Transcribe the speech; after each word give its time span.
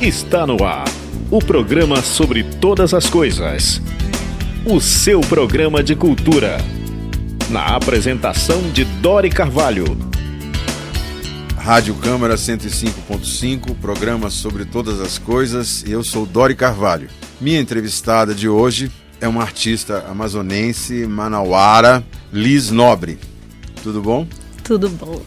Está 0.00 0.46
no 0.46 0.64
ar 0.64 0.86
o 1.30 1.40
programa 1.40 2.00
sobre 2.00 2.42
todas 2.42 2.94
as 2.94 3.10
coisas. 3.10 3.82
O 4.64 4.80
seu 4.80 5.20
programa 5.20 5.82
de 5.82 5.94
cultura. 5.94 6.56
Na 7.50 7.76
apresentação 7.76 8.62
de 8.70 8.86
Dori 8.86 9.28
Carvalho. 9.28 9.84
Rádio 11.54 11.94
Câmara 11.96 12.36
105.5, 12.36 13.76
programa 13.76 14.30
sobre 14.30 14.64
todas 14.64 15.02
as 15.02 15.18
coisas. 15.18 15.84
Eu 15.86 16.02
sou 16.02 16.24
Dori 16.24 16.54
Carvalho. 16.54 17.10
Minha 17.38 17.60
entrevistada 17.60 18.34
de 18.34 18.48
hoje 18.48 18.90
é 19.20 19.28
uma 19.28 19.42
artista 19.42 20.06
amazonense, 20.08 21.06
manauara, 21.06 22.02
Liz 22.32 22.70
Nobre. 22.70 23.18
Tudo 23.82 24.00
bom? 24.00 24.26
Tudo 24.64 24.88
bom. 24.88 25.20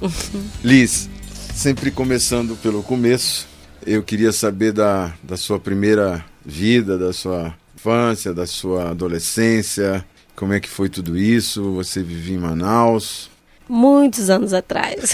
Liz, 0.64 1.08
sempre 1.54 1.92
começando 1.92 2.55
pelo 2.55 2.82
começo, 2.82 3.52
eu 3.86 4.04
queria 4.04 4.31
saber 4.31 4.71
da, 4.71 5.13
da 5.21 5.38
sua 5.38 5.59
primeira 5.59 6.23
vida, 6.45 6.98
da 6.98 7.13
sua 7.13 7.53
infância, 7.76 8.34
da 8.34 8.45
sua 8.45 8.91
adolescência, 8.91 10.05
como 10.35 10.53
é 10.53 10.59
que 10.59 10.70
foi 10.70 10.89
tudo 10.89 11.17
isso? 11.17 11.73
Você 11.75 12.02
vivia 12.02 12.35
em 12.35 12.39
Manaus? 12.39 13.30
Muitos 13.70 14.30
anos 14.30 14.53
atrás. 14.53 15.13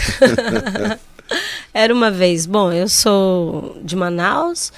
Era 1.74 1.94
uma 1.94 2.10
vez. 2.10 2.46
Bom, 2.46 2.72
eu 2.72 2.88
sou 2.88 3.78
de 3.84 3.96
Manaus, 3.96 4.72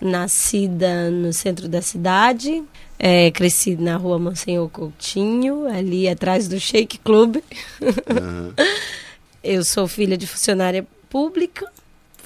nascida 0.00 1.10
no 1.10 1.32
centro 1.32 1.68
da 1.68 1.80
cidade, 1.80 2.62
é, 2.98 3.30
cresci 3.30 3.74
na 3.74 3.96
rua 3.96 4.18
Monsenhor 4.18 4.68
Coutinho, 4.68 5.66
ali 5.66 6.08
atrás 6.08 6.46
do 6.46 6.60
Shake 6.60 6.98
Club. 6.98 7.36
Uhum. 7.80 8.52
eu 9.42 9.64
sou 9.64 9.88
filha 9.88 10.16
de 10.16 10.26
funcionária 10.26 10.86
pública, 11.08 11.66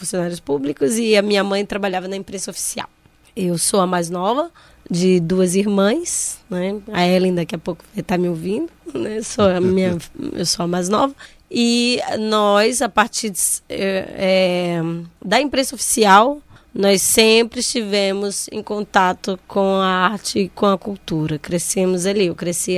funcionários 0.01 0.41
públicos, 0.41 0.97
e 0.97 1.17
a 1.17 1.23
minha 1.23 1.45
mãe 1.45 1.65
trabalhava 1.65 2.09
na 2.09 2.17
imprensa 2.17 2.51
oficial. 2.51 2.89
Eu 3.37 3.57
sou 3.59 3.81
a 3.81 3.87
mais 3.87 4.11
nova 4.11 4.51
de 4.91 5.21
duas 5.21 5.55
irmãs, 5.55 6.39
né? 6.51 6.81
A 6.93 7.07
Ellen 7.07 7.35
daqui 7.35 7.55
a 7.55 7.59
pouco 7.59 7.85
vai 7.95 8.01
estar 8.01 8.19
me 8.19 8.29
ouvindo, 8.29 8.71
né? 8.93 9.23
Sou 9.23 9.45
a 9.45 9.61
minha, 9.61 9.97
eu 10.33 10.47
sou 10.47 10.65
a 10.65 10.67
mais 10.67 10.89
nova. 10.89 11.15
E 11.51 12.01
nós, 12.19 12.81
a 12.81 12.89
partir 12.89 13.31
de, 13.31 13.41
é, 13.69 14.79
é, 14.79 14.83
da 15.25 15.41
imprensa 15.41 15.75
oficial, 15.75 16.41
nós 16.73 17.03
sempre 17.03 17.61
estivemos 17.61 18.49
em 18.53 18.63
contato 18.63 19.39
com 19.49 19.77
a 19.81 19.89
arte 19.89 20.39
e 20.39 20.49
com 20.49 20.67
a 20.67 20.79
cultura. 20.79 21.39
Crescemos 21.39 22.07
ali. 22.07 22.27
Eu 22.27 22.35
cresci 22.35 22.77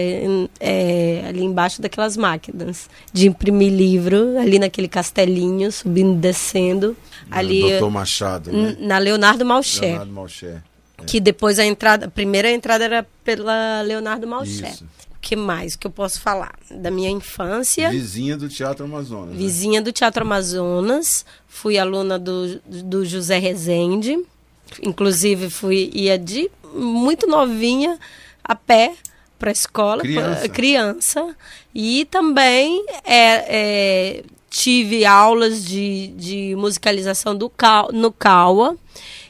é, 0.58 1.24
ali 1.28 1.44
embaixo 1.44 1.82
daquelas 1.82 2.16
máquinas 2.16 2.88
de 3.12 3.28
imprimir 3.28 3.70
livro, 3.70 4.38
ali 4.38 4.58
naquele 4.58 4.88
castelinho, 4.88 5.70
subindo 5.70 6.16
e 6.16 6.20
descendo. 6.20 6.96
ali, 7.30 7.60
Doutor 7.60 7.90
Machado, 7.90 8.50
né? 8.50 8.76
Na 8.80 8.98
Leonardo 8.98 9.44
Malcher. 9.44 9.82
Leonardo 9.90 10.12
Malcher. 10.12 10.62
É. 10.98 11.04
Que 11.04 11.20
depois 11.20 11.58
a 11.58 11.64
entrada, 11.64 12.06
a 12.06 12.10
primeira 12.10 12.50
entrada 12.50 12.84
era 12.84 13.06
pela 13.22 13.82
Leonardo 13.82 14.26
Malcher. 14.26 14.72
Isso 14.72 14.86
que 15.22 15.36
mais 15.36 15.76
que 15.76 15.86
eu 15.86 15.90
posso 15.90 16.20
falar? 16.20 16.52
Da 16.68 16.90
minha 16.90 17.08
infância. 17.08 17.88
Vizinha 17.88 18.36
do 18.36 18.48
Teatro 18.48 18.84
Amazonas. 18.84 19.30
Né? 19.30 19.36
Vizinha 19.36 19.80
né? 19.80 19.84
do 19.84 19.92
Teatro 19.92 20.24
Amazonas. 20.24 21.24
Fui 21.46 21.78
aluna 21.78 22.18
do, 22.18 22.60
do 22.66 23.04
José 23.04 23.38
Rezende. 23.38 24.18
Inclusive, 24.82 25.48
fui 25.48 25.90
ia 25.94 26.18
de 26.18 26.50
muito 26.74 27.26
novinha 27.28 27.98
a 28.42 28.56
pé 28.56 28.94
para 29.38 29.50
a 29.50 29.52
escola. 29.52 30.02
Criança. 30.02 30.40
Pra, 30.40 30.48
criança. 30.48 31.36
E 31.72 32.04
também 32.06 32.84
é, 33.04 33.44
é, 33.48 34.24
tive 34.50 35.04
aulas 35.06 35.64
de, 35.64 36.08
de 36.08 36.56
musicalização 36.56 37.36
do, 37.36 37.50
no 37.92 38.10
CAUA. 38.10 38.76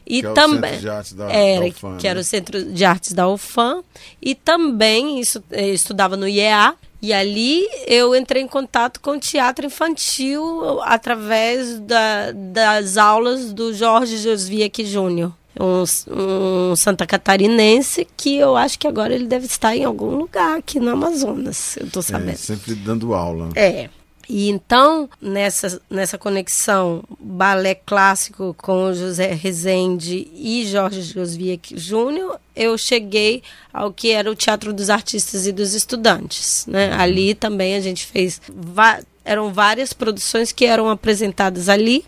E 0.06 0.22
que 0.22 0.28
também 0.32 0.74
era, 0.74 1.02
da 1.14 1.26
UFAM, 1.66 1.96
que 1.96 2.04
né? 2.04 2.10
era 2.10 2.20
o 2.20 2.24
Centro 2.24 2.64
de 2.64 2.84
Artes 2.84 3.12
da 3.12 3.28
UFAM. 3.28 3.82
E 4.20 4.34
também 4.34 5.20
isso, 5.20 5.42
eh, 5.50 5.68
estudava 5.68 6.16
no 6.16 6.28
IEA. 6.28 6.74
E 7.00 7.12
ali 7.12 7.66
eu 7.86 8.14
entrei 8.14 8.42
em 8.42 8.46
contato 8.46 9.00
com 9.00 9.12
o 9.12 9.18
teatro 9.18 9.66
infantil 9.66 10.80
através 10.82 11.80
da, 11.80 12.30
das 12.32 12.96
aulas 12.96 13.52
do 13.52 13.74
Jorge 13.74 14.18
Josviak 14.18 14.84
Júnior. 14.84 15.32
Um, 15.58 15.82
um, 15.82 16.76
Santa 16.76 17.06
Catarinense 17.06 18.06
que 18.16 18.36
eu 18.36 18.56
acho 18.56 18.78
que 18.78 18.86
agora 18.86 19.14
ele 19.14 19.26
deve 19.26 19.44
estar 19.44 19.76
em 19.76 19.84
algum 19.84 20.16
lugar 20.16 20.56
aqui 20.56 20.80
no 20.80 20.90
Amazonas, 20.90 21.76
eu 21.76 21.90
tô 21.90 22.00
é, 22.00 22.02
sabendo. 22.02 22.30
É, 22.30 22.36
sempre 22.36 22.74
dando 22.74 23.12
aula. 23.12 23.50
É. 23.54 23.90
E 24.32 24.48
então, 24.48 25.10
nessa, 25.20 25.78
nessa 25.90 26.16
conexão 26.16 27.04
balé 27.20 27.74
clássico 27.74 28.56
com 28.56 28.90
José 28.94 29.34
Rezende 29.34 30.26
e 30.34 30.64
Jorge 30.64 31.02
Josviak 31.02 31.78
Júnior, 31.78 32.40
eu 32.56 32.78
cheguei 32.78 33.42
ao 33.70 33.92
que 33.92 34.10
era 34.10 34.30
o 34.30 34.34
Teatro 34.34 34.72
dos 34.72 34.88
Artistas 34.88 35.46
e 35.46 35.52
dos 35.52 35.74
Estudantes. 35.74 36.64
Né? 36.66 36.88
Uhum. 36.88 37.00
Ali 37.02 37.34
também 37.34 37.74
a 37.74 37.80
gente 37.80 38.06
fez. 38.06 38.40
Eram 39.22 39.52
várias 39.52 39.92
produções 39.92 40.50
que 40.50 40.64
eram 40.64 40.88
apresentadas 40.88 41.68
ali. 41.68 42.02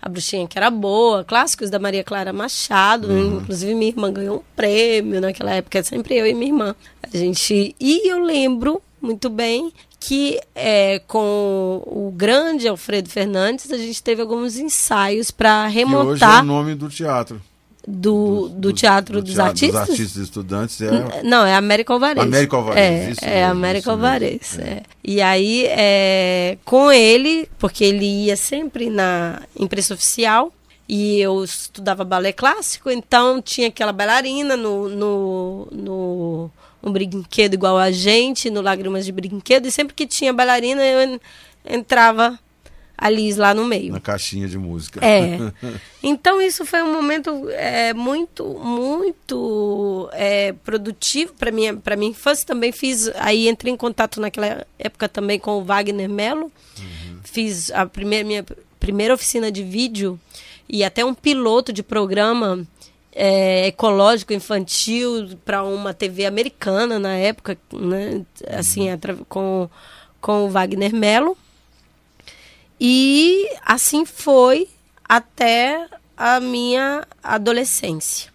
A 0.00 0.08
Bruxinha 0.08 0.48
que 0.48 0.58
era 0.58 0.68
boa, 0.68 1.22
clássicos 1.22 1.70
da 1.70 1.78
Maria 1.78 2.02
Clara 2.02 2.32
Machado, 2.32 3.06
uhum. 3.06 3.36
inclusive 3.36 3.72
minha 3.72 3.92
irmã 3.92 4.12
ganhou 4.12 4.38
um 4.38 4.56
prêmio 4.56 5.20
naquela 5.20 5.52
época, 5.52 5.80
sempre 5.84 6.16
eu 6.16 6.26
e 6.26 6.34
minha 6.34 6.50
irmã. 6.50 6.74
A 7.00 7.16
gente. 7.16 7.76
E 7.78 8.10
eu 8.10 8.18
lembro 8.18 8.82
muito 9.00 9.30
bem 9.30 9.72
que 10.04 10.40
é, 10.52 11.00
com 11.06 11.80
o 11.86 12.12
grande 12.14 12.66
Alfredo 12.66 13.08
Fernandes 13.08 13.70
a 13.70 13.78
gente 13.78 14.02
teve 14.02 14.20
alguns 14.20 14.56
ensaios 14.56 15.30
para 15.30 15.68
remontar. 15.68 16.04
Que 16.04 16.12
hoje 16.12 16.24
é 16.24 16.40
o 16.40 16.44
nome 16.44 16.74
do 16.74 16.88
teatro. 16.88 17.40
Do, 17.86 18.48
do, 18.48 18.60
do, 18.60 18.72
Teatro 18.72 19.16
do 19.16 19.22
dos 19.22 19.34
teatro, 19.34 19.50
Artistas? 19.50 19.80
Dos 19.80 19.90
Artistas 19.90 20.22
Estudantes 20.22 20.80
é... 20.80 21.22
Não, 21.24 21.44
é 21.44 21.56
América 21.56 21.92
Alvarez. 21.92 22.24
América 22.24 22.56
Alvarez, 22.56 22.78
é, 23.08 23.10
isso 23.10 23.24
É, 23.24 23.44
América 23.44 23.90
Alvarez. 23.90 24.58
É. 24.58 24.62
É. 24.62 24.82
E 25.02 25.20
aí, 25.20 25.66
é, 25.66 26.58
com 26.64 26.92
ele, 26.92 27.48
porque 27.58 27.82
ele 27.82 28.06
ia 28.26 28.36
sempre 28.36 28.88
na 28.88 29.42
imprensa 29.58 29.94
oficial, 29.94 30.52
e 30.88 31.20
eu 31.20 31.42
estudava 31.42 32.04
balé 32.04 32.32
clássico, 32.32 32.88
então 32.88 33.42
tinha 33.42 33.66
aquela 33.66 33.92
bailarina 33.92 34.56
no, 34.56 34.88
no, 34.88 35.68
no 35.72 36.50
um 36.82 36.92
brinquedo 36.92 37.54
igual 37.54 37.78
a 37.78 37.90
gente, 37.90 38.50
no 38.50 38.60
Lágrimas 38.60 39.04
de 39.04 39.12
Brinquedo, 39.12 39.66
e 39.66 39.70
sempre 39.70 39.94
que 39.94 40.06
tinha 40.06 40.32
bailarina, 40.32 40.82
eu 40.84 41.20
entrava 41.64 42.38
a 43.02 43.10
Liz 43.10 43.36
lá 43.36 43.52
no 43.52 43.64
meio. 43.64 43.92
Na 43.92 44.00
caixinha 44.00 44.46
de 44.46 44.56
música. 44.56 45.04
É. 45.04 45.38
Então 46.04 46.42
isso 46.42 46.66
foi 46.66 46.82
um 46.82 46.92
momento 46.92 47.48
é, 47.50 47.94
muito, 47.94 48.44
muito 48.44 50.10
é, 50.12 50.52
produtivo 50.52 51.32
para 51.34 51.52
minha, 51.52 51.76
para 51.76 51.94
minha 51.94 52.10
infância. 52.10 52.44
Também 52.44 52.72
fiz, 52.72 53.08
aí 53.14 53.48
entrei 53.48 53.72
em 53.72 53.76
contato 53.76 54.20
naquela 54.20 54.66
época 54.76 55.08
também 55.08 55.38
com 55.38 55.52
o 55.58 55.64
Wagner 55.64 56.08
Melo. 56.08 56.50
Uhum. 56.78 57.18
Fiz 57.22 57.70
a 57.70 57.86
primeira, 57.86 58.26
minha 58.26 58.44
primeira 58.80 59.14
oficina 59.14 59.52
de 59.52 59.62
vídeo 59.62 60.18
e 60.68 60.82
até 60.82 61.04
um 61.04 61.14
piloto 61.14 61.72
de 61.72 61.84
programa 61.84 62.66
é, 63.12 63.66
ecológico 63.66 64.32
infantil 64.32 65.38
para 65.44 65.62
uma 65.62 65.92
TV 65.92 66.24
americana 66.24 66.98
na 66.98 67.14
época, 67.14 67.58
né? 67.72 68.24
assim, 68.48 68.86
com, 69.28 69.68
com 70.20 70.46
o 70.46 70.50
Wagner 70.50 70.94
Mello. 70.94 71.36
E 72.80 73.48
assim 73.64 74.04
foi 74.04 74.68
até 75.08 75.86
a 76.16 76.40
minha 76.40 77.06
adolescência. 77.22 78.32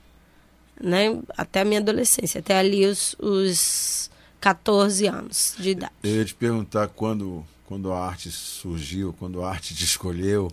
Né? 0.80 1.20
Até 1.36 1.62
a 1.62 1.66
minha 1.66 1.80
adolescência, 1.80 2.40
até 2.40 2.58
ali 2.58 2.86
os, 2.86 3.16
os 3.20 4.12
14 4.40 5.08
anos 5.08 5.56
de 5.58 5.72
idade. 5.72 5.92
Eu 6.04 6.18
ia 6.18 6.26
te 6.26 6.36
perguntar 6.36 6.88
quando, 6.90 7.44
quando 7.66 7.92
a 7.92 8.06
arte 8.06 8.32
surgiu, 8.32 9.14
quando 9.18 9.44
a 9.44 9.50
arte 9.50 9.74
te 9.74 9.84
escolheu, 9.84 10.52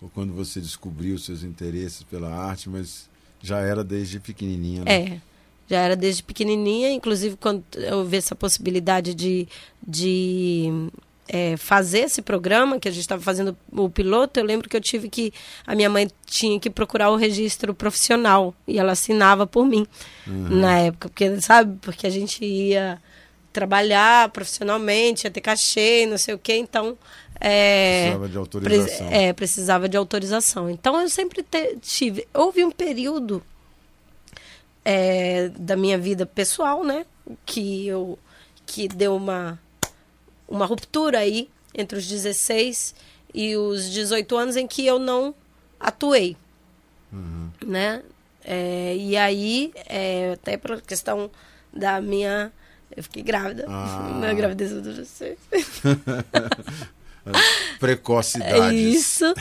ou 0.00 0.08
quando 0.08 0.32
você 0.32 0.60
descobriu 0.60 1.18
seus 1.18 1.42
interesses 1.42 2.02
pela 2.04 2.34
arte, 2.34 2.70
mas 2.70 3.08
já 3.44 3.60
era 3.60 3.84
desde 3.84 4.18
pequenininha, 4.18 4.84
né? 4.84 4.92
É, 4.92 5.20
já 5.68 5.78
era 5.78 5.94
desde 5.94 6.22
pequenininha. 6.22 6.90
Inclusive, 6.90 7.36
quando 7.36 7.62
eu 7.74 8.04
vi 8.04 8.16
essa 8.16 8.34
possibilidade 8.34 9.14
de, 9.14 9.46
de 9.86 10.88
é, 11.28 11.56
fazer 11.56 12.00
esse 12.00 12.22
programa, 12.22 12.78
que 12.78 12.88
a 12.88 12.90
gente 12.90 13.02
estava 13.02 13.22
fazendo 13.22 13.56
o 13.70 13.88
piloto, 13.90 14.40
eu 14.40 14.44
lembro 14.44 14.68
que 14.68 14.76
eu 14.76 14.80
tive 14.80 15.08
que. 15.08 15.32
A 15.66 15.74
minha 15.74 15.90
mãe 15.90 16.10
tinha 16.26 16.58
que 16.58 16.70
procurar 16.70 17.10
o 17.10 17.16
registro 17.16 17.74
profissional 17.74 18.54
e 18.66 18.78
ela 18.78 18.92
assinava 18.92 19.46
por 19.46 19.66
mim 19.66 19.86
uhum. 20.26 20.60
na 20.60 20.78
época, 20.78 21.08
porque, 21.08 21.40
sabe, 21.40 21.78
porque 21.82 22.06
a 22.06 22.10
gente 22.10 22.44
ia 22.44 22.98
trabalhar 23.52 24.30
profissionalmente, 24.30 25.26
ia 25.26 25.30
ter 25.30 25.40
cachê, 25.40 26.06
não 26.06 26.18
sei 26.18 26.34
o 26.34 26.38
quê, 26.38 26.56
então 26.56 26.98
é, 27.40 28.04
precisava 28.04 28.28
de 28.28 28.38
autorização. 28.38 29.08
É, 29.10 29.32
precisava 29.32 29.88
de 29.88 29.96
autorização. 29.96 30.70
Então 30.70 31.00
eu 31.00 31.08
sempre 31.08 31.42
te, 31.42 31.76
tive. 31.80 32.26
Houve 32.32 32.64
um 32.64 32.70
período 32.70 33.42
é, 34.84 35.48
da 35.48 35.76
minha 35.76 35.98
vida 35.98 36.26
pessoal, 36.26 36.84
né? 36.84 37.04
Que 37.44 37.86
eu 37.86 38.18
que 38.66 38.88
deu 38.88 39.14
uma, 39.14 39.60
uma 40.48 40.64
ruptura 40.64 41.18
aí 41.18 41.50
entre 41.74 41.98
os 41.98 42.06
16 42.06 42.94
e 43.34 43.56
os 43.56 43.90
18 43.90 44.36
anos 44.36 44.56
em 44.56 44.66
que 44.66 44.86
eu 44.86 44.98
não 44.98 45.34
atuei. 45.78 46.36
Uhum. 47.12 47.50
Né? 47.66 48.02
É, 48.44 48.94
e 48.96 49.16
aí, 49.16 49.72
é, 49.86 50.32
até 50.32 50.56
pela 50.56 50.80
questão 50.80 51.30
da 51.72 52.00
minha. 52.00 52.52
Eu 52.94 53.02
fiquei 53.02 53.22
grávida. 53.22 53.64
Ah. 53.68 54.18
Na 54.20 54.32
gravidez 54.34 54.70
do 54.70 54.80
16. 54.80 55.38
precocidades. 57.78 58.94
Isso. 58.94 59.34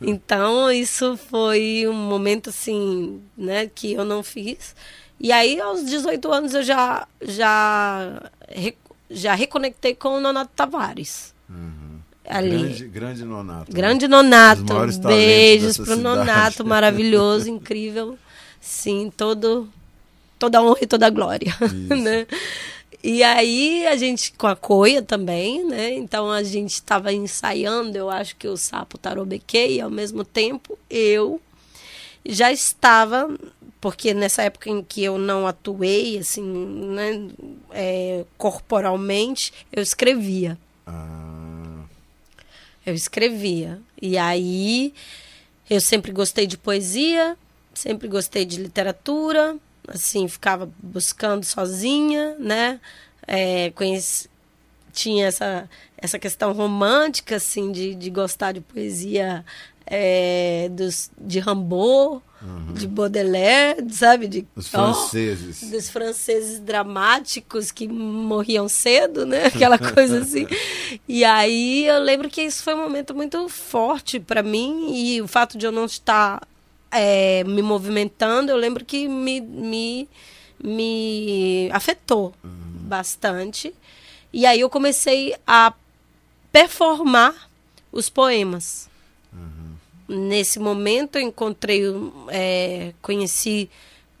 Então, 0.00 0.70
isso 0.70 1.16
foi 1.16 1.86
um 1.88 1.94
momento 1.94 2.50
assim, 2.50 3.20
né, 3.36 3.70
que 3.74 3.92
eu 3.92 4.04
não 4.04 4.22
fiz. 4.22 4.74
E 5.18 5.32
aí, 5.32 5.60
aos 5.60 5.84
18 5.84 6.32
anos, 6.32 6.54
eu 6.54 6.62
já, 6.62 7.06
já, 7.20 8.30
já 9.10 9.34
reconectei 9.34 9.94
com 9.94 10.16
o 10.16 10.20
Nonato 10.20 10.50
Tavares. 10.56 11.34
Uhum. 11.48 11.80
Ali. 12.26 12.58
Grande, 12.58 12.84
grande 12.88 13.24
Nonato. 13.24 13.70
Né? 13.70 13.76
Grande 13.76 14.08
Nonato. 14.08 14.64
Beijos 15.02 15.76
pro 15.76 15.96
cidade. 15.96 16.02
Nonato, 16.02 16.64
maravilhoso, 16.64 17.50
incrível. 17.50 18.18
Sim, 18.60 19.12
todo, 19.14 19.68
toda 20.38 20.58
a 20.58 20.62
honra 20.62 20.78
e 20.82 20.86
toda 20.86 21.06
a 21.06 21.10
glória. 21.10 21.54
Isso. 21.60 21.96
né? 21.96 22.26
E 23.02 23.22
aí 23.22 23.86
a 23.86 23.96
gente 23.96 24.32
com 24.32 24.46
a 24.46 24.54
coia 24.54 25.02
também, 25.02 25.64
né? 25.64 25.94
Então 25.94 26.30
a 26.30 26.42
gente 26.42 26.74
estava 26.74 27.12
ensaiando, 27.12 27.96
eu 27.96 28.10
acho 28.10 28.36
que 28.36 28.46
o 28.46 28.56
sapo 28.56 28.98
tarobequei, 28.98 29.76
e 29.76 29.80
ao 29.80 29.90
mesmo 29.90 30.24
tempo 30.24 30.78
eu 30.88 31.40
já 32.26 32.52
estava 32.52 33.34
porque 33.80 34.12
nessa 34.12 34.42
época 34.42 34.68
em 34.68 34.82
que 34.82 35.02
eu 35.02 35.16
não 35.16 35.46
atuei 35.46 36.18
assim 36.18 36.42
né, 36.42 37.30
é, 37.70 38.24
corporalmente 38.36 39.52
eu 39.72 39.82
escrevia 39.82 40.58
ah. 40.86 41.82
eu 42.84 42.94
escrevia 42.94 43.80
e 44.00 44.18
aí 44.18 44.92
eu 45.68 45.80
sempre 45.80 46.12
gostei 46.12 46.46
de 46.46 46.58
poesia 46.58 47.38
sempre 47.72 48.06
gostei 48.06 48.44
de 48.44 48.62
literatura 48.62 49.56
assim 49.88 50.28
ficava 50.28 50.70
buscando 50.82 51.44
sozinha 51.44 52.36
né 52.38 52.80
é, 53.26 53.70
conheci, 53.70 54.28
tinha 54.92 55.26
essa 55.26 55.68
essa 55.96 56.18
questão 56.18 56.52
romântica 56.52 57.36
assim 57.36 57.70
de, 57.70 57.94
de 57.94 58.10
gostar 58.10 58.52
de 58.52 58.60
poesia 58.60 59.44
é, 59.90 60.68
dos, 60.70 61.10
de 61.20 61.40
Rimbaud, 61.40 62.22
uhum. 62.40 62.72
de 62.72 62.86
Baudelaire, 62.86 63.84
sabe? 63.92 64.28
De, 64.28 64.46
Os 64.54 64.68
franceses. 64.68 65.62
Oh, 65.64 65.70
dos 65.70 65.90
franceses 65.90 66.60
dramáticos 66.60 67.72
que 67.72 67.88
morriam 67.88 68.68
cedo, 68.68 69.26
né? 69.26 69.46
Aquela 69.46 69.76
coisa 69.92 70.20
assim. 70.20 70.46
E 71.08 71.24
aí 71.24 71.86
eu 71.88 72.00
lembro 72.00 72.30
que 72.30 72.40
isso 72.40 72.62
foi 72.62 72.74
um 72.74 72.82
momento 72.82 73.14
muito 73.14 73.48
forte 73.48 74.20
para 74.20 74.44
mim 74.44 74.94
e 74.94 75.20
o 75.20 75.26
fato 75.26 75.58
de 75.58 75.66
eu 75.66 75.72
não 75.72 75.86
estar 75.86 76.40
é, 76.90 77.44
me 77.44 77.62
movimentando, 77.62 78.50
eu 78.50 78.56
lembro 78.56 78.84
que 78.84 79.08
me, 79.08 79.40
me, 79.40 80.08
me 80.62 81.70
afetou 81.72 82.34
uhum. 82.42 82.50
bastante. 82.88 83.74
E 84.32 84.46
aí 84.46 84.60
eu 84.60 84.70
comecei 84.70 85.34
a 85.46 85.72
performar 86.52 87.50
os 87.92 88.08
poemas 88.08 88.90
nesse 90.10 90.58
momento 90.58 91.16
eu 91.16 91.22
encontrei, 91.22 91.82
é, 92.28 92.92
conheci 93.00 93.70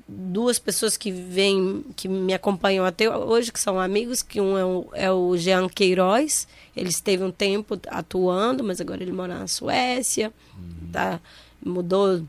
duas 0.06 0.58
pessoas 0.58 0.96
que 0.96 1.10
vêm, 1.10 1.84
que 1.96 2.08
me 2.08 2.32
acompanham 2.32 2.84
até 2.84 3.08
hoje, 3.10 3.52
que 3.52 3.60
são 3.60 3.78
amigos, 3.78 4.22
que 4.22 4.40
um 4.40 4.56
é 4.56 4.64
o, 4.64 4.88
é 4.92 5.10
o 5.10 5.36
Jean 5.36 5.68
Queiroz, 5.68 6.46
ele 6.76 6.88
esteve 6.88 7.24
um 7.24 7.30
tempo 7.30 7.78
atuando, 7.88 8.62
mas 8.62 8.80
agora 8.80 9.02
ele 9.02 9.12
mora 9.12 9.38
na 9.38 9.46
Suécia, 9.46 10.32
uhum. 10.56 10.90
tá, 10.92 11.20
mudou, 11.64 12.22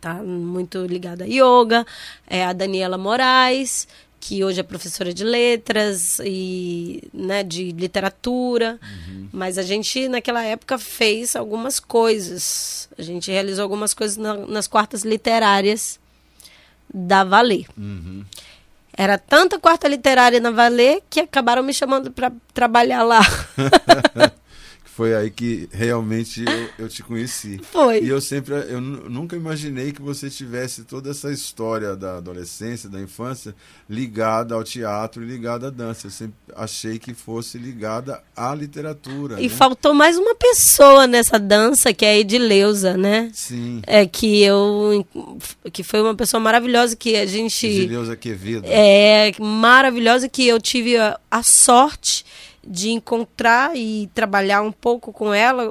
tá 0.00 0.14
muito 0.14 0.84
ligado 0.86 1.22
a 1.22 1.26
yoga, 1.26 1.86
é 2.26 2.44
a 2.44 2.52
Daniela 2.52 2.98
Moraes, 2.98 3.86
que 4.20 4.44
hoje 4.44 4.60
é 4.60 4.62
professora 4.62 5.14
de 5.14 5.24
letras 5.24 6.18
e 6.24 7.08
né, 7.12 7.42
de 7.42 7.70
literatura, 7.72 8.78
uhum. 8.82 9.28
mas 9.32 9.58
a 9.58 9.62
gente 9.62 10.08
naquela 10.08 10.42
época 10.42 10.78
fez 10.78 11.36
algumas 11.36 11.78
coisas. 11.78 12.88
A 12.98 13.02
gente 13.02 13.30
realizou 13.30 13.62
algumas 13.62 13.94
coisas 13.94 14.16
na, 14.16 14.34
nas 14.34 14.66
quartas 14.66 15.02
literárias 15.02 16.00
da 16.92 17.22
Valer. 17.22 17.66
Uhum. 17.76 18.24
Era 18.92 19.16
tanta 19.16 19.60
quarta 19.60 19.86
literária 19.86 20.40
na 20.40 20.50
Valer 20.50 21.00
que 21.08 21.20
acabaram 21.20 21.62
me 21.62 21.72
chamando 21.72 22.10
para 22.10 22.32
trabalhar 22.52 23.04
lá. 23.04 23.20
foi 24.98 25.14
aí 25.14 25.30
que 25.30 25.68
realmente 25.70 26.44
eu, 26.44 26.86
eu, 26.86 26.88
te 26.88 27.04
conheci. 27.04 27.60
Foi. 27.70 28.00
E 28.02 28.08
eu 28.08 28.20
sempre, 28.20 28.52
eu 28.68 28.80
nunca 28.80 29.36
imaginei 29.36 29.92
que 29.92 30.02
você 30.02 30.28
tivesse 30.28 30.82
toda 30.82 31.12
essa 31.12 31.30
história 31.30 31.94
da 31.94 32.16
adolescência, 32.16 32.88
da 32.88 33.00
infância, 33.00 33.54
ligada 33.88 34.56
ao 34.56 34.64
teatro 34.64 35.22
e 35.22 35.26
ligada 35.26 35.68
à 35.68 35.70
dança. 35.70 36.08
Eu 36.08 36.10
sempre 36.10 36.34
achei 36.52 36.98
que 36.98 37.14
fosse 37.14 37.58
ligada 37.58 38.20
à 38.34 38.52
literatura. 38.52 39.40
E 39.40 39.44
né? 39.44 39.48
faltou 39.48 39.94
mais 39.94 40.18
uma 40.18 40.34
pessoa 40.34 41.06
nessa 41.06 41.38
dança, 41.38 41.92
que 41.92 42.04
é 42.04 42.14
a 42.14 42.18
Edileuza, 42.18 42.96
né? 42.96 43.30
Sim. 43.32 43.80
É 43.86 44.04
que 44.04 44.42
eu, 44.42 45.06
que 45.72 45.84
foi 45.84 46.00
uma 46.02 46.16
pessoa 46.16 46.40
maravilhosa 46.40 46.96
que 46.96 47.14
a 47.14 47.24
gente... 47.24 47.68
Edileuza 47.68 48.16
Quevedo. 48.16 48.66
É, 48.66 49.30
maravilhosa 49.38 50.28
que 50.28 50.44
eu 50.44 50.60
tive 50.60 50.96
a, 50.96 51.20
a 51.30 51.44
sorte 51.44 52.24
de 52.68 52.90
encontrar 52.90 53.74
e 53.74 54.08
trabalhar 54.14 54.62
um 54.62 54.70
pouco 54.70 55.12
com 55.12 55.32
ela 55.32 55.64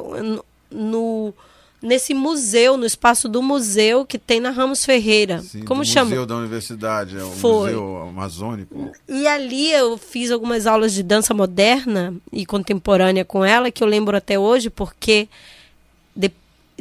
no 0.72 1.34
nesse 1.80 2.12
museu, 2.12 2.76
no 2.76 2.88
espaço 2.88 3.30
do 3.30 3.42
museu 3.42 4.04
que 4.04 4.18
tem 4.18 4.40
na 4.40 4.50
Ramos 4.50 4.84
Ferreira. 4.84 5.42
Sim, 5.42 5.64
Como 5.64 5.86
chama? 5.86 6.10
Museu 6.10 6.26
da 6.26 6.36
Universidade, 6.36 7.18
é 7.18 7.24
o 7.24 7.30
Foi. 7.30 7.72
Museu 7.72 7.98
Amazônico. 8.10 8.92
E 9.08 9.28
ali 9.28 9.72
eu 9.72 9.96
fiz 9.96 10.32
algumas 10.32 10.66
aulas 10.66 10.92
de 10.92 11.04
dança 11.04 11.36
moderna 11.36 12.16
e 12.34 12.48
contemporânea 12.48 13.24
com 13.24 13.46
ela, 13.46 13.70
que 13.70 13.84
eu 13.84 13.88
lembro 13.88 14.18
até 14.18 14.40
hoje, 14.40 14.72
porque 14.72 15.30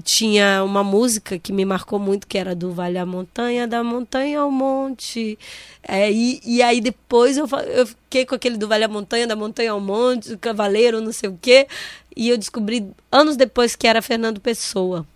tinha 0.02 0.62
uma 0.62 0.84
música 0.84 1.38
que 1.38 1.52
me 1.52 1.64
marcou 1.64 1.98
muito, 1.98 2.26
que 2.26 2.36
era 2.36 2.54
do 2.54 2.72
Vale 2.72 2.98
à 2.98 3.06
Montanha, 3.06 3.66
da 3.66 3.82
Montanha 3.82 4.40
ao 4.40 4.50
Monte. 4.50 5.38
É, 5.82 6.10
e, 6.10 6.40
e 6.44 6.62
aí 6.62 6.80
depois 6.80 7.36
eu, 7.36 7.48
eu 7.66 7.86
fiquei 7.86 8.26
com 8.26 8.34
aquele 8.34 8.56
do 8.56 8.68
Vale 8.68 8.84
à 8.84 8.88
Montanha, 8.88 9.26
da 9.26 9.36
Montanha 9.36 9.72
ao 9.72 9.80
Monte, 9.80 10.30
do 10.30 10.38
Cavaleiro, 10.38 11.00
não 11.00 11.12
sei 11.12 11.30
o 11.30 11.38
quê. 11.40 11.66
E 12.14 12.28
eu 12.28 12.36
descobri 12.38 12.86
anos 13.10 13.36
depois 13.36 13.74
que 13.76 13.86
era 13.86 14.02
Fernando 14.02 14.40
Pessoa. 14.40 15.06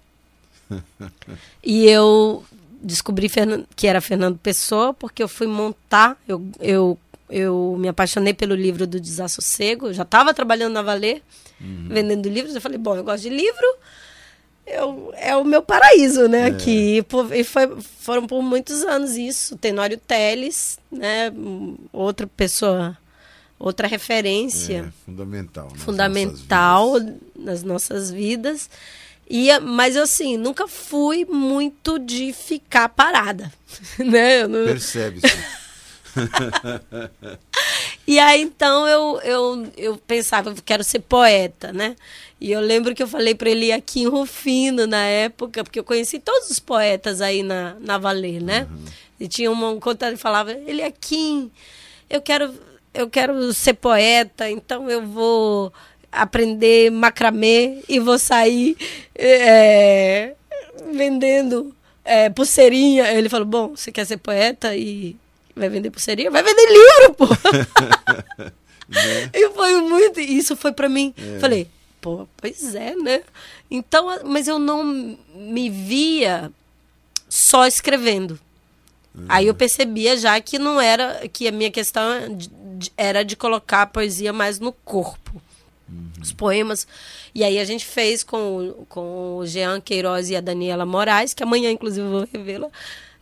e 1.65 1.87
eu 1.87 2.45
descobri 2.83 3.31
que 3.77 3.87
era 3.87 4.01
Fernando 4.01 4.39
Pessoa 4.39 4.95
porque 4.95 5.23
eu 5.23 5.29
fui 5.29 5.47
montar, 5.47 6.17
eu, 6.27 6.43
eu, 6.61 6.99
eu 7.29 7.77
me 7.79 7.89
apaixonei 7.89 8.33
pelo 8.33 8.55
livro 8.55 8.87
do 8.87 9.01
Desassossego, 9.01 9.89
eu 9.89 9.95
já 9.95 10.03
estava 10.03 10.33
trabalhando 10.33 10.73
na 10.73 10.83
Valer, 10.83 11.23
uhum. 11.61 11.89
vendendo 11.89 12.29
livros, 12.29 12.55
eu 12.55 12.61
falei, 12.61 12.79
bom, 12.79 12.97
eu 12.97 13.05
gosto 13.05 13.23
de 13.23 13.31
livro, 13.31 13.67
eu, 14.73 15.13
é 15.17 15.37
o 15.37 15.45
meu 15.45 15.63
paraíso, 15.63 16.29
né? 16.29 16.43
É. 16.43 16.47
Aqui. 16.47 17.05
E 17.33 17.45
foi, 17.45 17.69
foram 18.01 18.27
por 18.27 18.43
muitos 18.43 18.83
anos 18.83 19.17
isso. 19.17 19.57
Tenório 19.57 19.97
Teles, 19.97 20.79
né? 20.91 21.33
Outra 21.93 22.27
pessoa, 22.27 22.97
outra 23.59 23.87
referência. 23.87 24.87
É, 24.89 25.05
fundamental. 25.05 25.69
Nas 25.73 25.83
fundamental 25.83 26.93
nossas 26.93 27.15
nas 27.37 27.63
nossas 27.63 28.11
vidas. 28.11 28.69
E, 29.29 29.57
mas 29.61 29.97
assim, 29.97 30.37
nunca 30.37 30.67
fui 30.67 31.25
muito 31.25 31.99
de 31.99 32.33
ficar 32.33 32.89
parada. 32.89 33.53
Né? 33.99 34.49
Não... 34.49 34.65
Percebe-se. 34.65 35.29
e 38.07 38.19
aí, 38.19 38.43
então, 38.43 38.87
eu, 38.87 39.21
eu, 39.23 39.73
eu 39.77 39.97
pensava, 39.97 40.51
eu 40.51 40.57
quero 40.65 40.83
ser 40.85 41.01
poeta, 41.01 41.73
né? 41.73 41.97
E 42.41 42.53
eu 42.53 42.61
lembro 42.61 42.95
que 42.95 43.03
eu 43.03 43.09
falei 43.09 43.35
para 43.35 43.51
ele 43.51 43.71
aqui 43.71 44.01
em 44.01 44.09
Rufino 44.09 44.87
na 44.87 45.05
época, 45.05 45.63
porque 45.63 45.79
eu 45.79 45.85
conheci 45.85 46.19
todos 46.19 46.51
os 46.51 46.59
poetas 46.59 47.21
aí 47.21 47.43
na, 47.43 47.77
na 47.81 47.99
Valer, 47.99 48.43
né? 48.43 48.67
Uhum. 48.71 48.85
E 49.21 49.29
tinha 49.29 49.51
um 49.51 49.79
contato 49.79 50.13
que 50.13 50.17
falava, 50.17 50.53
ele 50.53 50.83
aqui, 50.83 51.51
eu 52.09 52.23
quero 52.23 52.55
eu 52.93 53.09
quero 53.09 53.53
ser 53.53 53.75
poeta, 53.75 54.51
então 54.51 54.91
eu 54.91 55.07
vou 55.07 55.73
aprender 56.11 56.91
macramê 56.91 57.83
e 57.89 58.01
vou 58.01 58.19
sair 58.19 58.77
é, 59.15 60.35
vendendo 60.93 61.75
é, 62.05 62.31
pulseirinha. 62.31 63.13
Ele 63.13 63.29
falou, 63.29 63.47
bom, 63.47 63.77
você 63.77 63.93
quer 63.93 64.07
ser 64.07 64.17
poeta 64.17 64.75
e 64.75 65.17
vai 65.55 65.69
vender 65.69 65.91
pulseirinha? 65.91 66.31
Vai 66.31 66.43
vender 66.43 66.67
livro, 66.67 67.15
pô! 67.15 67.27
né? 67.27 68.51
E 69.33 69.51
foi 69.51 69.81
muito... 69.83 70.19
Isso 70.19 70.57
foi 70.57 70.73
para 70.73 70.89
mim. 70.89 71.15
É. 71.17 71.39
Falei, 71.39 71.69
pô, 72.01 72.27
pois 72.37 72.75
é, 72.75 72.95
né? 72.97 73.23
Então, 73.71 74.09
mas 74.25 74.49
eu 74.49 74.59
não 74.59 75.17
me 75.35 75.69
via 75.71 76.51
só 77.29 77.67
escrevendo. 77.67 78.39
Uhum. 79.15 79.27
Aí 79.29 79.47
eu 79.47 79.55
percebia 79.55 80.17
já 80.17 80.41
que 80.41 80.59
não 80.59 80.81
era, 80.81 81.29
que 81.29 81.49
a 81.49 81.53
minha 81.53 81.71
questão 81.71 82.03
era 82.97 83.23
de 83.23 83.37
colocar 83.37 83.83
a 83.83 83.87
poesia 83.87 84.33
mais 84.33 84.59
no 84.59 84.73
corpo. 84.73 85.41
os 86.21 86.33
poemas. 86.33 86.87
E 87.35 87.45
aí 87.45 87.59
a 87.59 87.65
gente 87.65 87.85
fez 87.85 88.23
com, 88.23 88.85
com 88.89 89.39
o 89.39 89.47
Jean 89.47 89.81
Queiroz 89.81 90.31
e 90.31 90.37
a 90.37 90.41
Daniela 90.41 90.87
Moraes, 90.87 91.35
que 91.35 91.43
amanhã, 91.43 91.71
inclusive, 91.71 92.07
eu 92.07 92.11
vou 92.11 92.29
revê-la. 92.33 92.69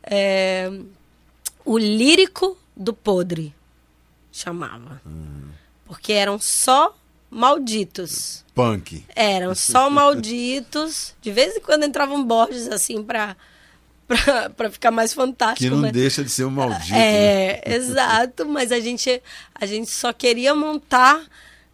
É, 0.02 0.70
o 1.64 1.76
Lírico 1.76 2.56
do 2.76 2.92
Podre, 2.92 3.54
chamava. 4.32 5.00
Porque 5.86 6.12
eram 6.12 6.38
só 6.38 6.94
malditos. 7.30 8.44
Punk. 8.54 9.04
Eram 9.14 9.54
só 9.54 9.88
malditos. 9.90 11.14
De 11.20 11.30
vez 11.30 11.56
em 11.56 11.60
quando 11.60 11.84
entravam 11.84 12.24
Borges, 12.24 12.68
assim, 12.68 13.02
pra, 13.02 13.36
pra, 14.06 14.50
pra 14.50 14.70
ficar 14.70 14.90
mais 14.90 15.12
fantástico. 15.12 15.64
Que 15.64 15.70
não 15.70 15.82
mas- 15.82 15.92
deixa 15.92 16.24
de 16.24 16.30
ser 16.30 16.44
um 16.44 16.50
maldito. 16.50 16.90
né? 16.92 16.98
é, 17.60 17.62
exato, 17.74 18.46
mas 18.46 18.72
a 18.72 18.80
gente, 18.80 19.22
a 19.54 19.66
gente 19.66 19.90
só 19.90 20.12
queria 20.12 20.54
montar 20.54 21.22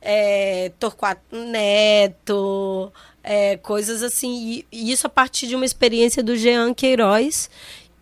é, 0.02 0.70
Torquato 0.78 1.34
Neto, 1.34 2.92
é, 3.22 3.56
coisas 3.56 4.02
assim, 4.02 4.34
e, 4.50 4.66
e 4.70 4.92
isso 4.92 5.06
a 5.06 5.10
partir 5.10 5.46
de 5.46 5.56
uma 5.56 5.64
experiência 5.64 6.22
do 6.22 6.36
Jean 6.36 6.74
Queiroz, 6.74 7.48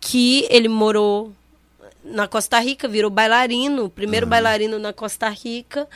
que 0.01 0.45
ele 0.49 0.67
morou 0.67 1.31
na 2.03 2.27
Costa 2.27 2.59
Rica, 2.59 2.85
virou 2.89 3.09
bailarino, 3.09 3.85
o 3.85 3.89
primeiro 3.89 4.27
bailarino 4.27 4.77
na 4.77 4.91
Costa 4.91 5.29
Rica, 5.29 5.87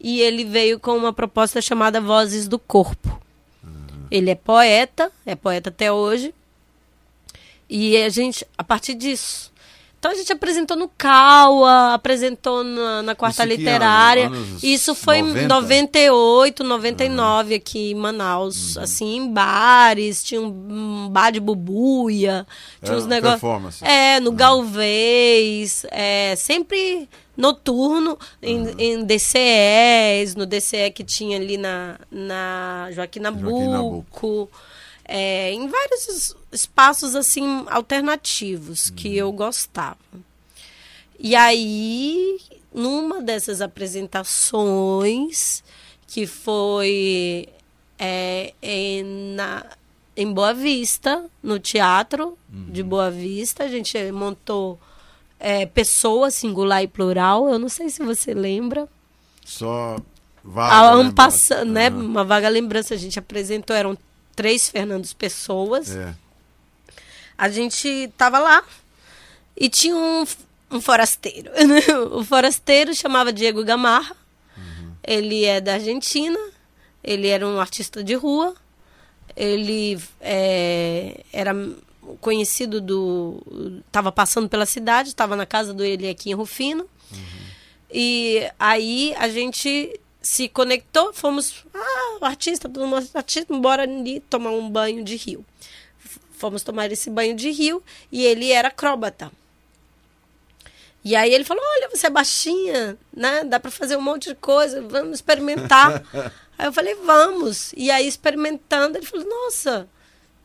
e 0.00 0.20
ele 0.20 0.44
veio 0.44 0.78
com 0.78 0.96
uma 0.96 1.12
proposta 1.12 1.60
chamada 1.60 2.00
Vozes 2.00 2.46
do 2.48 2.58
Corpo. 2.58 3.20
Ele 4.10 4.30
é 4.30 4.34
poeta, 4.34 5.10
é 5.24 5.34
poeta 5.34 5.68
até 5.68 5.90
hoje, 5.90 6.32
e 7.68 7.96
a 7.96 8.08
gente, 8.08 8.46
a 8.56 8.62
partir 8.62 8.94
disso. 8.94 9.52
Então 9.98 10.10
a 10.10 10.14
gente 10.14 10.32
apresentou 10.32 10.76
no 10.76 10.88
CAUA, 10.88 11.94
apresentou 11.94 12.62
na, 12.62 13.02
na 13.02 13.14
quarta 13.16 13.42
Isso 13.44 13.56
literária. 13.56 14.26
ano? 14.26 14.58
Isso 14.62 14.94
foi 14.94 15.20
90? 15.20 15.42
em 15.42 15.46
98, 15.48 16.62
99 16.62 17.54
aqui 17.54 17.90
em 17.90 17.94
Manaus. 17.94 18.76
Assim, 18.78 19.16
em 19.16 19.32
bares, 19.32 20.22
tinha 20.22 20.40
um, 20.40 21.08
bar 21.10 21.32
de 21.32 21.40
bubuia, 21.40 22.46
tinha 22.80 22.92
Era 22.92 22.98
uns 22.98 23.06
negócios. 23.06 23.40
performance. 23.40 23.84
É, 23.84 24.20
no 24.20 24.30
Galvez, 24.30 25.84
é, 25.90 26.36
sempre 26.36 27.08
noturno, 27.36 28.18
em, 28.42 28.66
em 28.78 29.04
DCEs, 29.04 30.34
no 30.34 30.46
DCE 30.46 30.90
que 30.90 31.04
tinha 31.04 31.36
ali 31.36 31.56
na, 31.56 31.98
na 32.10 32.88
Joaquim 32.92 33.22
Joaquim 33.22 33.68
Nabuco. 33.68 34.50
É, 35.08 35.52
em 35.52 35.68
vários 35.68 36.08
es- 36.08 36.36
espaços 36.50 37.14
assim 37.14 37.64
alternativos 37.68 38.90
que 38.90 39.16
eu 39.16 39.30
gostava. 39.32 39.96
E 41.18 41.34
aí, 41.36 42.38
numa 42.74 43.22
dessas 43.22 43.60
apresentações, 43.60 45.62
que 46.06 46.26
foi 46.26 47.48
é, 47.98 48.52
em, 48.62 49.02
na, 49.34 49.64
em 50.16 50.30
Boa 50.32 50.52
Vista, 50.52 51.24
no 51.42 51.58
teatro 51.58 52.36
de 52.48 52.82
Boa 52.82 53.10
Vista, 53.10 53.64
a 53.64 53.68
gente 53.68 53.96
montou 54.12 54.78
é, 55.38 55.66
pessoa 55.66 56.30
singular 56.30 56.82
e 56.82 56.88
plural. 56.88 57.48
Eu 57.48 57.58
não 57.58 57.68
sei 57.68 57.88
se 57.88 58.02
você 58.02 58.34
lembra. 58.34 58.88
Só 59.44 59.96
A 59.96 60.02
vaga. 60.42 60.92
ano 60.92 61.12
né, 61.12 61.64
né? 61.64 61.88
Aham. 61.88 61.98
Uma 61.98 62.24
vaga 62.24 62.48
lembrança, 62.48 62.94
a 62.94 62.96
gente 62.96 63.18
apresentou, 63.18 63.74
eram 63.74 63.96
três 64.34 64.68
Fernandos 64.68 65.12
Pessoas. 65.12 65.94
É. 65.94 66.14
A 67.38 67.48
gente 67.48 68.10
tava 68.16 68.38
lá 68.38 68.62
e 69.56 69.68
tinha 69.68 69.94
um, 69.94 70.24
um 70.70 70.80
forasteiro. 70.80 71.50
o 72.12 72.24
forasteiro 72.24 72.94
chamava 72.94 73.32
Diego 73.32 73.64
Gamarra. 73.64 74.16
Ele 75.02 75.44
é 75.44 75.60
da 75.60 75.74
Argentina. 75.74 76.38
Ele 77.02 77.28
era 77.28 77.46
um 77.46 77.60
artista 77.60 78.02
de 78.02 78.14
rua. 78.14 78.54
Ele 79.36 79.98
é, 80.20 81.20
era 81.32 81.54
conhecido 82.20 82.80
do. 82.80 83.82
Estava 83.86 84.12
passando 84.12 84.48
pela 84.48 84.66
cidade, 84.66 85.10
estava 85.10 85.36
na 85.36 85.46
casa 85.46 85.74
dele 85.74 86.08
aqui 86.08 86.30
em 86.30 86.34
Rufino. 86.34 86.88
E 87.90 88.50
aí 88.58 89.14
a 89.16 89.28
gente 89.28 89.98
se 90.20 90.48
conectou, 90.48 91.12
fomos, 91.12 91.64
ah, 91.72 92.18
o 92.20 92.24
artista, 92.24 92.68
todo 92.68 92.86
mundo 92.86 93.08
artista, 93.14 93.54
bora 93.56 93.84
ali 93.84 94.20
tomar 94.20 94.50
um 94.50 94.68
banho 94.68 95.04
de 95.04 95.16
rio. 95.16 95.44
Fomos 96.32 96.62
tomar 96.62 96.90
esse 96.90 97.08
banho 97.08 97.34
de 97.34 97.50
rio 97.50 97.82
e 98.10 98.24
ele 98.24 98.50
era 98.50 98.68
acróbata. 98.68 99.30
E 101.06 101.14
aí 101.14 101.32
ele 101.32 101.44
falou: 101.44 101.62
Olha, 101.76 101.88
você 101.88 102.08
é 102.08 102.10
baixinha, 102.10 102.98
né? 103.14 103.44
Dá 103.44 103.60
pra 103.60 103.70
fazer 103.70 103.96
um 103.96 104.02
monte 104.02 104.30
de 104.30 104.34
coisa, 104.34 104.82
vamos 104.82 105.18
experimentar. 105.18 106.02
aí 106.58 106.66
eu 106.66 106.72
falei: 106.72 106.96
Vamos. 106.96 107.72
E 107.76 107.92
aí, 107.92 108.08
experimentando, 108.08 108.98
ele 108.98 109.06
falou: 109.06 109.24
Nossa, 109.24 109.88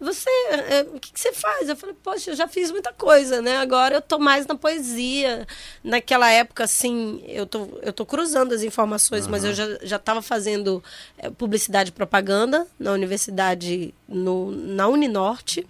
você, 0.03 0.29
é, 0.50 0.81
o 0.93 1.00
que, 1.00 1.13
que 1.13 1.20
você 1.20 1.31
faz? 1.31 1.70
Eu 1.70 1.75
falei: 1.75 1.96
Poxa, 2.03 2.31
eu 2.31 2.36
já 2.36 2.48
fiz 2.48 2.72
muita 2.72 2.91
coisa, 2.91 3.41
né? 3.41 3.58
Agora 3.58 3.96
eu 3.96 4.01
tô 4.01 4.17
mais 4.20 4.46
na 4.48 4.55
poesia. 4.55 5.48
Naquela 5.84 6.29
época, 6.29 6.63
assim, 6.63 7.24
eu 7.27 7.46
tô, 7.46 7.67
eu 7.81 7.93
tô 7.93 8.05
cruzando 8.05 8.53
as 8.53 8.63
informações, 8.63 9.27
mas 9.27 9.43
eu 9.43 9.53
já, 9.53 9.77
já 9.84 10.00
tava 10.00 10.22
fazendo 10.22 10.84
é, 11.17 11.29
publicidade 11.29 11.89
e 11.89 11.93
propaganda 11.93 12.67
na 12.79 12.91
universidade, 12.93 13.93
no, 14.08 14.51
na 14.51 14.88
Uninorte. 14.88 15.65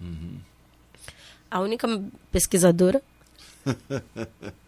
A 1.50 1.60
única 1.60 1.86
pesquisadora. 2.30 3.02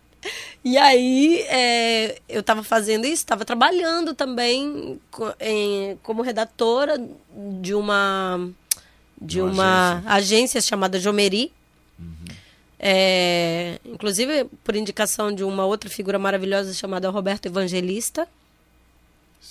E 0.64 0.78
aí, 0.78 1.42
é, 1.49 2.18
eu 2.26 2.40
estava 2.40 2.62
fazendo 2.62 3.04
isso, 3.04 3.16
estava 3.16 3.44
trabalhando 3.44 4.14
também 4.14 4.99
em- 5.38 5.99
como 6.02 6.23
redatora 6.23 6.97
de 7.61 7.75
uma 7.75 8.49
de 9.21 9.40
uma 9.40 10.02
uma 10.02 10.12
agência, 10.14 10.61
chamada 10.61 10.99
Jomeri. 10.99 11.52
É, 12.87 13.78
inclusive, 13.85 14.44
por 14.62 14.76
indicação 14.76 15.33
de 15.33 15.42
uma 15.42 15.64
outra 15.64 15.88
figura 15.88 16.18
maravilhosa 16.18 16.75
chamada 16.75 17.09
Roberto 17.09 17.47
Evangelista. 17.47 18.28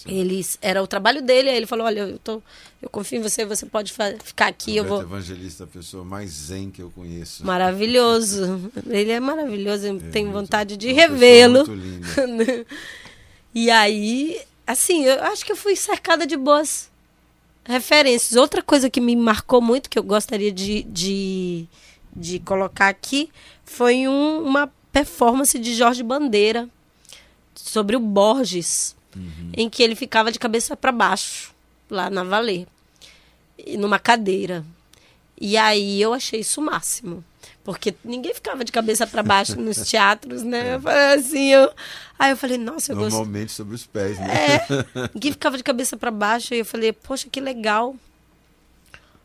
Ele, 0.05 0.46
era 0.62 0.84
o 0.84 0.88
trabalho 0.88 1.22
dele, 1.22 1.50
aí 1.50 1.55
ele 1.55 1.65
falou, 1.65 1.86
olha, 1.86 2.01
eu, 2.01 2.20
tô, 2.20 2.41
eu 2.82 2.89
confio 2.89 3.20
em 3.20 3.22
você, 3.22 3.46
você 3.46 3.65
pode 3.65 3.93
ficar 4.24 4.48
aqui, 4.48 4.75
eu 4.75 4.84
Roberto 4.84 5.08
vou... 5.08 5.17
Evangelista, 5.17 5.63
a 5.63 5.67
pessoa 5.67 6.03
mais 6.03 6.29
zen 6.29 6.70
que 6.70 6.82
eu 6.82 6.91
conheço. 6.91 7.46
Maravilhoso. 7.46 8.72
Ele 8.89 9.12
é 9.12 9.20
maravilhoso. 9.20 9.88
Eu 9.88 10.00
tenho 10.12 10.27
muito- 10.29 10.41
vontade 10.41 10.77
de 10.77 10.91
revê-lo. 10.91 11.63
e 13.55 13.72
aí, 13.72 14.41
assim, 14.67 15.05
eu 15.05 15.24
acho 15.24 15.46
que 15.46 15.51
eu 15.51 15.55
fui 15.55 15.75
cercada 15.75 16.27
de 16.27 16.36
boas 16.36 16.89
referências. 17.65 18.36
Outra 18.36 18.62
coisa 18.62 18.89
que 18.89 19.00
me 19.01 19.15
marcou 19.15 19.62
muito, 19.62 19.89
que 19.89 19.98
eu 19.98 20.03
gostaria 20.03 20.51
de, 20.51 20.84
de, 20.84 21.65
de 22.15 22.39
colocar 22.39 22.88
aqui, 22.89 23.29
foi 23.65 24.08
um- 24.08 24.43
uma 24.43 24.72
performance 24.91 25.58
de 25.58 25.74
Jorge 25.74 26.03
Bandeira 26.03 26.70
sobre 27.55 27.96
o 27.96 28.00
Borges, 28.00 28.96
em 29.55 29.70
que 29.70 29.84
ele 29.84 29.96
ficava 29.96 30.32
de 30.32 30.39
cabeça 30.39 30.75
para 30.75 30.91
baixo, 30.91 31.53
lá 31.89 32.10
na 32.10 32.24
Valer, 32.24 32.65
e 33.58 33.77
numa 33.77 34.00
cadeira. 34.00 34.65
E 35.39 35.55
aí 35.58 36.01
eu 36.01 36.13
achei 36.13 36.39
isso 36.39 36.60
o 36.62 36.63
máximo. 36.65 37.24
Porque 37.63 37.96
ninguém 38.03 38.34
ficava 38.34 38.63
de 38.65 38.72
cabeça 38.72 39.08
para 39.08 39.24
baixo 39.24 39.60
nos 39.60 39.77
teatros, 39.89 40.43
né? 40.43 40.75
Eu 40.75 40.82
falei 40.82 41.13
assim, 41.15 41.48
eu... 41.53 41.72
Aí 42.20 42.32
eu 42.32 42.38
falei, 42.38 42.58
nossa, 42.58 42.91
eu 42.91 42.98
gostei. 42.98 43.17
Normalmente 43.17 43.51
sobre 43.53 43.75
os 43.75 43.86
pés, 43.86 44.20
né? 44.20 44.27
É, 44.34 45.10
ninguém 45.15 45.32
ficava 45.32 45.55
de 45.58 45.63
cabeça 45.63 45.96
para 45.98 46.12
baixo 46.12 46.53
e 46.53 46.60
eu 46.60 46.65
falei, 46.65 46.91
poxa, 46.91 47.27
que 47.32 47.39
legal. 47.39 47.96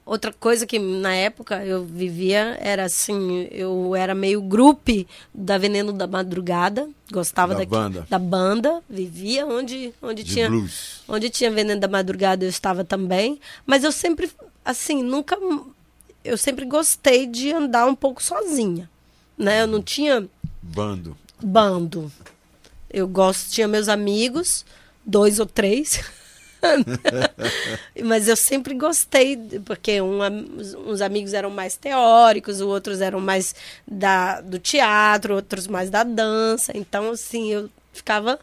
Outra 0.07 0.33
coisa 0.33 0.67
que 0.67 0.79
na 0.79 1.13
época 1.15 1.63
eu 1.67 1.85
vivia 1.85 2.57
era 2.63 2.85
assim, 2.85 3.47
eu 3.51 3.95
era 3.95 4.15
meio 4.15 4.41
grupo 4.41 5.05
da 5.35 5.59
Veneno 5.59 5.93
da 5.93 6.07
Madrugada, 6.07 6.89
gostava 7.13 7.53
Da 7.53 7.59
daqui- 7.61 7.71
banda. 7.71 8.07
da 8.09 8.19
banda, 8.19 8.83
vivia 8.89 9.45
onde 9.47 9.93
onde 10.01 10.23
De 10.25 10.33
tinha 10.33 10.49
blues. 10.49 11.03
onde 11.07 11.29
tinha 11.29 11.51
Veneno 11.51 11.79
da 11.79 11.89
Madrugada 11.89 12.43
eu 12.43 12.49
estava 12.49 12.85
também, 12.85 13.39
mas 13.67 13.85
eu 13.85 13.93
sempre 13.93 14.31
assim, 14.65 15.03
nunca 15.03 15.37
eu 16.29 16.37
sempre 16.39 16.65
gostei 16.65 17.27
de 17.27 17.53
andar 17.53 17.87
um 17.87 17.95
pouco 17.95 18.23
sozinha, 18.23 18.89
né? 19.37 19.63
Eu 19.63 19.67
não 19.67 19.83
tinha 19.83 20.29
Bando. 20.63 21.17
bando. 21.43 22.11
Eu 22.91 23.07
gosto, 23.09 23.51
tinha 23.51 23.69
meus 23.69 23.89
amigos, 23.89 24.65
dois 25.05 25.39
ou 25.39 25.47
três. 25.47 26.01
Mas 28.05 28.29
eu 28.29 28.37
sempre 28.37 28.75
gostei, 28.75 29.37
porque 29.65 30.01
um, 30.01 30.19
uns 30.87 31.01
amigos 31.01 31.33
eram 31.35 31.51
mais 31.51 31.77
teóricos, 31.77 32.61
outros 32.61 33.01
eram 33.01 33.21
mais 33.21 33.55
da, 33.87 34.41
do 34.41 34.59
teatro, 34.59 35.35
outros 35.35 35.67
mais 35.67 35.91
da 35.91 36.03
dança. 36.03 36.73
Então, 36.77 37.11
assim, 37.11 37.53
eu 37.53 37.71
ficava 37.93 38.39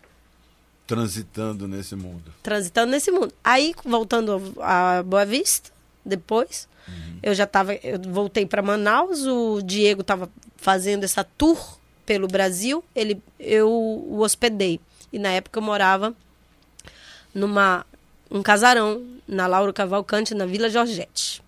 Transitando 0.87 1.67
nesse 1.67 1.95
mundo. 1.95 2.31
transitando 2.43 2.91
nesse 2.91 3.09
mundo. 3.09 3.33
Aí, 3.43 3.73
voltando 3.83 4.53
a 4.61 5.01
Boa 5.01 5.25
Vista, 5.25 5.71
depois, 6.05 6.67
eu 7.21 7.33
já 7.33 7.45
estava, 7.45 7.73
eu 7.75 7.99
voltei 7.99 8.45
para 8.45 8.61
Manaus, 8.61 9.25
o 9.25 9.61
Diego 9.61 10.01
estava 10.01 10.29
fazendo 10.57 11.03
essa 11.03 11.23
tour 11.23 11.77
pelo 12.05 12.27
Brasil, 12.27 12.83
ele, 12.95 13.21
eu 13.39 13.69
o 13.69 14.19
hospedei. 14.21 14.79
E 15.11 15.17
na 15.17 15.29
época 15.29 15.57
eu 15.57 15.63
morava 15.63 16.13
numa 17.33 17.85
um 18.29 18.41
casarão 18.41 19.03
na 19.27 19.47
Lauro 19.47 19.73
Cavalcante, 19.73 20.33
na 20.33 20.45
Vila 20.45 20.69
Georgette. 20.69 21.41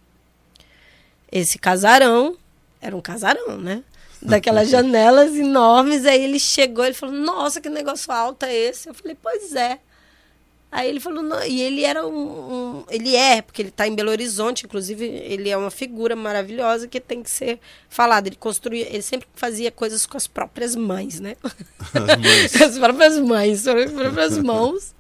Esse 1.32 1.60
casarão 1.60 2.38
era 2.82 2.96
um 2.96 3.02
casarão, 3.02 3.58
né? 3.58 3.84
Daquelas 4.22 4.70
janelas 4.72 5.36
enormes. 5.36 6.06
Aí 6.06 6.24
ele 6.24 6.40
chegou, 6.40 6.86
ele 6.86 6.94
falou: 6.94 7.16
Nossa, 7.16 7.60
que 7.60 7.70
negócio 7.70 8.12
alto 8.12 8.46
é 8.46 8.56
esse? 8.56 8.90
Eu 8.90 8.94
falei: 8.94 9.18
Pois 9.22 9.54
é. 9.56 9.80
Aí 10.78 10.90
ele 10.90 11.00
falou, 11.00 11.24
não, 11.24 11.44
e 11.44 11.60
ele 11.60 11.84
era 11.84 12.06
um, 12.06 12.14
um 12.14 12.84
ele 12.88 13.16
é, 13.16 13.42
porque 13.42 13.64
ele 13.64 13.70
está 13.70 13.88
em 13.88 13.96
Belo 13.96 14.12
Horizonte, 14.12 14.64
inclusive 14.64 15.04
ele 15.06 15.50
é 15.50 15.58
uma 15.58 15.72
figura 15.72 16.16
maravilhosa 16.16 16.88
que 16.88 17.00
tem 17.00 17.24
que 17.24 17.32
ser 17.32 17.60
falada. 17.90 18.30
Ele 18.30 18.36
construía, 18.36 18.86
ele 18.88 19.02
sempre 19.02 19.28
fazia 19.34 19.72
coisas 19.72 20.06
com 20.06 20.16
as 20.16 20.28
próprias 20.28 20.76
mães, 20.76 21.20
né? 21.20 21.36
As, 21.96 22.62
as 22.62 22.78
próprias 22.78 23.18
mães, 23.18 23.68
as 23.68 23.92
próprias 23.92 24.38
mãos. 24.38 24.94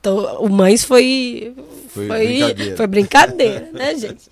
Então, 0.00 0.42
o 0.42 0.48
mães 0.48 0.82
foi 0.82 1.54
foi, 1.86 2.08
foi 2.08 2.26
brincadeira. 2.26 2.76
foi 2.76 2.86
brincadeira, 2.88 3.70
né, 3.72 3.94
gente? 3.94 4.28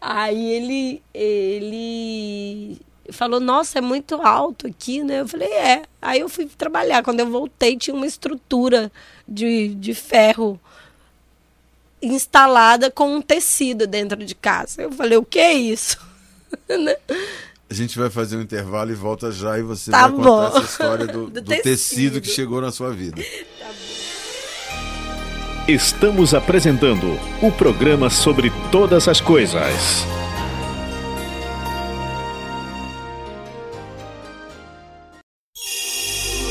Aí 0.00 0.54
ele 0.54 1.02
ele 1.14 2.80
falou, 3.10 3.40
nossa, 3.40 3.78
é 3.78 3.80
muito 3.80 4.14
alto 4.16 4.66
aqui, 4.66 5.02
né? 5.02 5.20
Eu 5.20 5.28
falei, 5.28 5.48
é. 5.52 5.82
Aí 6.00 6.20
eu 6.20 6.28
fui 6.28 6.46
trabalhar. 6.46 7.02
Quando 7.02 7.20
eu 7.20 7.30
voltei, 7.30 7.76
tinha 7.76 7.94
uma 7.94 8.06
estrutura 8.06 8.90
de, 9.26 9.74
de 9.74 9.94
ferro 9.94 10.60
instalada 12.00 12.90
com 12.90 13.16
um 13.16 13.22
tecido 13.22 13.86
dentro 13.86 14.24
de 14.24 14.34
casa. 14.34 14.82
Eu 14.82 14.92
falei, 14.92 15.16
o 15.18 15.24
que 15.24 15.38
é 15.38 15.52
isso? 15.52 15.96
Né? 16.68 16.94
A 17.70 17.72
gente 17.72 17.98
vai 17.98 18.10
fazer 18.10 18.36
um 18.36 18.42
intervalo 18.42 18.90
e 18.90 18.94
volta 18.94 19.32
já 19.32 19.58
e 19.58 19.62
você 19.62 19.90
Tá 19.90 20.02
vai 20.06 20.10
contar 20.18 20.22
bom. 20.28 20.46
essa 20.48 20.58
história 20.60 21.06
do, 21.06 21.30
Do 21.30 21.40
do 21.40 21.42
tecido. 21.42 21.62
tecido. 21.62 22.20
que 22.20 22.28
chegou 22.28 22.60
na 22.60 22.70
sua 22.70 22.92
vida. 22.92 23.22
Estamos 25.66 26.34
apresentando 26.34 27.18
o 27.40 27.50
programa 27.52 28.10
sobre 28.10 28.52
todas 28.70 29.08
as 29.08 29.20
coisas. 29.20 30.04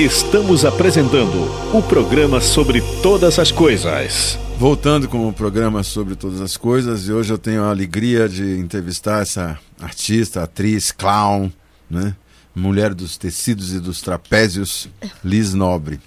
Estamos 0.02 0.66
apresentando 0.66 1.38
o 1.78 1.84
programa 1.84 2.42
sobre 2.42 2.82
todas 3.04 3.38
as 3.38 3.52
coisas. 3.52 4.36
Voltando 4.58 5.08
com 5.08 5.30
o 5.30 5.32
programa 5.32 5.84
sobre 5.84 6.16
todas 6.16 6.42
as 6.42 6.58
coisas, 6.58 7.08
e 7.08 7.12
hoje 7.12 7.32
eu 7.32 7.38
tenho 7.38 7.62
a 7.62 7.70
alegria 7.70 8.28
de 8.28 8.58
entrevistar 8.58 9.22
essa 9.22 9.60
artista, 9.80 10.42
atriz, 10.42 10.92
clown, 10.92 11.52
né? 11.88 12.16
Mulher 12.56 12.96
dos 12.96 13.16
tecidos 13.16 13.72
e 13.76 13.80
dos 13.80 14.02
trapézios, 14.02 14.90
Liz 15.24 15.54
Nobre. 15.54 16.00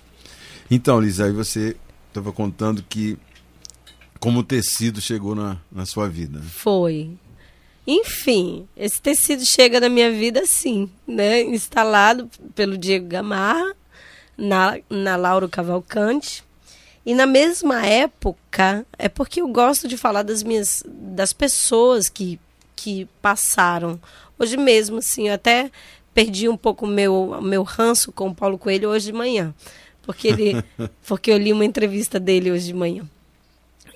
Então, 0.68 1.00
Liz, 1.00 1.20
aí 1.20 1.30
você 1.30 1.76
estava 2.08 2.32
contando 2.32 2.84
que 2.88 3.16
como 4.18 4.40
o 4.40 4.44
tecido 4.44 5.00
chegou 5.00 5.36
na, 5.36 5.56
na 5.70 5.86
sua 5.86 6.08
vida. 6.08 6.42
Foi. 6.42 7.12
Enfim, 7.86 8.66
esse 8.76 9.00
tecido 9.00 9.46
chega 9.46 9.78
na 9.78 9.88
minha 9.88 10.10
vida 10.10 10.40
assim, 10.40 10.90
né? 11.06 11.42
Instalado 11.42 12.28
pelo 12.56 12.76
Diego 12.76 13.06
Gamarra, 13.06 13.76
na, 14.36 14.78
na 14.88 15.16
Lauro 15.16 15.48
Cavalcante. 15.48 16.44
E 17.06 17.14
na 17.14 17.26
mesma 17.26 17.84
época, 17.84 18.86
é 18.98 19.08
porque 19.08 19.40
eu 19.40 19.48
gosto 19.48 19.86
de 19.86 19.96
falar 19.96 20.22
das 20.22 20.42
minhas 20.42 20.82
das 20.86 21.32
pessoas 21.32 22.08
que, 22.08 22.40
que 22.74 23.06
passaram. 23.20 24.00
Hoje 24.38 24.56
mesmo, 24.56 24.98
assim, 24.98 25.28
eu 25.28 25.34
até 25.34 25.70
perdi 26.14 26.48
um 26.48 26.56
pouco 26.56 26.86
o 26.86 26.88
meu, 26.88 27.40
meu 27.42 27.62
ranço 27.62 28.10
com 28.10 28.28
o 28.28 28.34
Paulo 28.34 28.56
Coelho 28.56 28.88
hoje 28.88 29.06
de 29.06 29.12
manhã. 29.12 29.54
Porque, 30.02 30.28
ele, 30.28 30.64
porque 31.06 31.30
eu 31.30 31.36
li 31.36 31.52
uma 31.52 31.64
entrevista 31.64 32.18
dele 32.18 32.50
hoje 32.50 32.66
de 32.66 32.74
manhã. 32.74 33.04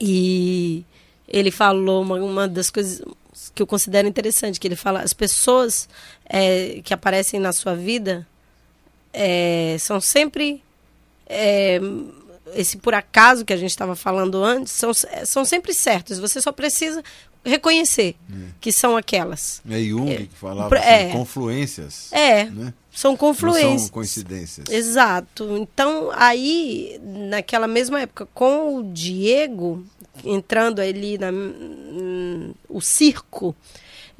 E 0.00 0.84
ele 1.26 1.50
falou 1.50 2.02
uma, 2.02 2.16
uma 2.16 2.48
das 2.48 2.70
coisas 2.70 3.02
que 3.54 3.62
eu 3.62 3.66
considero 3.66 4.08
interessante, 4.08 4.58
que 4.58 4.68
ele 4.68 4.76
fala, 4.76 5.00
as 5.00 5.12
pessoas 5.12 5.88
é, 6.26 6.80
que 6.82 6.92
aparecem 6.92 7.38
na 7.40 7.52
sua 7.52 7.74
vida 7.74 8.26
é, 9.12 9.76
são 9.78 10.00
sempre 10.00 10.62
é, 11.26 11.80
esse 12.54 12.76
por 12.78 12.94
acaso 12.94 13.44
que 13.44 13.52
a 13.52 13.56
gente 13.56 13.70
estava 13.70 13.94
falando 13.94 14.42
antes, 14.42 14.72
são, 14.72 14.92
são 14.94 15.44
sempre 15.44 15.74
certos. 15.74 16.18
Você 16.18 16.40
só 16.40 16.50
precisa 16.52 17.02
reconhecer 17.44 18.14
que 18.60 18.72
são 18.72 18.96
aquelas. 18.96 19.62
É 19.68 19.78
Jung 19.80 20.26
que 20.26 20.36
falava 20.36 20.76
É. 20.76 21.04
assim, 21.04 21.12
confluências. 21.12 22.12
É, 22.12 22.44
Né? 22.46 22.72
são 22.90 23.12
Não 23.12 23.16
confluências. 23.18 23.82
são 23.82 23.90
coincidências. 23.90 24.68
Exato. 24.68 25.56
Então, 25.58 26.10
aí, 26.12 26.98
naquela 27.02 27.68
mesma 27.68 28.00
época, 28.00 28.26
com 28.34 28.76
o 28.76 28.92
Diego 28.92 29.84
entrando 30.24 30.80
ali 30.80 31.16
na 31.16 31.30
hum, 31.30 32.52
o 32.68 32.80
circo 32.80 33.54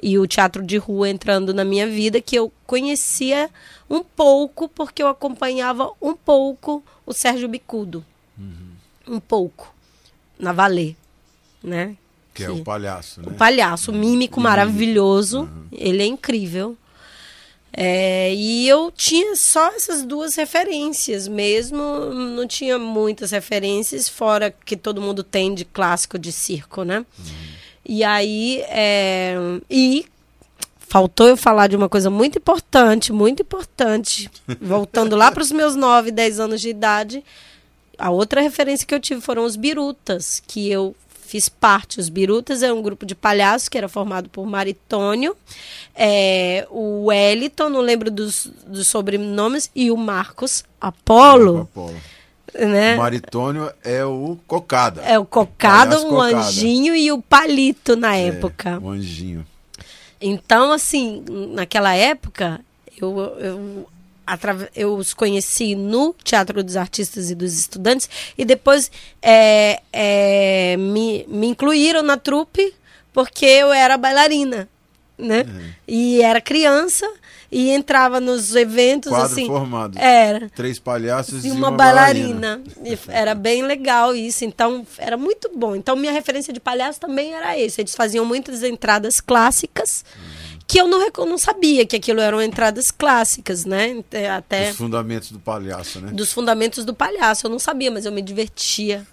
e 0.00 0.16
o 0.16 0.26
teatro 0.28 0.62
de 0.64 0.76
rua 0.76 1.08
entrando 1.10 1.52
na 1.52 1.64
minha 1.64 1.88
vida, 1.88 2.20
que 2.20 2.36
eu 2.36 2.52
conhecia 2.66 3.50
um 3.88 4.02
pouco, 4.02 4.68
porque 4.68 5.02
eu 5.02 5.08
acompanhava 5.08 5.90
um 6.00 6.14
pouco 6.14 6.82
o 7.06 7.12
Sérgio 7.12 7.48
Bicudo. 7.48 8.04
Um 9.06 9.20
pouco. 9.20 9.74
Na 10.38 10.52
Valê, 10.52 10.94
né? 11.62 11.96
Que 12.34 12.44
é 12.44 12.50
o 12.50 12.62
palhaço, 12.62 13.20
né? 13.20 13.28
O 13.28 13.34
palhaço, 13.34 13.90
o 13.90 13.94
mímico 13.94 14.40
maravilhoso. 14.40 15.48
Ele 15.72 16.02
é 16.02 16.06
incrível. 16.06 16.76
É, 17.72 18.34
e 18.34 18.68
eu 18.68 18.90
tinha 18.90 19.36
só 19.36 19.68
essas 19.68 20.02
duas 20.04 20.34
referências 20.34 21.28
mesmo, 21.28 21.78
não 22.12 22.46
tinha 22.46 22.78
muitas 22.78 23.30
referências, 23.30 24.08
fora 24.08 24.50
que 24.50 24.76
todo 24.76 25.02
mundo 25.02 25.22
tem 25.22 25.54
de 25.54 25.64
clássico 25.64 26.18
de 26.18 26.32
circo, 26.32 26.82
né? 26.82 27.04
E 27.84 28.02
aí, 28.02 28.62
é, 28.68 29.34
e 29.70 30.06
faltou 30.88 31.28
eu 31.28 31.36
falar 31.36 31.66
de 31.66 31.76
uma 31.76 31.88
coisa 31.88 32.08
muito 32.10 32.38
importante, 32.38 33.12
muito 33.12 33.42
importante, 33.42 34.30
voltando 34.60 35.14
lá 35.16 35.30
para 35.30 35.42
os 35.42 35.52
meus 35.52 35.76
9, 35.76 36.10
10 36.10 36.40
anos 36.40 36.60
de 36.60 36.68
idade, 36.70 37.24
a 37.98 38.10
outra 38.10 38.40
referência 38.40 38.86
que 38.86 38.94
eu 38.94 39.00
tive 39.00 39.20
foram 39.20 39.44
os 39.44 39.56
Birutas, 39.56 40.42
que 40.46 40.70
eu 40.70 40.94
fiz 41.26 41.48
parte. 41.48 42.00
Os 42.00 42.08
Birutas 42.08 42.62
é 42.62 42.72
um 42.72 42.80
grupo 42.80 43.04
de 43.04 43.14
palhaços 43.14 43.68
que 43.68 43.76
era 43.76 43.88
formado 43.88 44.30
por 44.30 44.46
Maritônio, 44.46 45.36
é, 45.94 46.66
o 46.70 47.06
Wellington, 47.06 47.68
não 47.68 47.80
lembro 47.80 48.10
dos, 48.10 48.48
dos 48.66 48.86
sobrenomes, 48.86 49.70
e 49.74 49.90
o 49.90 49.96
Marcos 49.96 50.64
Apolo. 50.80 51.68
Apolo. 51.70 51.94
Né? 52.54 52.94
O 52.94 52.98
Maritônio 52.98 53.70
é 53.84 54.02
o 54.04 54.38
Cocada. 54.46 55.02
É 55.02 55.18
o 55.18 55.26
Cocada, 55.26 56.00
o 56.00 56.06
Cocada. 56.06 56.38
Anjinho 56.38 56.96
e 56.96 57.12
o 57.12 57.20
Palito 57.20 57.94
na 57.94 58.16
É, 58.16 58.28
época. 58.28 58.78
o 58.82 58.88
anjinho. 58.88 59.44
Então, 60.20 60.72
assim, 60.72 61.24
naquela 61.50 61.94
época, 61.94 62.60
eu, 63.00 63.18
eu, 63.38 63.88
eu 64.74 64.94
os 64.94 65.14
conheci 65.14 65.74
no 65.74 66.14
Teatro 66.24 66.62
dos 66.62 66.76
Artistas 66.76 67.30
e 67.30 67.34
dos 67.34 67.58
Estudantes 67.58 68.08
e 68.36 68.44
depois 68.44 68.90
é, 69.22 69.80
é, 69.92 70.76
me, 70.76 71.24
me 71.28 71.48
incluíram 71.48 72.02
na 72.02 72.16
trupe 72.16 72.74
porque 73.12 73.46
eu 73.46 73.72
era 73.72 73.96
bailarina, 73.96 74.68
né? 75.16 75.44
E 75.86 76.22
era 76.22 76.40
criança 76.40 77.08
e 77.50 77.70
entrava 77.70 78.20
nos 78.20 78.54
eventos 78.54 79.10
Quadro 79.10 79.32
assim. 79.32 79.46
formado. 79.46 79.98
Era 79.98 80.50
Três 80.50 80.78
palhaços 80.78 81.44
e 81.44 81.48
e 81.48 81.50
uma, 81.50 81.70
bailarina. 81.70 82.60
F- 82.84 83.10
era 83.10 83.34
bem 83.34 83.62
legal 83.62 84.14
isso. 84.14 84.44
Então, 84.44 84.86
era 84.98 85.16
muito 85.16 85.50
bom. 85.56 85.74
Então, 85.74 85.96
minha 85.96 86.12
referência 86.12 86.52
de 86.52 86.60
palhaço 86.60 87.00
também 87.00 87.32
era 87.34 87.58
esse. 87.58 87.80
Eles 87.80 87.94
faziam 87.94 88.24
muitas 88.24 88.62
entradas 88.62 89.20
clássicas 89.20 90.04
que 90.66 90.78
eu 90.78 90.86
não, 90.86 91.00
não 91.26 91.38
sabia 91.38 91.86
que 91.86 91.96
aquilo 91.96 92.20
eram 92.20 92.42
entradas 92.42 92.90
clássicas, 92.90 93.64
né? 93.64 94.04
Até 94.36 94.68
Os 94.70 94.76
fundamentos 94.76 95.32
do 95.32 95.38
palhaço, 95.40 95.98
né? 95.98 96.10
dos 96.12 96.30
fundamentos 96.30 96.84
do 96.84 96.92
palhaço. 96.92 97.46
Eu 97.46 97.50
não 97.50 97.58
sabia, 97.58 97.90
mas 97.90 98.04
eu 98.04 98.12
me 98.12 98.20
divertia 98.20 99.06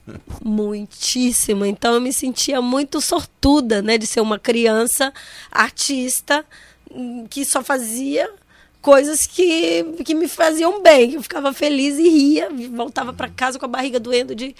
muitíssimo. 0.42 1.66
Então 1.66 1.94
eu 1.94 2.00
me 2.00 2.12
sentia 2.14 2.62
muito 2.62 3.00
sortuda, 3.00 3.82
né, 3.82 3.98
de 3.98 4.06
ser 4.06 4.20
uma 4.22 4.38
criança 4.38 5.12
artista 5.50 6.40
hum, 6.40 6.71
que 7.30 7.44
só 7.44 7.62
fazia 7.62 8.30
coisas 8.80 9.26
que, 9.26 9.84
que 10.04 10.14
me 10.14 10.26
faziam 10.26 10.82
bem, 10.82 11.10
que 11.10 11.16
eu 11.16 11.22
ficava 11.22 11.52
feliz 11.52 11.98
e 11.98 12.08
ria, 12.08 12.48
voltava 12.74 13.12
para 13.12 13.28
casa 13.28 13.58
com 13.58 13.64
a 13.64 13.68
barriga 13.68 14.00
doendo 14.00 14.34
de, 14.34 14.54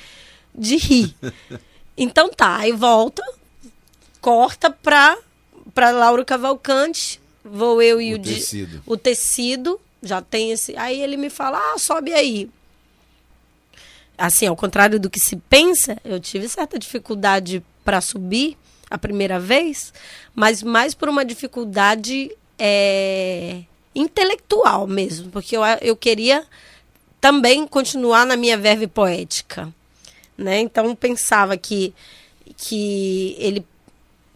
de 0.54 0.76
rir. 0.76 1.14
Então 1.94 2.30
tá, 2.30 2.56
aí 2.56 2.72
volta, 2.72 3.22
corta 4.18 4.70
pra, 4.70 5.14
pra 5.74 5.90
Laura 5.90 6.24
Cavalcante, 6.24 7.20
vou 7.44 7.82
eu 7.82 8.00
e 8.00 8.14
O 8.14 8.16
o, 8.18 8.22
tecido. 8.22 8.82
o 8.86 8.96
tecido, 8.96 9.80
já 10.02 10.22
tem 10.22 10.52
esse. 10.52 10.74
Aí 10.76 11.02
ele 11.02 11.18
me 11.18 11.28
fala: 11.28 11.58
ah, 11.58 11.78
sobe 11.78 12.14
aí. 12.14 12.48
Assim, 14.16 14.46
ao 14.46 14.56
contrário 14.56 14.98
do 14.98 15.10
que 15.10 15.20
se 15.20 15.36
pensa, 15.36 15.98
eu 16.02 16.18
tive 16.18 16.48
certa 16.48 16.78
dificuldade 16.78 17.62
para 17.84 18.00
subir 18.00 18.56
a 18.92 18.98
primeira 18.98 19.40
vez, 19.40 19.92
mas 20.34 20.62
mais 20.62 20.94
por 20.94 21.08
uma 21.08 21.24
dificuldade 21.24 22.30
é, 22.58 23.62
intelectual 23.94 24.86
mesmo, 24.86 25.30
porque 25.30 25.56
eu, 25.56 25.62
eu 25.80 25.96
queria 25.96 26.44
também 27.18 27.66
continuar 27.66 28.26
na 28.26 28.36
minha 28.36 28.58
verve 28.58 28.86
poética. 28.86 29.72
né? 30.36 30.60
Então 30.60 30.94
pensava 30.94 31.56
que 31.56 31.94
que 32.56 33.34
ele 33.38 33.64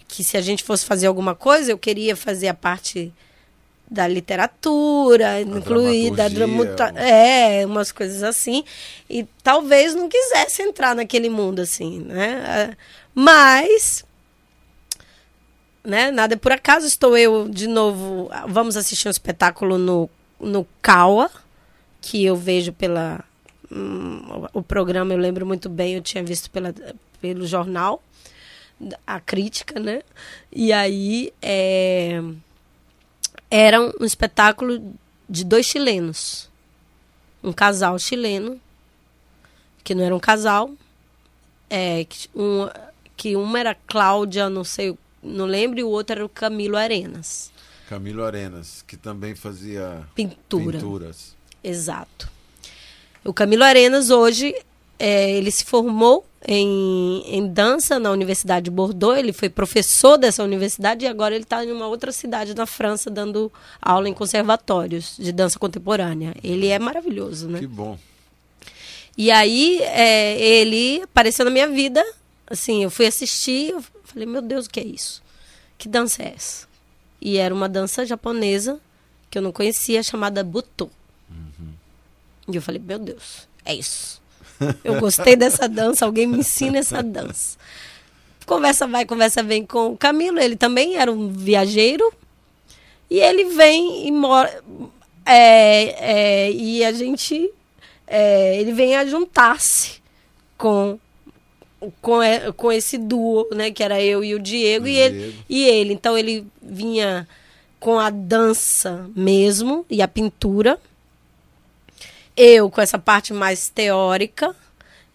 que 0.09 0.25
se 0.25 0.39
a 0.39 0.41
gente 0.41 0.65
fosse 0.65 0.87
fazer 0.87 1.07
alguma 1.07 1.35
coisa, 1.35 1.71
eu 1.71 1.77
queria 1.77 2.17
fazer 2.17 2.49
a 2.49 2.55
parte 2.55 3.13
da 3.91 4.09
literatura, 4.09 5.41
incluída 5.41 6.31
dramaturgia, 6.31 7.01
é, 7.01 7.67
umas 7.67 7.93
coisas 7.93 8.23
assim, 8.23 8.65
e 9.11 9.25
talvez 9.43 9.95
não 9.95 10.09
quisesse 10.09 10.63
entrar 10.63 10.95
naquele 10.95 11.29
mundo 11.29 11.61
assim, 11.61 12.01
né? 12.01 12.75
Mas 13.15 14.06
né, 15.87 16.11
nada 16.11 16.37
por 16.37 16.53
acaso, 16.53 16.87
estou 16.87 17.17
eu 17.17 17.49
de 17.49 17.67
novo, 17.67 18.31
vamos 18.49 18.77
assistir 18.77 19.09
um 19.09 19.11
espetáculo 19.11 19.79
no 19.79 20.11
no 20.39 20.67
Caua, 20.83 21.31
que 22.01 22.25
eu 22.25 22.37
vejo 22.37 22.73
pela 22.73 23.25
hum, 23.71 24.47
o 24.53 24.63
programa, 24.63 25.13
eu 25.15 25.19
lembro 25.19 25.47
muito 25.47 25.69
bem, 25.69 25.95
eu 25.95 26.03
tinha 26.03 26.23
visto 26.23 26.51
pela, 26.51 26.75
pelo 27.21 27.47
jornal 27.47 28.03
a 29.07 29.19
crítica, 29.21 29.81
né? 29.81 30.03
E 30.53 30.73
aí 30.73 31.33
é, 31.41 32.21
era 33.51 33.81
um 33.81 34.05
espetáculo 34.05 34.95
de 35.29 35.45
dois 35.45 35.67
chilenos. 35.67 36.51
Um 37.43 37.53
casal 37.53 37.99
chileno, 37.99 38.61
que 39.85 39.95
não 39.95 40.05
era 40.05 40.15
um 40.15 40.21
casal, 40.21 40.71
é, 41.71 42.05
que, 42.05 42.29
um, 42.35 42.69
que 43.17 43.37
uma 43.37 43.59
era 43.59 43.75
Cláudia, 43.75 44.51
não 44.51 44.65
sei, 44.65 44.97
não 45.27 45.47
lembro, 45.47 45.79
e 45.81 45.85
o 45.85 45.89
outro 45.89 46.17
era 46.17 46.25
o 46.25 46.29
Camilo 46.29 46.77
Arenas. 46.77 47.51
Camilo 47.89 48.25
Arenas, 48.25 48.83
que 48.87 48.97
também 48.97 49.35
fazia 49.35 50.07
Pintura. 50.15 50.79
pinturas. 50.79 51.37
Exato. 51.63 52.29
O 53.25 53.33
Camilo 53.33 53.65
Arenas 53.65 54.11
hoje 54.11 54.55
é, 54.99 55.31
ele 55.33 55.51
se 55.51 55.65
formou 55.65 56.25
em, 56.47 57.23
em 57.27 57.47
dança 57.47 57.99
na 57.99 58.11
Universidade 58.11 58.65
de 58.65 58.71
Bordeaux. 58.71 59.19
Ele 59.19 59.33
foi 59.33 59.49
professor 59.49 60.17
dessa 60.17 60.43
universidade 60.43 61.05
e 61.05 61.09
agora 61.09 61.35
ele 61.35 61.45
está 61.45 61.65
em 61.65 61.73
uma 61.73 61.87
outra 61.87 62.13
cidade 62.13 62.55
na 62.55 62.67
França 62.67 63.11
dando 63.11 63.53
aula 63.81 64.09
em 64.09 64.15
conservatórios 64.15 65.17
de 65.19 65.33
dança 65.33 65.59
contemporânea. 65.59 66.35
Ele 66.43 66.69
é 66.69 66.79
maravilhoso, 66.79 67.49
né? 67.49 67.59
Que 67.59 67.67
bom. 67.67 67.99
E 69.19 69.31
aí 69.31 69.81
é, 69.83 70.39
ele 70.39 71.03
apareceu 71.03 71.45
na 71.45 71.51
minha 71.51 71.69
vida. 71.69 72.05
Assim, 72.49 72.85
eu 72.85 72.91
fui 72.91 73.07
assistir, 73.07 73.75
falei, 74.17 74.27
meu 74.27 74.41
Deus, 74.41 74.65
o 74.65 74.71
que 74.71 74.81
é 74.81 74.85
isso? 74.85 75.23
Que 75.77 75.89
dança 75.89 76.23
é 76.23 76.33
essa? 76.35 76.67
E 77.21 77.37
era 77.37 77.55
uma 77.55 77.69
dança 77.69 78.07
japonesa 78.07 78.81
que 79.31 79.37
eu 79.37 79.43
não 79.43 79.53
conhecia, 79.53 80.03
chamada 80.03 80.43
Butô. 80.43 80.89
Uhum. 81.31 81.73
E 82.49 82.57
eu 82.57 82.63
falei, 82.63 82.81
meu 82.83 82.99
Deus, 82.99 83.47
é 83.63 83.75
isso. 83.75 84.23
Eu 84.83 84.99
gostei 84.99 85.37
dessa 85.37 85.69
dança, 85.69 86.07
alguém 86.07 86.27
me 86.27 86.39
ensina 86.39 86.79
essa 86.79 87.03
dança. 87.03 87.59
Conversa 88.47 88.87
vai, 88.87 89.05
conversa 89.05 89.43
vem 89.43 89.67
com 89.67 89.93
o 89.93 89.97
Camilo, 89.99 90.39
ele 90.39 90.57
também 90.57 90.97
era 90.97 91.13
um 91.13 91.29
viajeiro. 91.29 92.11
E 93.11 93.21
ele 93.21 93.45
vem 93.45 94.07
e 94.07 94.13
mora. 94.13 94.63
É, 95.27 96.47
é, 96.47 96.53
e 96.53 96.83
a 96.83 96.93
gente. 96.93 97.51
É, 98.07 98.59
ele 98.59 98.73
vem 98.73 98.97
a 98.97 99.05
juntar-se 99.05 100.01
com, 100.57 100.99
com, 102.01 102.19
com 102.57 102.73
esse 102.73 102.99
duo, 102.99 103.49
né? 103.55 103.71
Que 103.71 103.83
era 103.83 104.03
eu 104.03 104.25
e 104.25 104.35
o 104.35 104.39
Diego, 104.39 104.85
o 104.85 104.89
e, 104.89 104.93
Diego. 104.93 105.17
Ele, 105.17 105.45
e 105.49 105.65
ele. 105.65 105.93
Então 105.93 106.17
ele 106.17 106.47
vinha 106.63 107.27
com 107.79 107.99
a 107.99 108.11
dança 108.11 109.09
mesmo 109.15 109.85
e 109.89 110.01
a 110.01 110.09
pintura 110.09 110.79
eu 112.37 112.71
com 112.71 112.81
essa 112.81 112.99
parte 112.99 113.33
mais 113.33 113.69
teórica 113.69 114.55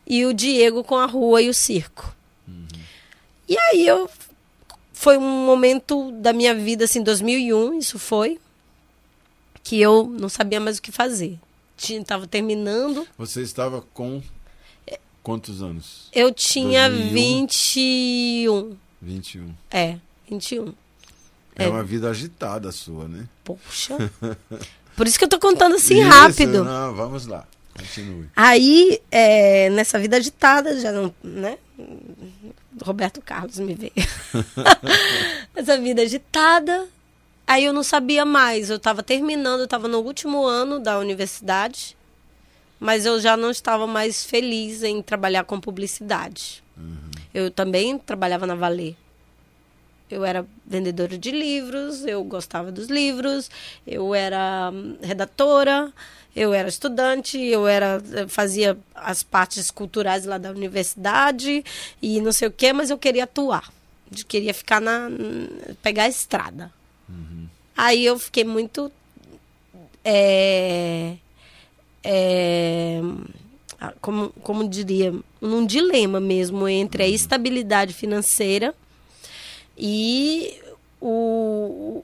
e 0.07 0.25
o 0.25 0.33
Diego 0.33 0.83
com 0.83 0.95
a 0.95 1.05
rua 1.05 1.41
e 1.41 1.49
o 1.49 1.53
circo. 1.53 2.15
Uhum. 2.47 2.67
E 3.47 3.57
aí 3.57 3.85
eu 3.85 4.09
foi 4.91 5.17
um 5.17 5.45
momento 5.45 6.11
da 6.13 6.33
minha 6.33 6.53
vida 6.53 6.85
assim, 6.85 7.03
2001, 7.03 7.77
isso 7.77 7.99
foi 7.99 8.39
que 9.63 9.79
eu 9.79 10.07
não 10.07 10.29
sabia 10.29 10.59
mais 10.59 10.77
o 10.77 10.81
que 10.81 10.91
fazer. 10.91 11.37
Tinha 11.77 12.03
tava 12.03 12.25
terminando. 12.27 13.07
Você 13.17 13.41
estava 13.41 13.81
com 13.93 14.21
quantos 15.23 15.61
anos? 15.61 16.09
Eu 16.13 16.33
tinha 16.33 16.89
2001. 16.89 18.75
21. 19.01 19.53
É, 19.69 19.97
21. 20.29 20.73
É, 21.55 21.65
é 21.65 21.67
uma 21.67 21.83
vida 21.83 22.09
agitada 22.09 22.69
a 22.69 22.71
sua, 22.71 23.07
né? 23.07 23.27
Poxa. 23.43 23.97
Por 24.95 25.07
isso 25.07 25.17
que 25.17 25.25
eu 25.25 25.29
tô 25.29 25.39
contando 25.39 25.75
assim 25.75 25.99
isso, 25.99 26.09
rápido. 26.09 26.63
Não, 26.63 26.93
vamos 26.93 27.25
lá. 27.25 27.47
Continue. 27.77 28.29
Aí, 28.35 29.01
é, 29.09 29.69
nessa 29.69 29.97
vida 29.97 30.17
agitada, 30.17 30.79
já 30.79 30.91
não, 30.91 31.13
né? 31.23 31.57
Roberto 32.83 33.21
Carlos 33.21 33.59
me 33.59 33.73
veio. 33.73 33.93
Essa 35.55 35.79
vida 35.79 36.01
agitada. 36.01 36.87
Aí 37.47 37.65
eu 37.65 37.73
não 37.73 37.83
sabia 37.83 38.25
mais. 38.25 38.69
Eu 38.69 38.77
estava 38.77 39.01
terminando, 39.01 39.59
eu 39.59 39.65
estava 39.65 39.87
no 39.87 39.99
último 39.99 40.45
ano 40.45 40.79
da 40.79 40.99
universidade. 40.99 41.97
Mas 42.81 43.05
eu 43.05 43.19
já 43.19 43.37
não 43.37 43.51
estava 43.51 43.85
mais 43.85 44.25
feliz 44.25 44.81
em 44.81 45.03
trabalhar 45.03 45.43
com 45.43 45.59
publicidade. 45.59 46.63
Uhum. 46.75 47.11
Eu 47.31 47.51
também 47.51 47.95
trabalhava 47.99 48.47
na 48.47 48.55
Valer. 48.55 48.95
Eu 50.09 50.25
era 50.25 50.43
vendedora 50.65 51.15
de 51.15 51.29
livros, 51.29 52.03
eu 52.05 52.23
gostava 52.23 52.71
dos 52.71 52.87
livros, 52.87 53.51
eu 53.85 54.15
era 54.15 54.71
hum, 54.73 54.97
redatora, 54.99 55.93
eu 56.35 56.53
era 56.55 56.67
estudante, 56.67 57.37
eu 57.37 57.67
era 57.67 58.01
fazia 58.27 58.75
as 58.95 59.21
partes 59.21 59.69
culturais 59.69 60.25
lá 60.25 60.39
da 60.39 60.49
universidade 60.49 61.63
e 62.01 62.19
não 62.19 62.33
sei 62.33 62.47
o 62.47 62.51
que, 62.51 62.73
mas 62.73 62.89
eu 62.89 62.97
queria 62.97 63.25
atuar, 63.25 63.71
eu 64.11 64.25
queria 64.25 64.55
ficar 64.55 64.81
na 64.81 65.07
pegar 65.83 66.05
a 66.05 66.09
estrada. 66.09 66.73
Uhum. 67.07 67.47
Aí 67.77 68.03
eu 68.03 68.17
fiquei 68.17 68.43
muito 68.43 68.91
é, 70.03 71.15
é, 72.03 73.01
como, 73.99 74.29
como 74.43 74.67
diria, 74.67 75.13
num 75.39 75.65
dilema 75.65 76.19
mesmo 76.19 76.67
entre 76.67 77.03
a 77.03 77.07
uhum. 77.07 77.13
estabilidade 77.13 77.93
financeira 77.93 78.73
e 79.77 80.59
o, 81.01 82.03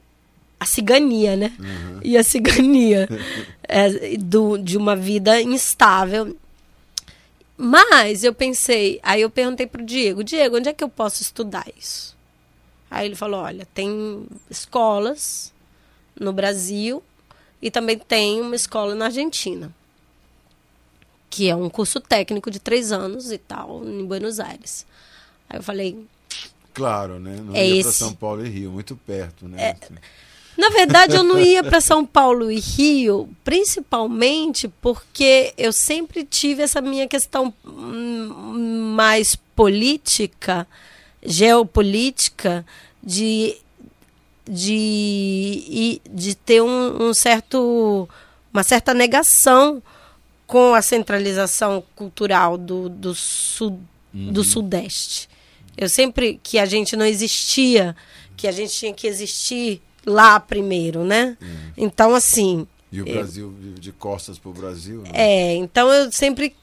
a 0.60 0.66
cigania, 0.66 1.36
né? 1.36 1.56
Uhum. 1.60 2.00
E 2.04 2.18
a 2.18 2.24
cigania 2.24 3.08
é, 3.64 4.18
do, 4.18 4.58
de 4.58 4.78
uma 4.78 4.96
vida 4.96 5.42
instável. 5.42 6.36
Mas 7.56 8.24
eu 8.24 8.34
pensei, 8.34 9.00
aí 9.02 9.22
eu 9.22 9.30
perguntei 9.30 9.66
pro 9.66 9.84
Diego, 9.84 10.24
Diego, 10.24 10.58
onde 10.58 10.70
é 10.70 10.74
que 10.74 10.84
eu 10.84 10.90
posso 10.90 11.22
estudar 11.24 11.66
isso? 11.78 12.16
Aí 12.90 13.06
ele 13.06 13.16
falou, 13.16 13.42
olha, 13.42 13.68
tem 13.74 14.26
escolas 14.50 15.52
no 16.20 16.32
Brasil 16.32 17.04
e 17.62 17.70
também 17.72 17.98
tem 17.98 18.40
uma 18.40 18.56
escola 18.56 18.94
na 18.96 19.06
Argentina, 19.06 19.74
que 21.30 21.50
é 21.50 21.56
um 21.56 21.70
curso 21.70 22.00
técnico 22.00 22.50
de 22.50 22.60
três 22.60 22.92
anos 22.92 23.32
e 23.32 23.38
tal, 23.38 23.84
em 23.86 24.06
Buenos 24.06 24.40
Aires. 24.40 24.86
Aí 25.50 25.60
eu 25.60 25.64
falei, 25.64 26.06
Claro, 26.78 27.20
né? 27.20 27.40
Não 27.44 27.56
é 27.56 27.68
ia 27.68 27.82
para 27.82 27.92
São 27.92 28.14
Paulo 28.14 28.46
e 28.46 28.50
Rio, 28.50 28.72
muito 28.72 28.96
perto, 28.96 29.48
né? 29.48 29.58
É, 29.60 29.72
assim. 29.72 29.96
Na 30.56 30.70
verdade, 30.70 31.16
eu 31.16 31.24
não 31.24 31.40
ia 31.42 31.64
para 31.64 31.82
São 31.82 32.06
Paulo 32.06 32.52
e 32.52 32.60
Rio, 32.60 33.28
principalmente 33.44 34.68
porque 34.80 35.56
eu 35.58 35.74
sempre 35.74 36.24
tive 36.24 36.62
essa 36.62 36.80
minha 36.80 37.08
questão 37.08 37.52
hum, 37.66 38.94
mais 38.96 39.36
política, 39.56 40.68
geopolítica, 41.26 42.64
de, 43.02 43.58
de, 44.48 46.00
de 46.08 46.36
ter 46.36 46.62
um, 46.62 47.10
um 47.10 47.14
certo, 47.16 48.08
uma 48.54 48.62
certa 48.62 48.94
negação 48.94 49.82
com 50.48 50.74
a 50.74 50.82
centralização 50.82 51.84
cultural 51.94 52.58
do, 52.58 52.88
do, 52.88 53.14
sul, 53.14 53.80
uhum. 54.14 54.32
do 54.32 54.44
Sudeste. 54.46 55.30
Eu 55.78 55.90
sempre 55.90 56.40
que 56.42 56.58
a 56.58 56.66
gente 56.66 56.96
não 56.96 57.06
existia, 57.06 57.96
que 58.38 58.48
a 58.48 58.52
gente 58.52 58.74
tinha 58.74 58.94
que 58.94 59.06
existir 59.06 59.82
lá 60.06 60.40
primeiro, 60.40 61.04
né? 61.04 61.38
Uhum. 61.42 61.72
Então, 61.78 62.16
assim. 62.16 62.66
E 62.90 63.02
o 63.02 63.06
Brasil 63.06 63.54
vive 63.60 63.80
de 63.80 63.92
costas 63.92 64.40
para 64.40 64.50
o 64.50 64.54
Brasil? 64.54 65.02
Né? 65.02 65.12
É, 65.14 65.56
então 65.56 65.92
eu 65.92 66.10
sempre. 66.12 66.56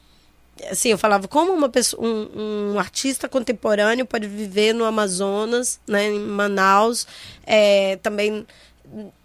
Assim, 0.69 0.89
eu 0.89 0.97
falava, 0.97 1.27
como 1.27 1.51
uma 1.51 1.69
pessoa, 1.69 2.01
um, 2.01 2.73
um 2.73 2.79
artista 2.79 3.29
contemporâneo 3.29 4.05
pode 4.05 4.25
viver 4.25 4.73
no 4.73 4.85
Amazonas, 4.85 5.81
né, 5.85 6.07
em 6.09 6.19
Manaus, 6.19 7.05
é, 7.45 7.97
também 7.97 8.47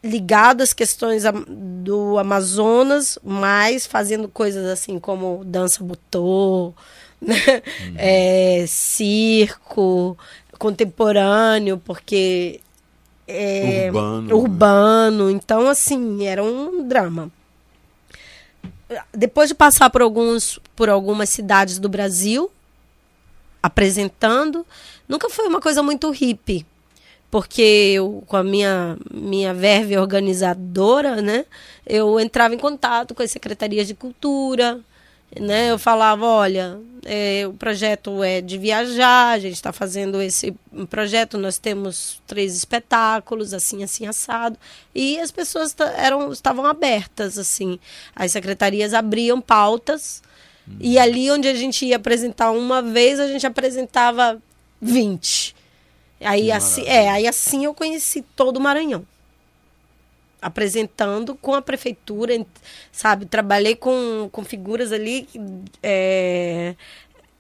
ligado 0.03 0.63
às 0.63 0.73
questões 0.73 1.23
do 1.49 2.19
Amazonas, 2.19 3.19
mas 3.23 3.87
fazendo 3.87 4.29
coisas 4.29 4.67
assim 4.67 4.99
como 4.99 5.45
dança 5.45 5.83
butô, 5.85 6.75
né? 7.21 7.35
Uhum. 7.87 7.95
É, 7.97 8.65
circo, 8.67 10.17
contemporâneo, 10.59 11.79
porque 11.79 12.61
é, 13.27 13.87
urbano. 13.87 14.23
Né? 14.23 14.35
urbano. 14.35 15.31
Então, 15.31 15.69
assim, 15.69 16.27
era 16.27 16.43
um 16.43 16.87
drama. 16.87 17.31
Depois 19.13 19.49
de 19.49 19.55
passar 19.55 19.89
por, 19.89 20.03
alguns, 20.03 20.59
por 20.75 20.89
algumas 20.89 21.29
cidades 21.29 21.79
do 21.79 21.89
Brasil, 21.89 22.51
apresentando. 23.63 24.67
Nunca 25.09 25.31
foi 25.31 25.47
uma 25.47 25.61
coisa 25.61 25.83
muito 25.83 26.11
hippie, 26.11 26.67
porque 27.31 27.63
eu, 27.63 28.25
com 28.27 28.37
a 28.37 28.43
minha, 28.43 28.99
minha 29.13 29.55
verve 29.55 29.97
organizadora, 29.97 31.23
né, 31.23 31.47
eu 31.87 32.19
entrava 32.19 32.55
em 32.55 32.59
contato 32.59 33.15
com 33.15 33.23
as 33.23 33.31
secretarias 33.31 33.87
de 33.87 33.95
cultura, 33.95 34.81
né, 35.39 35.71
eu 35.71 35.79
falava, 35.79 36.27
olha, 36.27 36.81
é, 37.05 37.47
o 37.47 37.53
projeto 37.53 38.23
é 38.25 38.41
de 38.41 38.59
viajar, 38.59 39.29
a 39.29 39.39
gente 39.39 39.55
está 39.55 39.73
fazendo 39.73 40.21
esse 40.21 40.53
projeto, 40.89 41.39
nós 41.39 41.57
temos 41.57 42.21
três 42.27 42.57
espetáculos, 42.57 43.55
assim, 43.55 43.85
assim, 43.85 44.07
assado, 44.07 44.59
e 44.93 45.21
as 45.21 45.31
pessoas 45.31 45.75
eram, 45.97 46.33
estavam 46.33 46.67
abertas, 46.67 47.39
assim, 47.39 47.79
as 48.15 48.33
secretarias 48.33 48.93
abriam 48.93 49.41
pautas, 49.41 50.21
hum. 50.69 50.79
e 50.81 50.99
ali 50.99 51.31
onde 51.31 51.47
a 51.47 51.55
gente 51.55 51.87
ia 51.87 51.97
apresentar 51.97 52.51
uma 52.51 52.83
vez, 52.83 53.21
a 53.21 53.29
gente 53.29 53.47
apresentava 53.47 54.43
20. 54.83 55.60
Aí 56.21 56.53
assim, 56.53 56.85
é, 56.87 57.09
aí 57.09 57.27
assim 57.27 57.65
eu 57.65 57.75
conheci 57.75 58.23
todo 58.37 58.59
o 58.59 58.61
Maranhão. 58.61 59.07
Apresentando 60.41 61.35
com 61.35 61.55
a 61.55 61.63
prefeitura, 61.63 62.35
sabe? 62.93 63.27
Trabalhei 63.27 63.77
com, 63.77 64.29
com 64.33 64.45
figuras 64.45 64.93
ali. 64.93 65.29
É, 65.83 66.75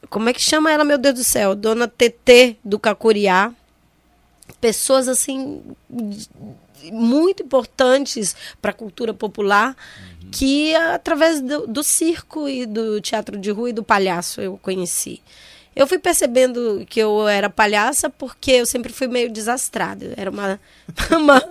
como 0.08 0.28
é 0.28 0.32
que 0.32 0.42
chama 0.42 0.70
ela, 0.70 0.84
meu 0.84 0.98
Deus 0.98 1.14
do 1.14 1.24
céu? 1.24 1.54
Dona 1.54 1.88
TT 1.88 2.56
do 2.64 2.78
Cacuriá. 2.78 3.52
Pessoas 4.60 5.08
assim 5.08 5.62
muito 6.92 7.42
importantes 7.42 8.34
para 8.60 8.70
a 8.70 8.74
cultura 8.74 9.12
popular 9.12 9.76
uhum. 10.22 10.30
que 10.30 10.74
através 10.74 11.40
do, 11.40 11.66
do 11.66 11.82
circo 11.82 12.48
e 12.48 12.64
do 12.64 13.00
teatro 13.00 13.38
de 13.38 13.50
rua 13.50 13.70
e 13.70 13.72
do 13.72 13.84
palhaço 13.84 14.40
eu 14.40 14.58
conheci. 14.62 15.20
Eu 15.74 15.86
fui 15.86 15.98
percebendo 15.98 16.84
que 16.88 17.00
eu 17.00 17.28
era 17.28 17.48
palhaça 17.48 18.10
porque 18.10 18.52
eu 18.52 18.66
sempre 18.66 18.92
fui 18.92 19.06
meio 19.06 19.30
desastrada. 19.30 20.14
Era 20.16 20.30
uma, 20.30 20.60
uma, 21.10 21.42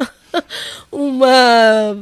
uma 0.91 1.97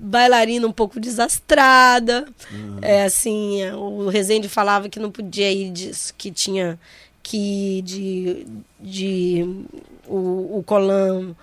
bailarina 0.00 0.66
um 0.66 0.72
pouco 0.72 1.00
desastrada. 1.00 2.26
Uhum. 2.50 2.78
É, 2.82 3.04
assim, 3.04 3.68
o 3.72 4.08
Rezende 4.08 4.48
falava 4.48 4.88
que 4.88 5.00
não 5.00 5.10
podia 5.10 5.50
ir, 5.50 5.70
de, 5.70 5.90
que 6.16 6.30
tinha 6.30 6.78
que 7.22 7.82
de, 7.82 8.46
de 8.80 9.44
o, 10.06 10.58
o 10.58 10.62
colã 10.64 11.34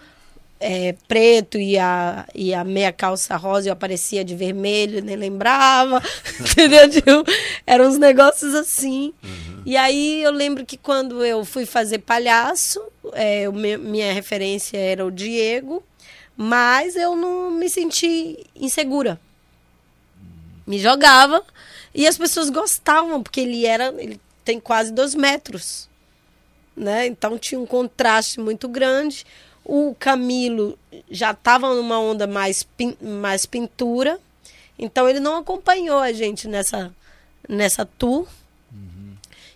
é, 0.63 0.95
preto 1.09 1.57
e 1.57 1.77
a, 1.77 2.25
e 2.33 2.53
a 2.53 2.63
meia 2.63 2.93
calça 2.93 3.35
rosa 3.35 3.67
eu 3.67 3.73
aparecia 3.73 4.23
de 4.23 4.33
vermelho, 4.33 5.03
nem 5.03 5.17
lembrava, 5.17 6.01
entendeu? 6.39 6.89
Tipo, 6.89 7.23
eram 7.67 7.89
uns 7.89 7.97
negócios 7.97 8.55
assim. 8.55 9.13
Uhum. 9.21 9.52
E 9.65 9.77
aí 9.77 10.21
eu 10.21 10.31
lembro 10.31 10.65
que 10.65 10.77
quando 10.77 11.23
eu 11.23 11.45
fui 11.45 11.65
fazer 11.65 11.99
palhaço, 11.99 12.81
é, 13.13 13.49
minha 13.49 14.11
referência 14.11 14.77
era 14.77 15.05
o 15.05 15.11
Diego, 15.11 15.83
mas 16.35 16.95
eu 16.95 17.15
não 17.15 17.51
me 17.51 17.69
senti 17.69 18.45
insegura. 18.55 19.19
Me 20.65 20.79
jogava 20.79 21.43
e 21.93 22.07
as 22.07 22.17
pessoas 22.17 22.49
gostavam, 22.49 23.21
porque 23.21 23.41
ele 23.41 23.65
era. 23.65 23.93
Ele 23.97 24.19
tem 24.43 24.59
quase 24.59 24.91
dois 24.91 25.15
metros. 25.15 25.87
Né? 26.75 27.05
Então 27.05 27.37
tinha 27.37 27.59
um 27.59 27.65
contraste 27.65 28.39
muito 28.39 28.67
grande. 28.67 29.25
O 29.63 29.95
Camilo 29.97 30.77
já 31.09 31.31
estava 31.31 31.73
numa 31.73 31.99
onda 31.99 32.27
mais, 32.27 32.63
pin, 32.63 32.97
mais 32.99 33.45
pintura, 33.45 34.19
então 34.77 35.07
ele 35.07 35.21
não 35.21 35.37
acompanhou 35.37 35.99
a 35.99 36.11
gente 36.11 36.49
nessa, 36.49 36.93
nessa 37.47 37.85
tour. 37.85 38.27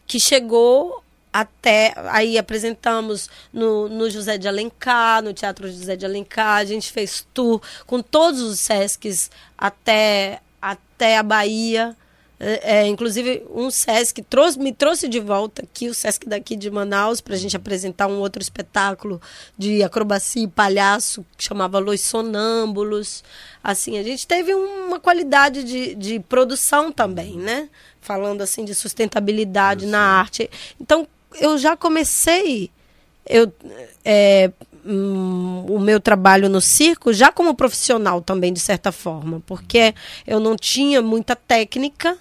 Que 0.08 0.20
chegou 0.20 1.04
até. 1.32 1.94
Aí 2.10 2.38
apresentamos 2.38 3.30
no, 3.54 3.88
no 3.90 4.10
José 4.10 4.38
de 4.38 4.48
Alencar, 4.48 5.22
no 5.22 5.34
Teatro 5.34 5.68
José 5.68 5.96
de 5.96 6.06
Alencar, 6.06 6.58
a 6.58 6.66
gente 6.66 6.92
fez 6.92 7.28
tour 7.34 7.62
com 7.86 8.02
todos 8.02 8.42
os 8.42 8.60
Sescs 8.60 9.30
até, 9.58 10.40
até 10.62 11.18
a 11.18 11.24
Bahia. 11.24 11.96
É, 12.40 12.82
é, 12.82 12.88
inclusive, 12.88 13.44
um 13.50 13.72
SESC 13.72 14.22
trouxe, 14.22 14.60
me 14.60 14.72
trouxe 14.72 15.08
de 15.08 15.20
volta 15.20 15.64
aqui, 15.64 15.90
o 15.90 15.94
SESC 15.94 16.28
daqui 16.28 16.56
de 16.56 16.70
Manaus, 16.70 17.20
para 17.20 17.34
a 17.34 17.38
gente 17.38 17.58
apresentar 17.58 18.06
um 18.06 18.20
outro 18.20 18.42
espetáculo 18.42 19.20
de 19.58 19.82
acrobacia 19.82 20.44
e 20.44 20.48
palhaço 20.48 21.26
que 21.36 21.44
chamava 21.44 21.80
Los 21.80 22.02
Sonâmbulos. 22.02 23.24
Assim, 23.64 23.98
a 23.98 24.04
gente 24.04 24.28
teve 24.28 24.54
uma 24.54 25.00
qualidade 25.00 25.64
de, 25.64 25.96
de 25.96 26.20
produção 26.20 26.92
também, 26.92 27.36
né? 27.38 27.70
Falando 28.08 28.42
assim 28.42 28.64
de 28.64 28.74
sustentabilidade 28.74 29.86
na 29.86 30.00
arte. 30.00 30.50
Então, 30.80 31.06
eu 31.40 31.58
já 31.58 31.76
comecei 31.76 32.72
eu, 33.26 33.52
é, 34.06 34.50
hum, 34.86 35.66
o 35.68 35.78
meu 35.78 36.00
trabalho 36.00 36.48
no 36.48 36.62
circo 36.62 37.12
já 37.12 37.32
como 37.32 37.54
profissional 37.54 38.22
também, 38.22 38.54
de 38.54 38.62
certa 38.62 38.92
forma, 38.92 39.44
porque 39.46 39.94
eu 40.26 40.40
não 40.40 40.56
tinha 40.56 41.02
muita 41.02 41.36
técnica 41.36 42.18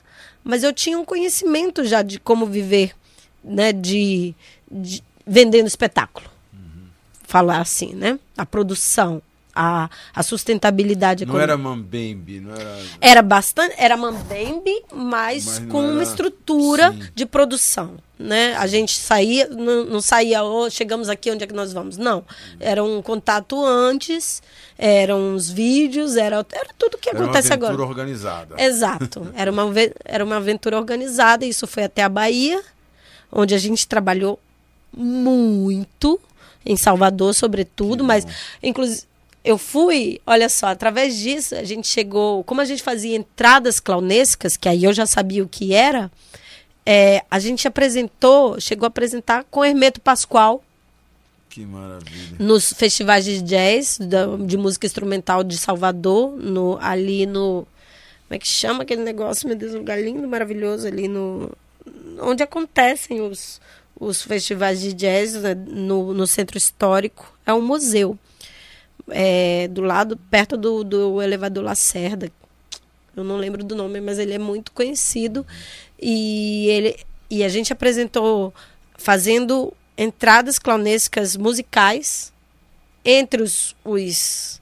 mas 0.46 0.62
eu 0.62 0.72
tinha 0.72 0.96
um 0.96 1.04
conhecimento 1.04 1.84
já 1.84 2.02
de 2.02 2.20
como 2.20 2.46
viver, 2.46 2.94
né, 3.42 3.72
de, 3.72 4.32
de 4.70 5.02
vendendo 5.26 5.66
espetáculo. 5.66 6.30
Uhum. 6.52 6.86
Falar 7.24 7.60
assim, 7.60 7.94
né? 7.96 8.16
A 8.38 8.46
produção, 8.46 9.20
a, 9.56 9.88
a 10.14 10.22
sustentabilidade 10.22 11.24
não 11.24 11.40
era 11.40 11.56
mambembe 11.56 12.40
não 12.40 12.54
era 12.54 12.78
era 13.00 13.22
bastante 13.22 13.74
era 13.78 13.96
mambembe 13.96 14.84
mas, 14.92 15.46
mas 15.46 15.58
com 15.70 15.82
era... 15.82 15.92
uma 15.92 16.02
estrutura 16.02 16.92
Sim. 16.92 17.00
de 17.14 17.24
produção 17.24 17.96
né? 18.18 18.54
A 18.56 18.66
gente 18.66 18.92
saía 18.98 19.46
não, 19.48 19.84
não 19.84 20.00
saía 20.00 20.42
oh, 20.42 20.70
chegamos 20.70 21.08
aqui 21.08 21.30
onde 21.30 21.44
é 21.44 21.46
que 21.46 21.52
nós 21.52 21.72
vamos? 21.72 21.98
Não. 21.98 22.24
Era 22.58 22.82
um 22.82 23.02
contato 23.02 23.62
antes 23.64 24.42
eram 24.78 25.34
os 25.34 25.50
vídeos 25.50 26.16
era 26.16 26.44
era 26.52 26.70
tudo 26.78 26.98
que 26.98 27.10
acontece 27.10 27.52
agora 27.52 27.74
era 27.74 27.82
uma 27.82 27.84
aventura 27.84 27.84
agora. 27.84 27.88
organizada. 27.88 28.54
Exato. 28.58 29.32
Era 29.34 29.52
uma 29.52 29.64
era 30.04 30.24
uma 30.24 30.36
aventura 30.36 30.78
organizada 30.78 31.44
isso 31.44 31.66
foi 31.66 31.84
até 31.84 32.02
a 32.02 32.08
Bahia 32.08 32.62
onde 33.30 33.54
a 33.54 33.58
gente 33.58 33.86
trabalhou 33.86 34.38
muito 34.96 36.18
em 36.64 36.76
Salvador 36.76 37.34
sobretudo 37.34 38.02
mas 38.02 38.26
inclusive 38.62 39.06
eu 39.46 39.56
fui, 39.56 40.20
olha 40.26 40.48
só, 40.48 40.66
através 40.66 41.16
disso 41.16 41.54
a 41.54 41.62
gente 41.62 41.86
chegou, 41.86 42.42
como 42.42 42.60
a 42.60 42.64
gente 42.64 42.82
fazia 42.82 43.16
entradas 43.16 43.78
clownescas, 43.78 44.56
que 44.56 44.68
aí 44.68 44.82
eu 44.82 44.92
já 44.92 45.06
sabia 45.06 45.44
o 45.44 45.48
que 45.48 45.72
era, 45.72 46.10
é, 46.84 47.24
a 47.30 47.38
gente 47.38 47.68
apresentou, 47.68 48.60
chegou 48.60 48.86
a 48.86 48.88
apresentar 48.88 49.44
com 49.44 49.64
Hermeto 49.64 50.00
Pascoal. 50.00 50.64
Que 51.48 51.64
maravilha. 51.64 52.36
Nos 52.40 52.72
festivais 52.72 53.24
de 53.24 53.40
jazz, 53.40 53.98
da, 53.98 54.36
de 54.36 54.56
música 54.56 54.84
instrumental 54.84 55.44
de 55.44 55.56
Salvador, 55.56 56.36
no, 56.36 56.76
ali 56.80 57.24
no. 57.24 57.66
Como 58.26 58.36
é 58.36 58.38
que 58.40 58.48
chama 58.48 58.82
aquele 58.82 59.02
negócio, 59.02 59.46
meu 59.46 59.56
Deus, 59.56 59.74
um 59.74 59.78
lugar 59.78 60.02
lindo, 60.02 60.26
maravilhoso 60.26 60.88
ali 60.88 61.06
no. 61.06 61.52
Onde 62.20 62.42
acontecem 62.42 63.20
os, 63.20 63.60
os 63.98 64.22
festivais 64.22 64.80
de 64.80 64.92
jazz, 64.92 65.34
né, 65.34 65.54
no, 65.54 66.12
no 66.12 66.26
centro 66.26 66.58
histórico. 66.58 67.32
É 67.46 67.54
um 67.54 67.62
museu 67.62 68.18
é, 69.08 69.68
do 69.68 69.82
lado, 69.82 70.16
perto 70.30 70.56
do, 70.56 70.82
do 70.82 71.22
elevador 71.22 71.64
Lacerda. 71.64 72.30
Eu 73.14 73.24
não 73.24 73.36
lembro 73.36 73.64
do 73.64 73.74
nome, 73.74 74.00
mas 74.00 74.18
ele 74.18 74.34
é 74.34 74.38
muito 74.38 74.72
conhecido. 74.72 75.46
E, 76.00 76.68
ele, 76.68 76.96
e 77.30 77.42
a 77.42 77.48
gente 77.48 77.72
apresentou 77.72 78.52
fazendo 78.98 79.72
entradas 79.96 80.58
clownescas 80.58 81.36
musicais 81.36 82.32
entre 83.04 83.42
os, 83.42 83.74
os, 83.84 84.60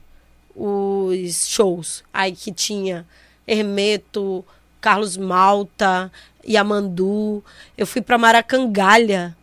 os 0.55 1.47
shows. 1.47 2.03
Aí 2.13 2.33
que 2.33 2.53
tinha 2.53 3.05
Hermeto, 3.45 4.45
Carlos 4.79 5.17
Malta, 5.17 6.11
Yamandu. 6.47 7.43
Eu 7.77 7.85
fui 7.85 8.01
para 8.01 8.17
Maracangalha 8.17 9.35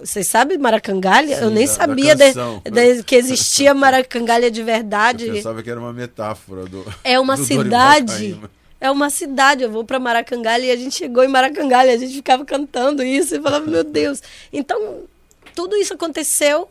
vocês 0.00 0.26
sabem 0.26 0.56
Maracangalha? 0.56 1.36
Sim, 1.36 1.42
eu 1.44 1.50
nem 1.50 1.66
da, 1.66 1.72
sabia 1.72 2.16
da 2.16 2.30
de, 2.30 2.96
de, 2.96 3.02
que 3.04 3.14
existia 3.14 3.74
Maracangalha 3.74 4.50
de 4.50 4.62
verdade. 4.62 5.26
Eu 5.26 5.34
pensava 5.34 5.62
que 5.62 5.70
era 5.70 5.78
uma 5.78 5.92
metáfora 5.92 6.64
do. 6.64 6.84
É 7.04 7.20
uma 7.20 7.36
do 7.36 7.44
cidade. 7.44 8.40
É 8.80 8.90
uma 8.90 9.10
cidade. 9.10 9.62
Eu 9.62 9.70
vou 9.70 9.84
para 9.84 9.98
Maracangalha 9.98 10.64
e 10.64 10.70
a 10.70 10.76
gente 10.76 10.94
chegou 10.94 11.22
em 11.22 11.28
Maracangalha, 11.28 11.92
a 11.92 11.96
gente 11.98 12.14
ficava 12.14 12.44
cantando 12.44 13.02
isso 13.02 13.36
e 13.36 13.40
falava, 13.40 13.66
meu 13.66 13.84
Deus. 13.84 14.22
Então, 14.50 15.02
tudo 15.54 15.76
isso 15.76 15.92
aconteceu 15.92 16.66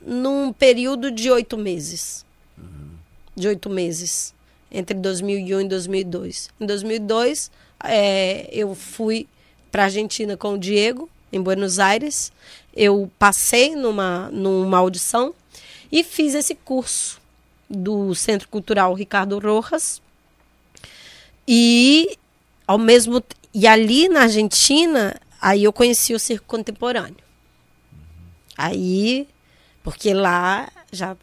num 0.00 0.54
período 0.54 1.10
de 1.10 1.30
oito 1.30 1.58
meses. 1.58 2.24
Uhum. 2.56 2.92
De 3.36 3.46
oito 3.46 3.68
meses. 3.68 4.34
Entre 4.72 4.96
2001 4.96 5.60
e 5.60 5.68
2002. 5.68 6.48
Em 6.58 6.64
2002, 6.64 7.50
é, 7.84 8.48
eu 8.50 8.74
fui 8.74 9.28
para 9.70 9.84
Argentina 9.84 10.34
com 10.34 10.54
o 10.54 10.58
Diego 10.58 11.10
em 11.32 11.40
Buenos 11.40 11.78
Aires. 11.78 12.32
Eu 12.74 13.10
passei 13.18 13.74
numa, 13.74 14.30
numa 14.30 14.78
audição 14.78 15.34
e 15.90 16.04
fiz 16.04 16.34
esse 16.34 16.54
curso 16.54 17.20
do 17.68 18.14
Centro 18.14 18.48
Cultural 18.48 18.94
Ricardo 18.94 19.38
Rojas. 19.38 20.00
E 21.46 22.16
ao 22.66 22.78
mesmo 22.78 23.22
e 23.52 23.66
ali 23.66 24.08
na 24.08 24.22
Argentina 24.22 25.20
aí 25.40 25.64
eu 25.64 25.72
conheci 25.72 26.14
o 26.14 26.18
circo 26.18 26.46
contemporâneo. 26.46 27.16
Aí, 28.56 29.26
porque 29.82 30.12
lá 30.12 30.70
já 30.92 31.16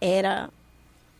era 0.00 0.50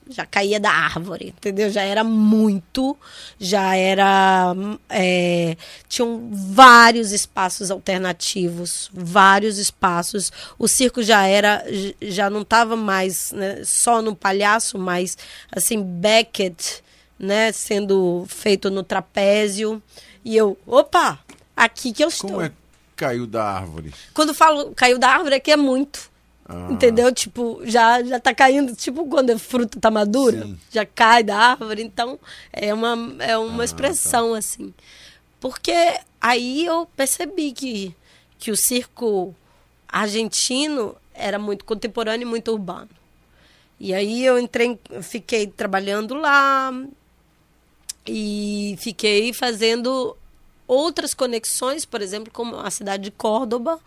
já 0.08 0.26
caía 0.26 0.60
da 0.60 0.70
árvore, 0.70 1.34
entendeu? 1.36 1.70
Já 1.70 1.82
era 1.82 2.04
muito, 2.04 2.96
já 3.38 3.74
era. 3.74 4.54
É, 4.88 5.56
tinham 5.88 6.28
vários 6.30 7.12
espaços 7.12 7.70
alternativos, 7.70 8.90
vários 8.92 9.58
espaços. 9.58 10.30
O 10.58 10.68
circo 10.68 11.02
já 11.02 11.26
era, 11.26 11.64
já 12.02 12.28
não 12.28 12.42
estava 12.42 12.76
mais 12.76 13.32
né, 13.32 13.62
só 13.64 14.02
no 14.02 14.14
palhaço, 14.14 14.78
mas 14.78 15.16
assim, 15.50 15.82
Beckett, 15.82 16.82
né, 17.18 17.52
sendo 17.52 18.24
feito 18.28 18.70
no 18.70 18.82
trapézio. 18.82 19.82
E 20.24 20.36
eu, 20.36 20.58
opa, 20.66 21.18
aqui 21.56 21.92
que 21.92 22.04
eu 22.04 22.08
estou. 22.08 22.30
Como 22.30 22.42
é 22.42 22.48
que 22.50 22.54
caiu 22.96 23.26
da 23.26 23.44
árvore? 23.44 23.92
Quando 24.12 24.34
falo 24.34 24.72
caiu 24.74 24.98
da 24.98 25.08
árvore, 25.08 25.36
é 25.36 25.40
que 25.40 25.50
é 25.50 25.56
muito. 25.56 26.13
Ah. 26.46 26.68
Entendeu? 26.70 27.12
Tipo, 27.12 27.60
já, 27.64 28.02
já 28.02 28.20
tá 28.20 28.34
caindo, 28.34 28.74
tipo 28.74 29.06
quando 29.06 29.30
a 29.30 29.38
fruta 29.38 29.80
tá 29.80 29.90
madura, 29.90 30.42
Sim. 30.42 30.58
já 30.70 30.84
cai 30.84 31.22
da 31.22 31.36
árvore. 31.36 31.82
Então, 31.82 32.18
é 32.52 32.72
uma, 32.72 33.16
é 33.20 33.36
uma 33.38 33.62
ah, 33.62 33.64
expressão 33.64 34.32
tá. 34.32 34.38
assim. 34.38 34.74
Porque 35.40 35.98
aí 36.20 36.64
eu 36.64 36.86
percebi 36.96 37.52
que, 37.52 37.94
que 38.38 38.50
o 38.50 38.56
circo 38.56 39.34
argentino 39.88 40.96
era 41.14 41.38
muito 41.38 41.64
contemporâneo 41.64 42.26
e 42.26 42.28
muito 42.28 42.50
urbano. 42.50 42.90
E 43.78 43.92
aí 43.92 44.24
eu 44.24 44.38
entrei, 44.38 44.78
fiquei 45.02 45.46
trabalhando 45.46 46.14
lá 46.14 46.72
e 48.06 48.76
fiquei 48.80 49.32
fazendo 49.32 50.16
outras 50.66 51.14
conexões, 51.14 51.84
por 51.84 52.00
exemplo, 52.00 52.32
como 52.32 52.56
a 52.56 52.70
cidade 52.70 53.04
de 53.04 53.10
Córdoba, 53.10 53.78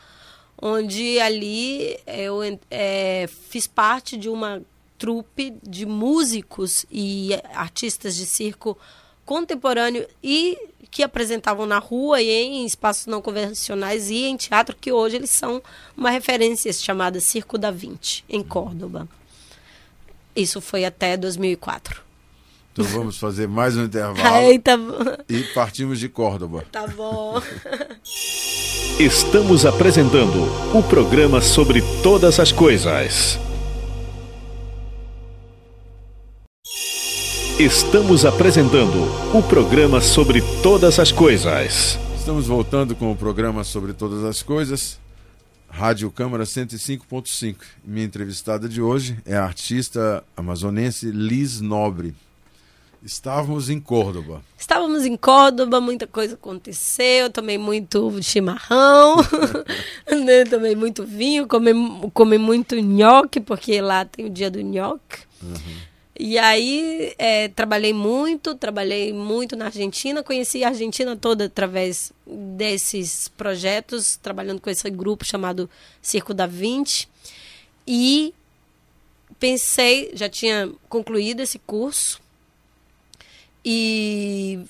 onde 0.62 1.20
ali 1.20 1.98
eu 2.08 2.40
é, 2.70 3.30
fiz 3.50 3.68
parte 3.68 4.18
de 4.18 4.30
uma 4.30 4.62
trupe 4.98 5.54
de 5.62 5.86
músicos 5.86 6.86
e 6.92 7.30
artistas 7.54 8.16
de 8.16 8.26
circo 8.26 8.78
contemporâneo 9.26 10.08
e 10.24 10.58
que 10.90 11.04
apresentavam 11.04 11.66
na 11.66 11.80
rua 11.80 12.22
e 12.22 12.30
em 12.30 12.66
espaços 12.66 13.06
não 13.06 13.22
convencionais 13.22 14.10
e 14.10 14.24
em 14.24 14.38
teatro, 14.38 14.76
que 14.76 14.92
hoje 14.92 15.18
eles 15.18 15.30
são 15.30 15.62
uma 15.96 16.10
referência 16.10 16.72
chamada 16.74 17.20
Circo 17.20 17.58
da 17.58 17.70
Vinci, 17.70 18.24
em 18.30 18.42
Córdoba. 18.42 19.08
Isso 20.36 20.62
foi 20.62 20.86
até 20.86 21.18
2004. 21.18 22.07
Então 22.78 22.86
vamos 22.92 23.18
fazer 23.18 23.48
mais 23.48 23.76
um 23.76 23.86
intervalo. 23.86 24.38
Eita. 24.46 24.78
E 25.28 25.42
partimos 25.56 26.00
de 26.00 26.08
Córdoba. 26.08 26.64
Tá 26.72 26.86
bom. 26.86 27.42
Estamos 29.00 29.66
apresentando 29.66 30.44
o 30.78 30.84
programa 30.84 31.42
sobre 31.42 31.82
todas 32.04 32.40
as 32.40 32.52
coisas. 32.52 33.40
Estamos 37.60 38.24
apresentando 38.24 39.00
o 39.36 39.42
programa 39.42 40.00
sobre 40.00 40.44
todas 40.62 41.00
as 41.00 41.12
coisas. 41.12 41.98
Estamos 42.16 42.46
voltando 42.46 42.96
com 42.96 43.12
o 43.12 43.16
programa 43.16 43.64
sobre 43.64 43.94
todas 43.94 44.24
as 44.24 44.44
coisas. 44.44 45.00
Rádio 45.68 46.12
Câmara 46.12 46.44
105.5. 46.44 47.56
Minha 47.84 48.06
entrevistada 48.06 48.70
de 48.70 48.80
hoje 48.80 49.18
é 49.26 49.36
a 49.36 49.44
artista 49.44 50.24
amazonense 50.36 51.10
Liz 51.10 51.60
Nobre. 51.60 52.14
Estávamos 53.08 53.70
em 53.70 53.80
Córdoba. 53.80 54.44
Estávamos 54.58 55.06
em 55.06 55.16
Córdoba, 55.16 55.80
muita 55.80 56.06
coisa 56.06 56.34
aconteceu, 56.34 57.30
tomei 57.30 57.58
muito 57.58 58.22
chimarrão, 58.22 59.16
né? 60.26 60.44
tomei 60.44 60.76
muito 60.76 61.06
vinho, 61.06 61.48
comi, 61.48 61.72
comi 62.14 62.38
muito 62.38 62.76
nhoque, 62.76 63.40
porque 63.40 63.80
lá 63.80 64.04
tem 64.04 64.26
o 64.26 64.30
dia 64.30 64.52
do 64.52 64.60
nhoque. 64.60 65.20
Uhum. 65.42 65.78
E 66.20 66.38
aí 66.38 67.14
é, 67.18 67.48
trabalhei 67.48 67.94
muito, 67.94 68.56
trabalhei 68.56 69.14
muito 69.14 69.56
na 69.56 69.68
Argentina, 69.68 70.22
conheci 70.22 70.66
a 70.66 70.68
Argentina 70.68 71.16
toda 71.16 71.46
através 71.46 72.12
desses 72.26 73.30
projetos, 73.30 74.18
trabalhando 74.18 74.60
com 74.60 74.70
esse 74.70 74.90
grupo 74.90 75.24
chamado 75.24 75.70
Circo 76.02 76.34
da 76.34 76.46
Vinte. 76.46 77.08
E 77.88 78.34
pensei, 79.40 80.12
já 80.14 80.28
tinha 80.28 80.70
concluído 80.90 81.40
esse 81.40 81.58
curso, 81.58 82.27
e 83.70 84.62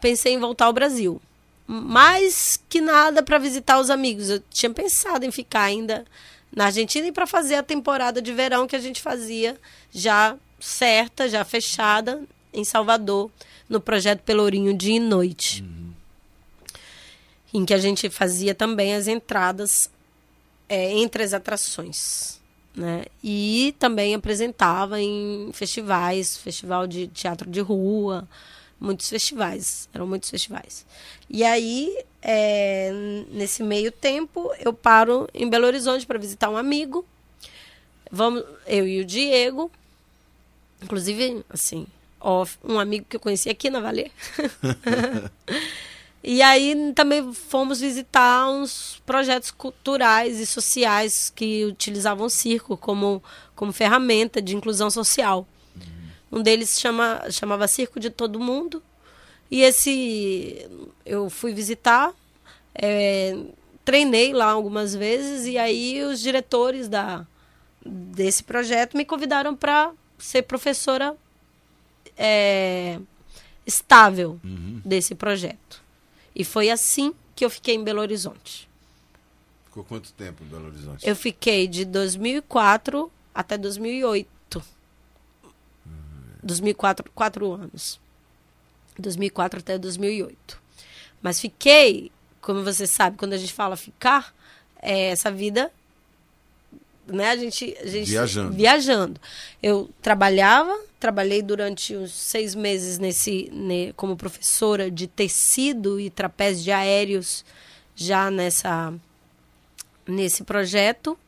pensei 0.00 0.32
em 0.32 0.40
voltar 0.40 0.64
ao 0.64 0.72
Brasil. 0.72 1.22
Mais 1.64 2.60
que 2.68 2.80
nada 2.80 3.22
para 3.22 3.38
visitar 3.38 3.78
os 3.78 3.88
amigos. 3.88 4.28
Eu 4.28 4.42
tinha 4.50 4.68
pensado 4.68 5.24
em 5.24 5.30
ficar 5.30 5.62
ainda 5.62 6.04
na 6.50 6.64
Argentina 6.64 7.06
e 7.06 7.12
para 7.12 7.24
fazer 7.24 7.54
a 7.54 7.62
temporada 7.62 8.20
de 8.20 8.32
verão 8.32 8.66
que 8.66 8.74
a 8.74 8.80
gente 8.80 9.00
fazia 9.00 9.56
já 9.92 10.36
certa, 10.58 11.28
já 11.28 11.44
fechada 11.44 12.20
em 12.52 12.64
Salvador, 12.64 13.30
no 13.68 13.80
projeto 13.80 14.22
Pelourinho 14.22 14.74
Dia 14.76 14.96
e 14.96 15.00
Noite. 15.00 15.62
Uhum. 15.62 15.92
Em 17.54 17.64
que 17.64 17.72
a 17.72 17.78
gente 17.78 18.10
fazia 18.10 18.56
também 18.56 18.92
as 18.92 19.06
entradas 19.06 19.88
é, 20.68 20.90
entre 20.94 21.22
as 21.22 21.32
atrações 21.32 22.41
né? 22.74 23.04
E 23.22 23.74
também 23.78 24.14
apresentava 24.14 25.00
em 25.00 25.50
festivais, 25.52 26.36
festival 26.36 26.86
de 26.86 27.06
teatro 27.08 27.48
de 27.48 27.60
rua, 27.60 28.26
muitos 28.80 29.08
festivais, 29.08 29.88
eram 29.94 30.06
muitos 30.06 30.30
festivais. 30.30 30.84
E 31.28 31.44
aí, 31.44 31.96
é, 32.20 32.90
nesse 33.30 33.62
meio 33.62 33.92
tempo, 33.92 34.50
eu 34.58 34.72
paro 34.72 35.28
em 35.32 35.48
Belo 35.48 35.66
Horizonte 35.66 36.06
para 36.06 36.18
visitar 36.18 36.50
um 36.50 36.56
amigo. 36.56 37.04
Vamos, 38.10 38.44
eu 38.66 38.86
e 38.86 39.00
o 39.00 39.04
Diego, 39.04 39.70
inclusive, 40.82 41.44
assim, 41.48 41.86
um 42.64 42.78
amigo 42.78 43.06
que 43.08 43.16
eu 43.16 43.20
conheci 43.20 43.48
aqui 43.48 43.70
na 43.70 43.80
Valer. 43.80 44.10
E 46.24 46.40
aí 46.40 46.92
também 46.94 47.32
fomos 47.32 47.80
visitar 47.80 48.48
uns 48.48 49.02
projetos 49.04 49.50
culturais 49.50 50.38
e 50.38 50.46
sociais 50.46 51.32
que 51.34 51.64
utilizavam 51.64 52.26
o 52.26 52.30
circo 52.30 52.76
como, 52.76 53.22
como 53.56 53.72
ferramenta 53.72 54.40
de 54.40 54.54
inclusão 54.54 54.88
social. 54.88 55.46
Uhum. 55.74 56.38
Um 56.38 56.42
deles 56.42 56.78
chama, 56.78 57.22
chamava 57.30 57.66
Circo 57.66 57.98
de 57.98 58.08
Todo 58.08 58.38
Mundo. 58.38 58.80
E 59.50 59.62
esse 59.62 60.66
eu 61.04 61.28
fui 61.28 61.52
visitar, 61.52 62.14
é, 62.74 63.36
treinei 63.84 64.32
lá 64.32 64.46
algumas 64.46 64.94
vezes, 64.94 65.46
e 65.46 65.58
aí 65.58 66.02
os 66.04 66.20
diretores 66.20 66.88
da, 66.88 67.26
desse 67.84 68.44
projeto 68.44 68.96
me 68.96 69.04
convidaram 69.04 69.54
para 69.54 69.92
ser 70.16 70.42
professora 70.42 71.14
é, 72.16 72.98
estável 73.66 74.40
uhum. 74.44 74.80
desse 74.84 75.14
projeto. 75.14 75.81
E 76.34 76.44
foi 76.44 76.70
assim 76.70 77.14
que 77.34 77.44
eu 77.44 77.50
fiquei 77.50 77.74
em 77.74 77.84
Belo 77.84 78.00
Horizonte. 78.00 78.68
Ficou 79.66 79.84
quanto 79.84 80.12
tempo 80.12 80.42
em 80.44 80.46
Belo 80.46 80.66
Horizonte? 80.66 81.06
Eu 81.06 81.16
fiquei 81.16 81.66
de 81.66 81.84
2004 81.84 83.10
até 83.34 83.56
2008. 83.56 84.62
Hum. 85.86 85.90
2004, 86.42 87.10
quatro 87.14 87.52
anos. 87.52 88.00
2004 88.98 89.60
até 89.60 89.78
2008. 89.78 90.60
Mas 91.22 91.40
fiquei, 91.40 92.10
como 92.40 92.62
você 92.62 92.86
sabe, 92.86 93.16
quando 93.16 93.32
a 93.32 93.38
gente 93.38 93.52
fala 93.52 93.76
ficar, 93.76 94.34
é 94.80 95.10
essa 95.10 95.30
vida 95.30 95.72
né? 97.06 97.30
A 97.30 97.36
gente, 97.36 97.76
a 97.80 97.86
gente 97.86 98.08
viajando. 98.08 98.52
viajando. 98.52 99.20
Eu 99.62 99.90
trabalhava, 100.00 100.76
trabalhei 101.00 101.42
durante 101.42 101.96
uns 101.96 102.12
seis 102.12 102.54
meses 102.54 102.98
nesse, 102.98 103.50
né, 103.52 103.92
como 103.96 104.16
professora 104.16 104.90
de 104.90 105.06
tecido 105.06 105.98
e 105.98 106.10
trapézio 106.10 106.64
de 106.64 106.72
aéreos 106.72 107.44
já 107.94 108.30
nessa 108.30 108.92
nesse 110.06 110.44
projeto. 110.44 111.18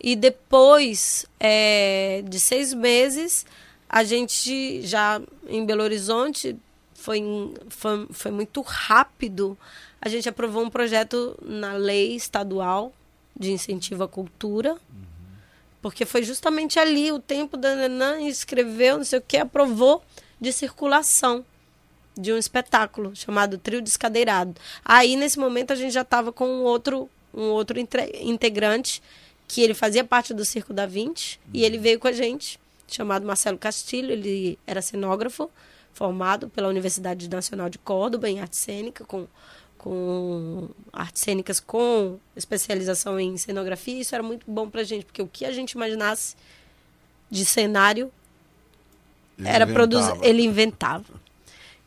E 0.00 0.14
depois 0.14 1.24
é, 1.40 2.22
de 2.28 2.38
seis 2.38 2.74
meses, 2.74 3.46
a 3.88 4.04
gente 4.04 4.82
já 4.82 5.20
em 5.48 5.64
Belo 5.64 5.82
Horizonte 5.82 6.56
foi, 6.94 7.22
foi, 7.68 8.06
foi 8.10 8.30
muito 8.30 8.60
rápido. 8.60 9.56
A 10.00 10.08
gente 10.08 10.28
aprovou 10.28 10.62
um 10.62 10.70
projeto 10.70 11.38
na 11.42 11.74
lei 11.74 12.14
estadual 12.14 12.92
de 13.36 13.52
incentivo 13.52 14.04
à 14.04 14.08
cultura. 14.08 14.72
Uhum. 14.72 14.78
Porque 15.82 16.04
foi 16.04 16.22
justamente 16.22 16.78
ali 16.78 17.12
o 17.12 17.18
tempo 17.18 17.56
da 17.56 17.74
Nanã 17.74 18.20
escreveu, 18.22 18.96
não 18.96 19.04
sei 19.04 19.18
o 19.18 19.22
que, 19.22 19.36
aprovou 19.36 20.02
de 20.40 20.52
circulação 20.52 21.44
de 22.16 22.32
um 22.32 22.38
espetáculo 22.38 23.14
chamado 23.14 23.58
Trio 23.58 23.82
Descadeirado. 23.82 24.54
Aí, 24.84 25.16
nesse 25.16 25.38
momento, 25.38 25.72
a 25.72 25.76
gente 25.76 25.92
já 25.92 26.02
estava 26.02 26.32
com 26.32 26.46
um 26.46 26.62
outro, 26.62 27.10
um 27.32 27.48
outro 27.48 27.78
integrante 27.78 29.02
que 29.48 29.60
ele 29.60 29.74
fazia 29.74 30.04
parte 30.04 30.32
do 30.32 30.44
Circo 30.44 30.72
da 30.72 30.86
Vinte 30.86 31.40
uhum. 31.44 31.50
e 31.54 31.64
ele 31.64 31.76
veio 31.76 31.98
com 31.98 32.08
a 32.08 32.12
gente, 32.12 32.58
chamado 32.88 33.26
Marcelo 33.26 33.58
Castilho. 33.58 34.12
Ele 34.12 34.58
era 34.66 34.80
cenógrafo, 34.80 35.50
formado 35.92 36.48
pela 36.48 36.68
Universidade 36.68 37.28
Nacional 37.28 37.68
de 37.68 37.78
Córdoba 37.78 38.28
em 38.30 38.40
arte 38.40 38.56
cênica, 38.56 39.04
com 39.04 39.26
com 39.84 40.66
artes 40.90 41.20
cênicas 41.20 41.60
com 41.60 42.18
especialização 42.34 43.20
em 43.20 43.36
cenografia, 43.36 44.00
isso 44.00 44.14
era 44.14 44.22
muito 44.24 44.50
bom 44.50 44.70
pra 44.70 44.82
gente, 44.82 45.04
porque 45.04 45.20
o 45.20 45.28
que 45.28 45.44
a 45.44 45.52
gente 45.52 45.72
imaginasse 45.72 46.34
de 47.30 47.44
cenário 47.44 48.10
Ele 49.38 49.46
era 49.46 49.66
produzir, 49.66 50.10
ele 50.22 50.42
inventava. 50.42 51.04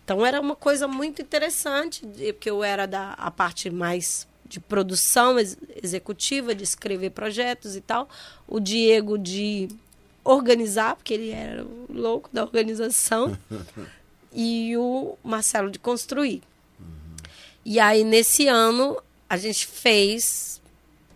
Então 0.05 0.23
era 0.23 0.39
uma 0.39 0.55
coisa 0.55 0.87
muito 0.87 1.23
interessante, 1.23 2.05
porque 2.33 2.47
eu 2.51 2.63
era 2.63 2.85
da 2.85 3.13
a 3.13 3.31
parte 3.31 3.67
mais 3.71 4.27
de 4.45 4.59
produção 4.59 5.39
ex- 5.39 5.57
executiva, 5.81 6.53
de 6.53 6.63
escrever 6.63 7.09
projetos 7.09 7.75
e 7.75 7.81
tal. 7.81 8.07
O 8.47 8.59
Diego 8.59 9.17
de 9.17 9.67
organizar, 10.23 10.95
porque 10.95 11.15
ele 11.15 11.31
era 11.31 11.65
o 11.65 11.87
louco 11.89 12.29
da 12.31 12.43
organização. 12.43 13.35
e 14.31 14.77
o 14.77 15.17
Marcelo 15.23 15.71
de 15.71 15.79
construir. 15.79 16.43
E 17.69 17.81
aí, 17.81 18.05
nesse 18.05 18.47
ano, 18.47 18.95
a 19.29 19.35
gente 19.35 19.67
fez 19.67 20.61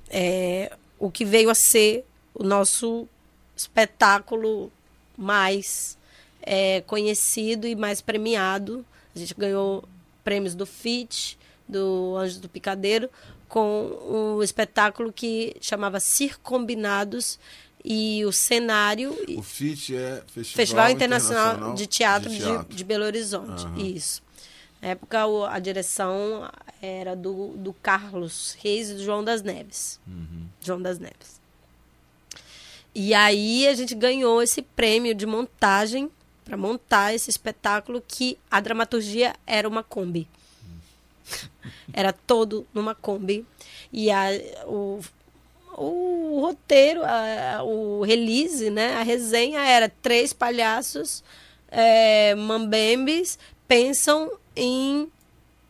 é, 0.09 0.75
o 0.99 1.09
que 1.09 1.23
veio 1.23 1.49
a 1.49 1.55
ser 1.55 2.03
o 2.35 2.43
nosso 2.43 3.07
espetáculo 3.55 4.69
mais 5.17 5.97
é, 6.41 6.81
conhecido 6.81 7.65
e 7.65 7.73
mais 7.73 8.01
premiado. 8.01 8.85
A 9.15 9.19
gente 9.19 9.33
ganhou 9.33 9.85
prêmios 10.25 10.53
do 10.53 10.65
FIT, 10.65 11.39
do 11.69 12.17
Anjos 12.17 12.41
do 12.41 12.49
Picadeiro, 12.49 13.09
com 13.47 14.37
um 14.37 14.43
espetáculo 14.43 15.13
que 15.13 15.55
chamava 15.61 16.01
Circombinados 16.01 17.39
e 17.83 18.25
o 18.25 18.33
cenário 18.33 19.15
O 19.37 19.41
FIT 19.41 19.95
é 19.95 20.21
Festival, 20.27 20.43
Festival 20.43 20.89
Internacional, 20.91 21.73
de 21.75 21.87
Teatro 21.87 22.29
de, 22.29 22.39
Teatro. 22.39 22.75
de 22.75 22.83
Belo 22.83 23.05
Horizonte. 23.05 23.65
Aham. 23.65 23.77
Isso. 23.79 24.21
Na 24.81 24.89
época, 24.89 25.19
a 25.49 25.59
direção 25.59 26.49
era 26.81 27.15
do, 27.15 27.49
do 27.49 27.71
Carlos 27.73 28.57
Reis 28.59 28.89
e 28.89 28.93
do 28.95 29.03
João 29.03 29.23
das 29.23 29.41
Neves. 29.43 29.99
Uhum. 30.07 30.47
João 30.59 30.81
das 30.81 30.97
Neves. 30.97 31.39
E 32.93 33.13
aí 33.13 33.67
a 33.67 33.73
gente 33.73 33.93
ganhou 33.95 34.41
esse 34.41 34.61
prêmio 34.61 35.13
de 35.15 35.25
montagem 35.25 36.09
para 36.43 36.57
montar 36.57 37.13
esse 37.13 37.29
espetáculo 37.29 38.03
que 38.05 38.37
a 38.49 38.59
dramaturgia 38.59 39.35
era 39.45 39.67
uma 39.67 39.83
Kombi. 39.83 40.27
Era 41.93 42.11
todo 42.11 42.65
numa 42.73 42.95
Kombi. 42.95 43.45
E 43.93 44.09
a, 44.11 44.27
o, 44.65 44.99
o 45.77 46.39
roteiro, 46.41 47.01
a- 47.05 47.61
o 47.63 48.01
release, 48.01 48.69
né? 48.69 48.95
A 48.95 49.03
resenha 49.03 49.61
era 49.61 49.87
três 50.01 50.33
palhaços 50.33 51.23
é, 51.69 52.33
mambembes 52.35 53.37
pensam 53.67 54.29
em, 54.55 55.11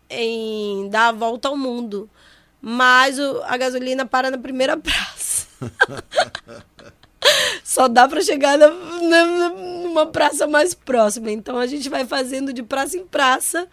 em 0.10 0.90
dar 0.90 1.10
a 1.10 1.12
volta 1.12 1.48
ao 1.48 1.58
mundo. 1.58 2.10
Mas 2.62 3.18
o- 3.18 3.42
a 3.46 3.58
gasolina 3.58 4.06
para 4.06 4.30
na 4.32 4.38
primeira 4.38 4.78
praça. 4.78 5.48
Só 7.64 7.88
dá 7.88 8.08
para 8.08 8.22
chegar 8.22 8.58
na, 8.58 8.68
na- 8.70 9.50
numa 9.50 10.06
praça 10.08 10.48
mais 10.48 10.74
próxima. 10.74 11.32
Então 11.32 11.58
a 11.58 11.68
gente 11.68 11.90
vai 11.90 12.06
fazendo 12.06 12.52
de 12.52 12.64
praça 12.64 12.98
em 12.98 13.06
praça, 13.06 13.68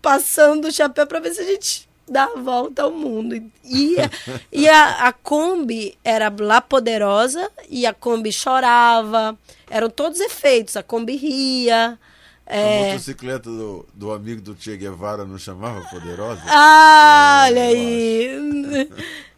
passando 0.00 0.66
o 0.68 0.72
chapéu 0.72 1.06
para 1.06 1.20
ver 1.20 1.34
se 1.34 1.40
a 1.40 1.44
gente 1.44 1.88
dá 2.08 2.24
a 2.24 2.38
volta 2.38 2.82
ao 2.82 2.92
mundo. 2.92 3.34
E, 3.64 3.96
e 4.52 4.68
a, 4.68 5.08
a 5.08 5.12
Kombi 5.12 5.96
era 6.04 6.32
lá 6.40 6.60
poderosa 6.60 7.50
e 7.68 7.84
a 7.86 7.92
Kombi 7.92 8.32
chorava. 8.32 9.36
Eram 9.68 9.90
todos 9.90 10.20
efeitos. 10.20 10.76
A 10.76 10.82
Kombi 10.82 11.16
ria. 11.16 11.98
A 12.52 12.56
É, 12.56 12.88
motocicleta 12.90 13.48
do, 13.50 13.86
do 13.94 14.12
amigo 14.12 14.40
do 14.42 14.56
Che 14.58 14.76
Guevara 14.76 15.24
não 15.24 15.38
chamava 15.38 15.80
Poderosa? 15.88 16.42
Ah, 16.46 17.44
olha 17.48 17.72
eu 17.72 17.78
aí. 17.78 18.88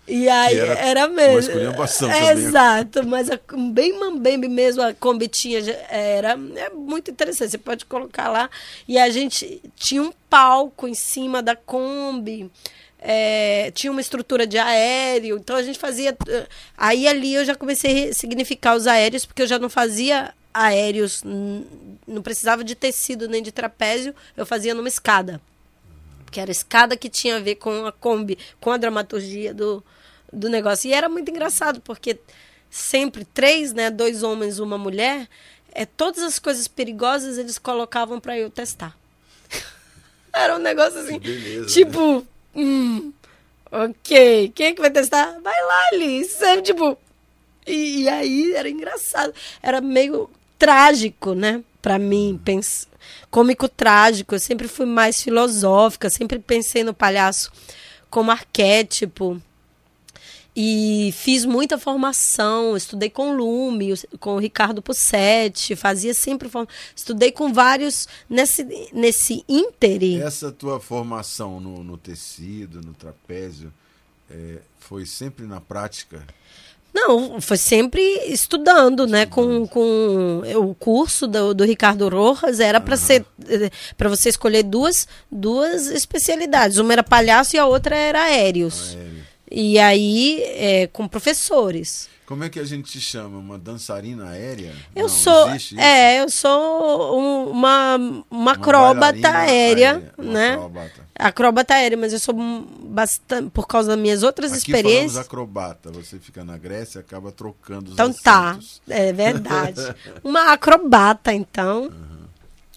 E 0.06 0.28
aí, 0.28 0.58
era 0.58 0.74
era, 0.80 1.08
mesmo. 1.08 1.50
É. 1.60 2.32
Exato, 2.48 3.06
mas 3.06 3.30
a, 3.30 3.38
bem 3.72 3.98
mambembe 3.98 4.48
mesmo, 4.48 4.82
a 4.82 4.92
Kombi 4.92 5.28
tinha, 5.28 5.62
já- 5.62 5.72
era 5.88 6.32
é 6.56 6.68
muito 6.70 7.10
interessante, 7.10 7.52
você 7.52 7.58
pode 7.58 7.86
colocar 7.86 8.28
lá. 8.28 8.50
E 8.86 8.98
a 8.98 9.08
gente 9.08 9.62
tinha 9.76 10.02
um 10.02 10.12
palco 10.28 10.86
em 10.86 10.92
cima 10.94 11.40
da 11.42 11.56
Kombi, 11.56 12.50
é, 12.98 13.70
tinha 13.74 13.90
uma 13.90 14.00
estrutura 14.00 14.46
de 14.46 14.58
aéreo, 14.58 15.38
então 15.38 15.56
a 15.56 15.62
gente 15.62 15.78
fazia... 15.78 16.14
eh, 16.28 16.46
Aí 16.76 17.08
ali 17.08 17.34
eu 17.34 17.44
já 17.44 17.54
comecei 17.54 18.10
a 18.10 18.12
significar 18.14 18.76
os 18.76 18.86
aéreos, 18.86 19.24
porque 19.24 19.40
eu 19.42 19.46
já 19.46 19.58
não 19.58 19.70
fazia 19.70 20.34
aéreos, 20.54 21.22
não 21.24 22.22
precisava 22.22 22.62
de 22.62 22.76
tecido 22.76 23.28
nem 23.28 23.42
de 23.42 23.50
trapézio, 23.50 24.14
eu 24.36 24.46
fazia 24.46 24.72
numa 24.72 24.88
escada 24.88 25.40
que 26.34 26.40
era 26.40 26.50
a 26.50 26.52
escada 26.52 26.96
que 26.96 27.08
tinha 27.08 27.36
a 27.36 27.40
ver 27.40 27.54
com 27.54 27.86
a 27.86 27.92
Kombi, 27.92 28.36
com 28.60 28.72
a 28.72 28.76
dramaturgia 28.76 29.54
do, 29.54 29.84
do 30.32 30.48
negócio. 30.48 30.90
E 30.90 30.92
era 30.92 31.08
muito 31.08 31.30
engraçado, 31.30 31.80
porque 31.80 32.18
sempre 32.68 33.24
três, 33.24 33.72
né, 33.72 33.88
dois 33.88 34.24
homens 34.24 34.58
uma 34.58 34.76
mulher, 34.76 35.28
é, 35.72 35.86
todas 35.86 36.24
as 36.24 36.40
coisas 36.40 36.66
perigosas 36.66 37.38
eles 37.38 37.56
colocavam 37.56 38.18
para 38.18 38.36
eu 38.36 38.50
testar. 38.50 38.98
era 40.34 40.56
um 40.56 40.58
negócio 40.58 40.98
assim, 40.98 41.20
beleza, 41.20 41.66
tipo, 41.66 42.26
hum, 42.52 43.12
ok, 43.70 44.50
quem 44.56 44.66
é 44.66 44.72
que 44.72 44.80
vai 44.80 44.90
testar? 44.90 45.38
Vai 45.40 45.62
lá, 45.62 46.24
sabe, 46.28 46.62
tipo... 46.62 46.98
E, 47.64 48.02
e 48.02 48.08
aí 48.08 48.54
era 48.54 48.68
engraçado, 48.68 49.32
era 49.62 49.80
meio 49.80 50.28
trágico, 50.64 51.34
né, 51.34 51.62
para 51.82 51.98
mim, 51.98 52.40
pensar 52.44 52.94
cômico 53.30 53.68
trágico, 53.68 54.34
eu 54.34 54.38
sempre 54.38 54.68
fui 54.68 54.86
mais 54.86 55.22
filosófica, 55.22 56.08
sempre 56.08 56.38
pensei 56.38 56.84
no 56.84 56.94
palhaço 56.94 57.50
como 58.08 58.30
arquétipo. 58.30 59.40
E 60.56 61.12
fiz 61.16 61.44
muita 61.44 61.76
formação, 61.76 62.76
estudei 62.76 63.10
com 63.10 63.34
Lume, 63.34 63.92
com 64.20 64.36
o 64.36 64.38
Ricardo 64.38 64.80
Pussetti, 64.80 65.74
fazia 65.74 66.14
sempre 66.14 66.48
forma... 66.48 66.68
Estudei 66.94 67.32
com 67.32 67.52
vários 67.52 68.06
nesse, 68.30 68.64
nesse 68.92 69.44
íntere. 69.48 70.20
Essa 70.20 70.52
tua 70.52 70.78
formação 70.78 71.58
no, 71.58 71.82
no 71.82 71.98
tecido, 71.98 72.80
no 72.80 72.94
trapézio, 72.94 73.74
é, 74.30 74.58
foi 74.78 75.04
sempre 75.04 75.44
na 75.44 75.60
prática? 75.60 76.24
Não, 76.94 77.40
foi 77.40 77.56
sempre 77.56 78.00
estudando, 78.28 79.04
né? 79.04 79.26
Com, 79.26 79.66
com 79.66 80.42
o 80.54 80.74
curso 80.76 81.26
do, 81.26 81.52
do 81.52 81.64
Ricardo 81.64 82.08
Rojas 82.08 82.60
era 82.60 82.80
para 82.80 82.96
ser 82.96 83.26
para 83.96 84.08
você 84.08 84.28
escolher 84.28 84.62
duas, 84.62 85.08
duas 85.30 85.88
especialidades. 85.88 86.78
Uma 86.78 86.92
era 86.92 87.02
palhaço 87.02 87.56
e 87.56 87.58
a 87.58 87.66
outra 87.66 87.96
era 87.96 88.22
aéreos. 88.22 88.94
Aéreo. 88.94 89.24
E 89.56 89.78
aí, 89.78 90.42
é, 90.56 90.88
com 90.88 91.06
professores. 91.06 92.08
Como 92.26 92.42
é 92.42 92.48
que 92.48 92.58
a 92.58 92.64
gente 92.64 92.90
te 92.90 93.00
chama? 93.00 93.38
Uma 93.38 93.58
dançarina 93.58 94.30
aérea? 94.30 94.72
Eu 94.96 95.02
Não, 95.02 95.08
sou, 95.10 95.46
é, 95.76 96.20
eu 96.22 96.28
sou 96.30 97.20
um- 97.20 97.50
uma, 97.50 97.96
uma 98.30 98.52
acróbata 98.52 99.12
bailarina 99.12 99.38
aérea, 99.40 100.12
uma 100.18 100.32
né? 100.32 100.52
Acróbata. 100.54 101.04
Acróbata 101.16 101.74
aérea, 101.74 101.98
mas 101.98 102.12
eu 102.14 102.18
sou 102.18 102.34
bastante 102.34 103.50
por 103.50 103.66
causa 103.68 103.90
das 103.90 103.98
minhas 103.98 104.22
outras 104.22 104.52
Aqui 104.52 104.58
experiências. 104.72 105.18
acrobata. 105.18 105.92
Você 105.92 106.18
fica 106.18 106.42
na 106.42 106.56
Grécia 106.56 106.98
e 106.98 107.00
acaba 107.00 107.30
trocando 107.30 107.88
os 107.88 107.92
Então 107.92 108.10
tá, 108.12 108.58
é 108.88 109.12
verdade. 109.12 109.80
Uma 110.24 110.52
acrobata, 110.52 111.32
então. 111.32 111.92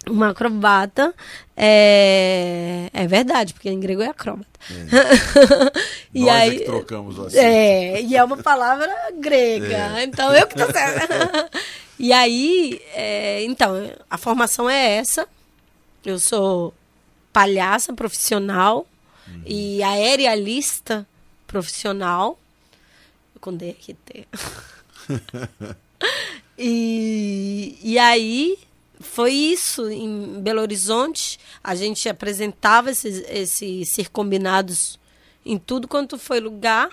Uma 0.09 0.29
acrobata. 0.29 1.13
É, 1.55 2.89
é 2.93 3.07
verdade, 3.07 3.53
porque 3.53 3.69
em 3.69 3.79
grego 3.79 4.01
é 4.01 4.07
acróbata. 4.07 4.47
e 6.13 6.21
Nós 6.21 6.29
aí, 6.29 6.55
é 6.55 6.59
que 6.59 6.65
trocamos 6.65 7.19
acento. 7.19 7.37
É, 7.37 8.01
e 8.01 8.15
é 8.15 8.23
uma 8.23 8.37
palavra 8.37 8.93
grega. 9.19 9.99
É. 9.99 10.03
Então 10.03 10.33
eu 10.33 10.47
que 10.47 10.55
tô 10.55 10.71
certa. 10.71 11.49
e 11.99 12.13
aí, 12.13 12.81
é, 12.93 13.43
então, 13.43 13.73
a 14.09 14.17
formação 14.17 14.69
é 14.69 14.97
essa. 14.97 15.27
Eu 16.05 16.19
sou 16.19 16.73
palhaça 17.33 17.93
profissional 17.93 18.87
e 19.45 19.83
aerialista 19.83 21.07
profissional. 21.45 22.39
Com 23.39 23.55
DRT. 23.55 24.27
E, 26.57 27.77
e 27.83 27.99
aí 27.99 28.57
foi 28.99 29.31
isso 29.33 29.89
em 29.89 30.41
Belo 30.41 30.61
Horizonte. 30.61 31.39
A 31.63 31.75
gente 31.75 32.07
apresentava 32.09 32.91
esses, 32.91 33.23
esses 33.29 33.89
circombinados 33.89 34.99
em 35.45 35.57
tudo 35.57 35.87
quanto 35.87 36.17
foi 36.17 36.39
lugar. 36.39 36.89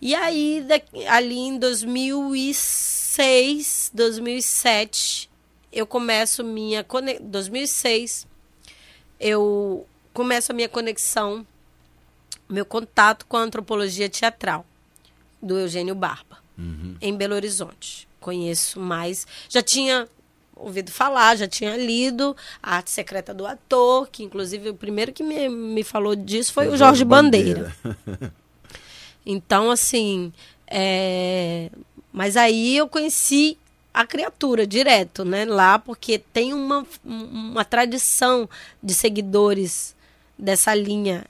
E 0.00 0.14
aí, 0.14 0.64
da- 0.66 0.80
ali 1.14 1.38
em 1.38 1.58
2006, 1.58 3.90
2007, 3.94 5.30
eu 5.72 5.86
começo 5.86 6.42
minha. 6.44 6.82
cone- 6.84 7.18
2006, 7.20 8.26
eu 9.18 9.86
começo 10.12 10.52
a 10.52 10.54
minha 10.54 10.68
conexão, 10.68 11.46
meu 12.48 12.64
contato 12.64 13.26
com 13.26 13.36
a 13.36 13.40
antropologia 13.40 14.08
teatral 14.08 14.64
do 15.42 15.58
Eugênio 15.58 15.94
Barba 15.94 16.38
Uhum. 16.58 16.96
em 17.00 17.16
Belo 17.16 17.34
Horizonte. 17.34 18.08
Conheço 18.20 18.78
mais. 18.80 19.26
Já 19.48 19.62
tinha 19.62 20.08
ouvido 20.60 20.90
falar, 20.90 21.36
já 21.36 21.48
tinha 21.48 21.76
lido 21.76 22.36
A 22.62 22.76
Arte 22.76 22.90
Secreta 22.90 23.32
do 23.32 23.46
Ator, 23.46 24.08
que 24.10 24.22
inclusive 24.22 24.70
o 24.70 24.74
primeiro 24.74 25.12
que 25.12 25.22
me, 25.22 25.48
me 25.48 25.82
falou 25.82 26.14
disso 26.14 26.52
foi 26.52 26.68
o, 26.68 26.76
Jorge 26.76 27.04
Bandeira. 27.04 27.74
Bandeira. 27.82 28.32
então, 29.24 29.70
assim, 29.70 30.32
é... 30.66 31.70
mas 32.12 32.36
aí 32.36 32.76
eu 32.76 32.88
conheci 32.88 33.58
a 33.92 34.06
criatura 34.06 34.66
direto, 34.66 35.24
né, 35.24 35.44
lá, 35.44 35.78
porque 35.78 36.18
tem 36.18 36.54
uma, 36.54 36.86
uma 37.04 37.64
tradição 37.64 38.48
de 38.82 38.94
seguidores 38.94 39.96
dessa 40.38 40.74
linha 40.74 41.24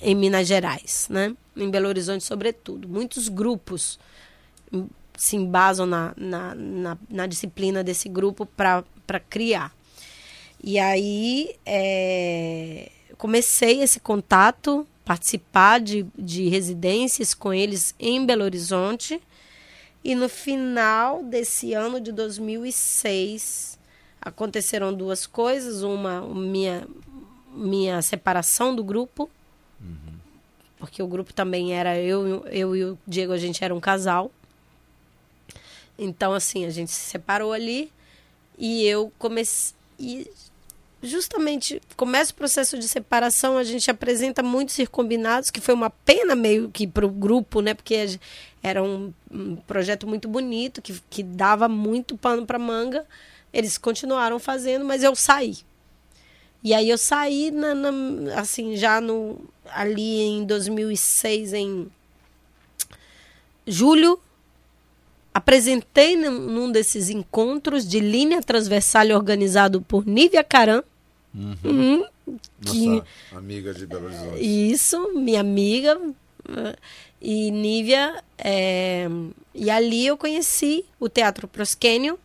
em 0.00 0.14
Minas 0.14 0.46
Gerais, 0.46 1.08
né, 1.10 1.34
em 1.56 1.68
Belo 1.68 1.88
Horizonte, 1.88 2.22
sobretudo. 2.22 2.88
Muitos 2.88 3.28
grupos 3.28 3.98
se 5.16 5.36
embasam 5.36 5.86
na, 5.86 6.12
na, 6.16 6.54
na, 6.54 6.98
na 7.08 7.26
disciplina 7.26 7.82
desse 7.84 8.08
grupo 8.08 8.46
para 8.46 9.20
criar. 9.28 9.72
E 10.62 10.78
aí 10.78 11.54
é, 11.64 12.90
comecei 13.18 13.82
esse 13.82 14.00
contato, 14.00 14.86
participar 15.04 15.80
de, 15.80 16.06
de 16.18 16.48
residências 16.48 17.34
com 17.34 17.52
eles 17.52 17.94
em 17.98 18.24
Belo 18.24 18.44
Horizonte. 18.44 19.20
E 20.02 20.14
no 20.14 20.28
final 20.28 21.22
desse 21.22 21.72
ano 21.72 22.00
de 22.00 22.12
2006 22.12 23.78
aconteceram 24.20 24.92
duas 24.92 25.26
coisas. 25.26 25.82
Uma, 25.82 26.22
minha, 26.22 26.86
minha 27.52 28.00
separação 28.02 28.74
do 28.74 28.82
grupo, 28.82 29.30
uhum. 29.80 30.14
porque 30.78 31.02
o 31.02 31.06
grupo 31.06 31.32
também 31.32 31.74
era 31.74 31.98
eu, 31.98 32.46
eu 32.46 32.76
e 32.76 32.84
o 32.84 32.98
Diego, 33.06 33.32
a 33.32 33.38
gente 33.38 33.62
era 33.62 33.74
um 33.74 33.80
casal. 33.80 34.30
Então, 35.98 36.32
assim, 36.32 36.64
a 36.64 36.70
gente 36.70 36.90
se 36.90 37.10
separou 37.10 37.52
ali 37.52 37.90
e 38.58 38.84
eu 38.84 39.12
comecei. 39.18 39.74
Justamente 41.02 41.82
começa 41.96 42.32
o 42.32 42.34
processo 42.34 42.78
de 42.78 42.88
separação, 42.88 43.58
a 43.58 43.64
gente 43.64 43.90
apresenta 43.90 44.42
muitos 44.42 44.76
combinados, 44.90 45.50
que 45.50 45.60
foi 45.60 45.74
uma 45.74 45.90
pena 45.90 46.34
meio 46.34 46.70
que 46.70 46.86
para 46.86 47.04
o 47.04 47.10
grupo, 47.10 47.60
né? 47.60 47.74
Porque 47.74 48.18
era 48.62 48.82
um, 48.82 49.12
um, 49.30 49.56
projeto 49.56 50.06
muito 50.06 50.26
bonito, 50.26 50.80
que, 50.80 50.98
que 51.10 51.22
dava 51.22 51.68
muito 51.68 52.16
pano 52.16 52.46
para 52.46 52.58
manga. 52.58 53.04
Eles 53.52 53.76
continuaram 53.76 54.38
fazendo, 54.38 54.84
mas 54.84 55.02
eu 55.02 55.14
saí. 55.14 55.58
E 56.62 56.72
aí 56.72 56.88
eu 56.88 56.96
saí, 56.96 57.50
na, 57.50 57.74
na, 57.74 58.40
assim, 58.40 58.74
já 58.74 58.98
no, 58.98 59.38
ali 59.66 60.22
em 60.22 60.46
2006, 60.46 61.52
em 61.52 61.92
julho, 63.66 64.18
apresentei 65.34 66.16
num, 66.16 66.70
desses 66.70 67.10
encontros 67.10 67.86
de 67.86 67.98
linha 67.98 68.40
transversal 68.40 69.08
organizado 69.08 69.82
por 69.82 70.06
Nívia 70.06 70.44
Caran. 70.44 70.84
Uhum. 71.34 71.56
Hum, 71.64 72.04
que, 72.64 72.86
Nossa 72.86 73.04
amiga 73.32 73.74
de 73.74 73.84
Belo 73.84 74.06
Horizonte. 74.06 74.70
Isso, 74.70 75.12
minha 75.12 75.40
amiga. 75.40 76.00
E 77.20 77.50
Nívia. 77.50 78.22
É, 78.38 79.08
e 79.52 79.68
ali 79.70 80.06
eu 80.06 80.16
conheci 80.16 80.84
o 81.00 81.08
Teatro 81.08 81.48
Prosquênio. 81.48 82.16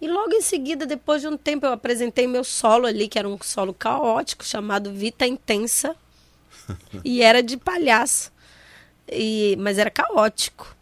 E 0.00 0.08
logo 0.08 0.34
em 0.34 0.42
seguida, 0.42 0.84
depois 0.84 1.22
de 1.22 1.28
um 1.28 1.36
tempo, 1.36 1.64
eu 1.64 1.72
apresentei 1.72 2.26
meu 2.26 2.44
solo 2.44 2.86
ali, 2.86 3.08
que 3.08 3.18
era 3.18 3.28
um 3.28 3.38
solo 3.40 3.72
caótico, 3.72 4.44
chamado 4.44 4.92
Vita 4.92 5.26
Intensa. 5.26 5.96
e 7.04 7.22
era 7.22 7.42
de 7.42 7.56
palhaço. 7.56 8.32
E, 9.08 9.56
mas 9.58 9.78
era 9.78 9.90
caótico. 9.90 10.75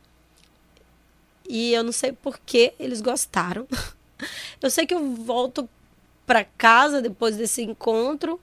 E 1.48 1.72
eu 1.72 1.84
não 1.84 1.92
sei 1.92 2.12
por 2.12 2.38
que 2.38 2.72
eles 2.78 3.00
gostaram. 3.00 3.66
Eu 4.62 4.70
sei 4.70 4.86
que 4.86 4.94
eu 4.94 5.14
volto 5.16 5.68
para 6.24 6.44
casa 6.44 7.02
depois 7.02 7.36
desse 7.36 7.60
encontro 7.62 8.40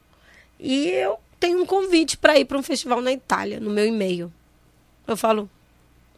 e 0.59 0.89
eu 0.89 1.17
tenho 1.39 1.63
um 1.63 1.65
convite 1.65 2.17
para 2.17 2.37
ir 2.37 2.45
para 2.45 2.57
um 2.57 2.61
festival 2.61 3.01
na 3.01 3.11
Itália 3.11 3.59
no 3.59 3.71
meu 3.71 3.85
e-mail. 3.85 4.31
Eu 5.07 5.17
falo, 5.17 5.49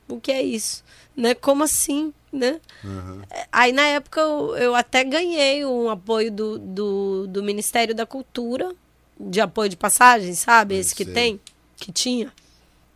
o 0.07 0.19
que 0.19 0.31
é 0.31 0.41
isso? 0.41 0.83
Né? 1.15 1.33
Como 1.33 1.63
assim? 1.63 2.13
Né? 2.31 2.59
Uhum. 2.83 3.21
Aí 3.51 3.71
na 3.71 3.83
época 3.83 4.19
eu, 4.19 4.57
eu, 4.57 4.75
até 4.75 5.03
ganhei 5.03 5.63
um 5.65 5.89
apoio 5.89 6.31
do, 6.31 6.57
do, 6.57 7.27
do, 7.27 7.43
Ministério 7.43 7.93
da 7.93 8.07
Cultura, 8.07 8.73
de 9.19 9.39
apoio 9.39 9.69
de 9.69 9.77
passagem, 9.77 10.33
sabe? 10.33 10.75
Esse 10.75 10.95
que 10.95 11.05
tem, 11.05 11.39
que 11.77 11.91
tinha. 11.91 12.33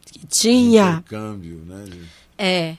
Que 0.02 0.26
tinha. 0.26 1.04
Intercâmbio, 1.06 1.62
né? 1.66 1.86
É. 2.38 2.78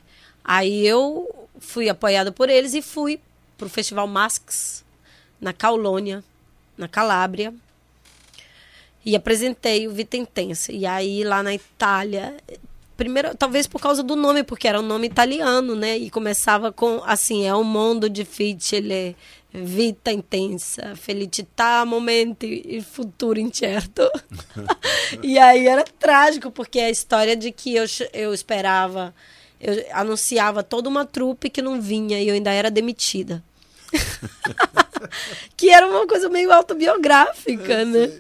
Aí 0.51 0.87
eu 0.87 1.47
fui 1.61 1.91
apoiada 1.91 2.33
por 2.33 2.49
eles 2.49 2.73
e 2.73 2.81
fui 2.81 3.21
para 3.59 3.67
o 3.67 3.69
Festival 3.69 4.07
Masks, 4.07 4.83
na 5.39 5.53
Caulônia, 5.53 6.25
na 6.75 6.89
Calábria. 6.89 7.53
E 9.05 9.15
apresentei 9.15 9.87
o 9.87 9.93
Vita 9.93 10.17
Intensa. 10.17 10.73
E 10.73 10.87
aí 10.87 11.23
lá 11.23 11.43
na 11.43 11.53
Itália, 11.53 12.35
primeiro, 12.97 13.37
talvez 13.37 13.67
por 13.67 13.79
causa 13.79 14.03
do 14.03 14.17
nome, 14.17 14.43
porque 14.43 14.67
era 14.67 14.81
um 14.81 14.83
nome 14.83 15.07
italiano, 15.07 15.77
né? 15.77 15.99
E 15.99 16.09
começava 16.09 16.73
com 16.73 17.03
assim, 17.05 17.45
é 17.45 17.55
um 17.55 17.63
mundo 17.63 18.09
difficile, 18.09 19.15
vita 19.53 20.11
intensa, 20.11 20.97
felicità, 20.97 21.85
momento 21.85 22.47
e 22.47 22.81
futuro 22.81 23.39
incerto. 23.39 24.11
e 25.23 25.39
aí 25.39 25.69
era 25.69 25.85
trágico, 25.85 26.51
porque 26.51 26.79
é 26.79 26.87
a 26.87 26.91
história 26.91 27.37
de 27.37 27.53
que 27.53 27.75
eu, 27.75 27.85
eu 28.15 28.33
esperava 28.33 29.15
eu 29.61 29.85
anunciava 29.93 30.63
toda 30.63 30.89
uma 30.89 31.05
trupe 31.05 31.51
que 31.51 31.63
não 31.63 31.81
vinha 31.81 32.21
e 32.21 32.29
eu 32.29 32.35
ainda 32.35 32.53
era 32.53 32.71
demitida. 32.71 33.43
que 35.57 35.71
era 35.71 35.87
uma 35.87 36.07
coisa 36.07 36.29
meio 36.29 36.53
autobiográfica, 36.53 37.85
né? 37.85 38.13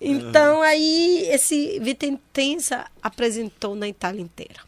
Então 0.00 0.56
uhum. 0.56 0.62
aí 0.62 1.28
esse 1.30 1.78
Vita 1.80 2.06
Intensa 2.06 2.86
apresentou 3.00 3.74
na 3.74 3.88
Itália 3.88 4.20
inteira. 4.20 4.60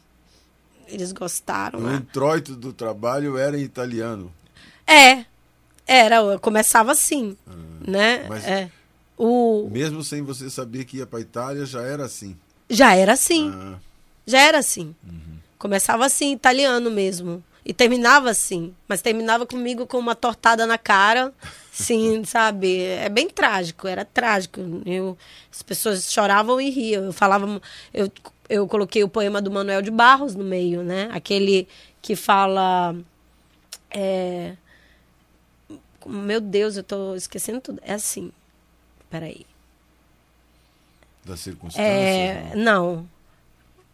Eles 0.87 1.13
gostaram. 1.13 1.81
O 1.81 1.83
né? 1.83 1.97
introito 1.97 2.55
do 2.55 2.73
trabalho 2.73 3.37
era 3.37 3.59
em 3.59 3.63
italiano. 3.63 4.33
É, 4.87 5.25
era, 5.87 6.39
começava 6.39 6.93
assim, 6.93 7.37
uhum. 7.47 7.81
né? 7.87 8.27
Mas 8.29 8.45
é, 8.45 8.71
o... 9.17 9.69
mesmo 9.71 10.05
sem 10.05 10.23
você 10.23 10.49
saber 10.49 10.85
que 10.85 10.99
ia 10.99 11.07
para 11.07 11.21
Itália, 11.21 11.67
já 11.67 11.83
era 11.83 12.05
assim. 12.05 12.37
Já 12.69 12.95
era 12.95 13.13
assim. 13.13 13.53
Ah. 13.55 13.79
Já 14.27 14.41
era 14.41 14.59
assim. 14.59 14.95
Começava 15.65 16.05
assim, 16.05 16.33
italiano 16.33 16.91
mesmo. 16.91 17.43
E 17.65 17.73
terminava 17.73 18.29
assim. 18.29 18.75
Mas 18.87 19.01
terminava 19.01 19.47
comigo 19.47 19.87
com 19.87 19.97
uma 19.97 20.15
tortada 20.15 20.67
na 20.67 20.77
cara. 20.77 21.33
Sim, 21.73 22.23
sabe? 22.29 22.83
É 22.83 23.09
bem 23.09 23.31
trágico, 23.31 23.89
era 23.89 24.05
trágico. 24.05 24.61
Eu, 24.85 25.17
as 25.51 25.63
pessoas 25.63 26.13
choravam 26.13 26.61
e 26.61 26.69
riam. 26.69 27.05
Eu 27.05 27.15
falava. 27.15 27.63
Eu, 27.95 28.13
eu 28.47 28.69
coloquei 28.69 29.03
o 29.03 29.09
poema 29.09 29.41
do 29.41 29.51
Manuel 29.51 29.81
de 29.81 29.91
Barros 29.91 30.35
no 30.35 30.45
meio, 30.45 30.83
né? 30.83 31.09
Aquele 31.15 31.67
que 32.03 32.15
fala. 32.15 32.95
É, 33.91 34.57
meu 36.05 36.43
Deus, 36.43 36.77
eu 36.77 36.85
tô 36.85 37.15
esquecendo 37.15 37.63
tudo. 37.63 37.81
É 37.83 37.95
assim. 37.95 38.31
Peraí. 39.09 39.47
Das 41.25 41.41
circunstâncias? 41.41 41.89
É, 41.89 42.53
não 42.55 43.09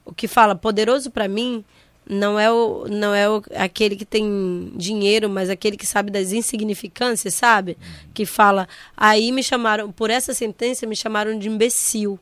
o 0.05 0.13
que 0.13 0.29
fala 0.29 0.55
poderoso 0.55 1.11
para 1.11 1.29
mim 1.29 1.65
não 2.09 2.39
é 2.39 2.51
o 2.51 2.87
não 2.89 3.15
é 3.15 3.29
o, 3.29 3.43
aquele 3.55 3.95
que 3.95 4.05
tem 4.05 4.73
dinheiro, 4.75 5.29
mas 5.29 5.49
aquele 5.49 5.77
que 5.77 5.87
sabe 5.87 6.11
das 6.11 6.33
insignificâncias, 6.33 7.35
sabe? 7.35 7.77
Uhum. 7.81 8.11
Que 8.13 8.27
fala, 8.27 8.69
aí 8.97 9.31
me 9.31 9.43
chamaram 9.43 9.93
por 9.93 10.11
essa 10.11 10.35
sentença 10.35 10.87
me 10.87 10.97
chamaram 10.97 11.39
de 11.39 11.49
imbecil. 11.49 12.19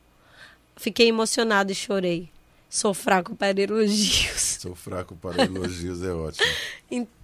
Fiquei 0.75 1.09
emocionado 1.09 1.71
e 1.71 1.75
chorei. 1.75 2.29
Sou 2.69 2.93
fraco 2.93 3.35
para 3.35 3.59
elogios. 3.59 4.57
Sou 4.61 4.75
fraco 4.75 5.15
para 5.15 5.43
elogios 5.43 6.03
é 6.03 6.13
ótimo. 6.13 6.47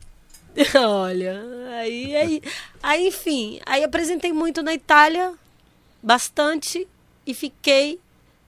Olha, 0.76 1.44
aí, 1.80 2.16
aí, 2.16 2.42
aí, 2.82 3.08
enfim, 3.08 3.60
aí 3.66 3.84
apresentei 3.84 4.32
muito 4.32 4.64
na 4.64 4.74
Itália, 4.74 5.34
bastante, 6.02 6.88
e 7.28 7.34
fiquei 7.34 8.00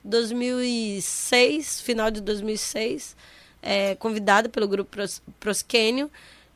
2006, 0.08 1.82
final 1.82 2.10
de 2.10 2.22
2006, 2.22 3.16
é, 3.62 3.96
convidada 3.96 4.50
pelo 4.50 4.68
grupo 4.68 4.90
Pros, 4.90 5.22
Prosquênio. 5.40 6.10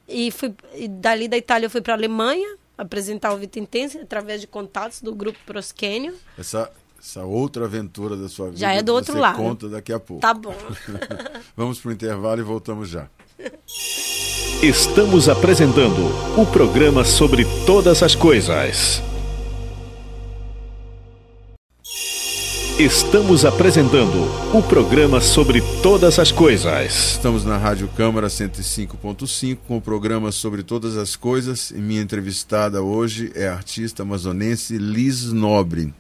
E, 0.08 0.32
fui, 0.32 0.54
e 0.76 0.88
dali 0.88 1.28
da 1.28 1.38
Itália 1.38 1.66
eu 1.66 1.70
fui 1.70 1.82
para 1.82 1.94
a 1.94 1.98
Alemanha 1.98 2.58
apresentar 2.78 3.34
o 3.34 3.38
Vita 3.38 3.60
Intensa 3.60 4.02
através 4.02 4.42
de 4.42 4.48
contatos 4.48 5.02
do 5.02 5.14
grupo 5.14 5.38
Prosquênio. 5.46 6.16
Essa, 6.38 6.72
essa 7.00 7.24
outra 7.24 7.66
aventura 7.66 8.16
da 8.16 8.28
sua 8.28 8.48
vida. 8.48 8.58
Já 8.58 8.74
é 8.74 8.82
do 8.82 8.94
outro 8.94 9.18
lado. 9.18 9.38
conta 9.38 9.70
daqui 9.70 9.94
a 9.94 10.00
pouco. 10.00 10.22
Tá 10.22 10.34
bom. 10.34 10.56
Vamos 11.56 11.80
para 11.80 11.90
o 11.90 11.92
intervalo 11.94 12.42
e 12.42 12.44
voltamos 12.44 12.90
já. 12.90 13.08
Estamos 14.62 15.28
apresentando 15.28 16.40
o 16.40 16.46
programa 16.46 17.04
sobre 17.04 17.46
todas 17.66 18.04
as 18.04 18.16
coisas. 18.16 19.02
Estamos 22.82 23.46
apresentando 23.46 24.26
o 24.58 24.64
programa 24.64 25.22
sobre 25.22 25.62
todas 25.84 26.18
as 26.18 26.32
coisas. 26.32 27.12
Estamos 27.12 27.46
na 27.46 27.56
Rádio 27.56 27.88
Câmara 27.90 28.26
105.5 28.26 29.60
com 29.68 29.78
o 29.78 29.82
programa 29.82 30.32
sobre 30.32 30.64
todas 30.64 30.98
as 30.98 31.16
coisas. 31.16 31.70
E 31.70 31.76
minha 31.76 32.02
entrevistada 32.02 32.82
hoje 32.82 33.32
é 33.36 33.48
a 33.48 33.54
artista 33.54 34.02
amazonense 34.02 34.80
Liz 34.80 35.32
Nobre. 35.32 35.94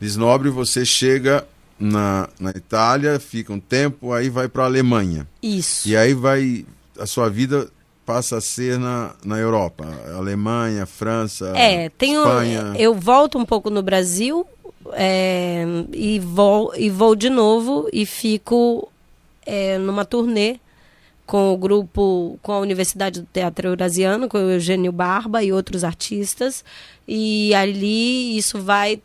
Liz 0.00 0.14
Nobre, 0.14 0.50
você 0.50 0.84
chega 0.84 1.44
na, 1.80 2.28
na 2.38 2.50
Itália, 2.50 3.18
fica 3.18 3.52
um 3.52 3.58
tempo, 3.58 4.12
aí 4.12 4.28
vai 4.30 4.46
para 4.46 4.62
a 4.62 4.66
Alemanha. 4.66 5.26
Isso. 5.42 5.88
E 5.88 5.96
aí 5.96 6.14
vai. 6.14 6.64
A 6.96 7.06
sua 7.06 7.28
vida 7.28 7.68
passa 8.06 8.36
a 8.36 8.40
ser 8.40 8.78
na, 8.78 9.16
na 9.24 9.36
Europa. 9.38 9.84
Alemanha, 10.16 10.86
França, 10.86 11.52
É, 11.56 11.88
tenho, 11.88 12.20
Espanha. 12.20 12.74
eu 12.78 12.94
volto 12.94 13.36
um 13.36 13.44
pouco 13.44 13.68
no 13.68 13.82
Brasil 13.82 14.46
é, 14.92 15.64
e, 15.92 16.18
vou, 16.18 16.72
e 16.76 16.90
vou 16.90 17.14
de 17.14 17.30
novo 17.30 17.88
e 17.92 18.04
fico 18.04 18.88
é, 19.46 19.78
numa 19.78 20.04
turnê 20.04 20.58
com 21.26 21.52
o 21.52 21.56
grupo, 21.56 22.38
com 22.42 22.52
a 22.52 22.58
Universidade 22.58 23.20
do 23.20 23.28
Teatro 23.32 23.68
Eurasiano, 23.68 24.28
com 24.28 24.36
o 24.36 24.50
Eugênio 24.50 24.92
Barba 24.92 25.42
e 25.42 25.52
outros 25.52 25.82
artistas. 25.82 26.64
E 27.08 27.54
ali 27.54 28.36
isso 28.36 28.60
vai 28.60 29.00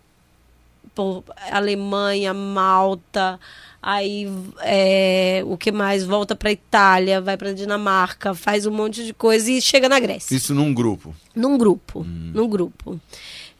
por 0.94 1.24
Alemanha, 1.50 2.34
Malta, 2.34 3.40
aí 3.82 4.28
é, 4.62 5.42
o 5.46 5.58
que 5.58 5.72
mais? 5.72 6.04
Volta 6.04 6.36
para 6.36 6.52
Itália, 6.52 7.22
vai 7.22 7.38
para 7.38 7.54
Dinamarca, 7.54 8.34
faz 8.34 8.66
um 8.66 8.72
monte 8.72 9.06
de 9.06 9.14
coisa 9.14 9.50
e 9.50 9.62
chega 9.62 9.88
na 9.88 10.00
Grécia. 10.00 10.36
Isso 10.36 10.54
num 10.54 10.74
grupo. 10.74 11.16
Num 11.34 11.58
grupo, 11.58 12.04
num 12.04 12.50
grupo. 12.50 13.00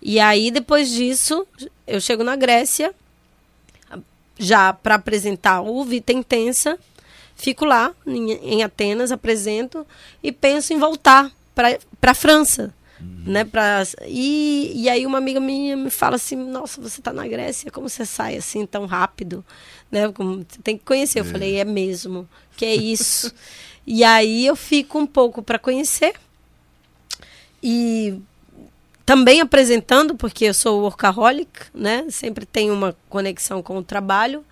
E 0.02 0.20
aí, 0.20 0.50
depois 0.50 0.90
disso, 0.90 1.46
eu 1.90 2.02
chego 2.02 2.24
na 2.24 2.36
Grécia, 2.36 2.94
já 4.38 4.72
para 4.72 4.96
apresentar 4.96 5.62
o 5.62 5.84
Vita 5.84 6.14
Intensa. 6.14 6.80
Fico 7.36 7.66
lá, 7.66 7.94
em, 8.06 8.32
em 8.32 8.64
Atenas, 8.64 9.12
apresento 9.12 9.86
e 10.22 10.32
penso 10.32 10.74
em 10.74 10.80
voltar 10.80 11.32
para 11.54 11.78
a 12.02 12.14
França. 12.14 12.74
Né, 13.02 13.46
pra, 13.46 13.84
e, 14.08 14.74
e 14.76 14.90
aí 14.90 15.06
uma 15.06 15.20
amiga 15.20 15.40
minha 15.40 15.78
me 15.78 15.90
fala 15.90 16.18
assim, 16.18 16.36
nossa, 16.36 16.82
você 16.82 17.00
está 17.00 17.14
na 17.14 17.26
Grécia, 17.26 17.72
como 17.72 17.88
você 17.88 18.06
sai 18.06 18.36
assim 18.36 18.66
tão 18.66 18.86
rápido? 18.86 19.46
Né, 19.90 20.12
como, 20.12 20.46
você 20.46 20.62
tem 20.62 20.78
que 20.78 20.84
conhecer. 20.84 21.22
Eu 21.22 21.26
falei, 21.26 21.56
é 21.56 21.64
mesmo, 21.64 22.28
que 22.58 22.66
é 22.66 22.76
isso. 22.76 23.34
e 23.88 24.04
aí 24.04 24.46
eu 24.46 24.56
fico 24.56 25.00
um 25.00 25.08
pouco 25.08 25.42
para 25.42 25.58
conhecer. 25.58 26.14
E 27.64 28.20
também 29.10 29.42
apresentando, 29.42 30.14
porque 30.14 30.46
eu 30.46 30.54
sou 30.54 30.82
workaholic, 30.82 31.50
né? 31.74 32.06
Sempre 32.12 32.46
tenho 32.46 32.76
uma 32.76 32.96
conexão 33.10 33.60
com 33.64 33.76
o 33.76 33.84
trabalho. 33.84 34.46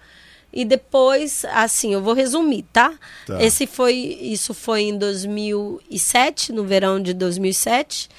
E 0.51 0.66
depois, 0.66 1.45
assim, 1.51 1.93
eu 1.93 2.01
vou 2.01 2.16
resumir, 2.16 2.66
tá? 2.74 2.91
Tá. 3.28 3.39
Esse 3.39 3.68
foi, 3.68 3.93
isso 3.93 4.55
foi 4.55 4.82
em 4.82 4.97
2007, 4.97 6.51
no 6.51 6.64
verão 6.64 6.99
de 6.99 7.14
2007. 7.14 8.10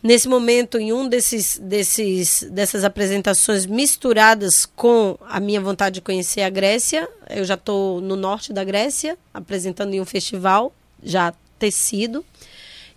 Nesse 0.00 0.28
momento, 0.28 0.78
em 0.78 0.92
um 0.92 1.08
desses, 1.08 1.58
desses, 1.58 2.44
dessas 2.48 2.84
apresentações 2.84 3.66
misturadas 3.66 4.66
com 4.66 5.18
a 5.28 5.40
minha 5.40 5.60
vontade 5.60 5.94
de 5.94 6.00
conhecer 6.00 6.42
a 6.42 6.48
Grécia, 6.48 7.08
eu 7.28 7.44
já 7.44 7.54
estou 7.54 8.00
no 8.00 8.14
norte 8.14 8.52
da 8.52 8.62
Grécia, 8.62 9.18
apresentando 9.34 9.94
em 9.94 10.00
um 10.00 10.04
festival 10.04 10.72
já 11.02 11.34
tecido. 11.58 12.24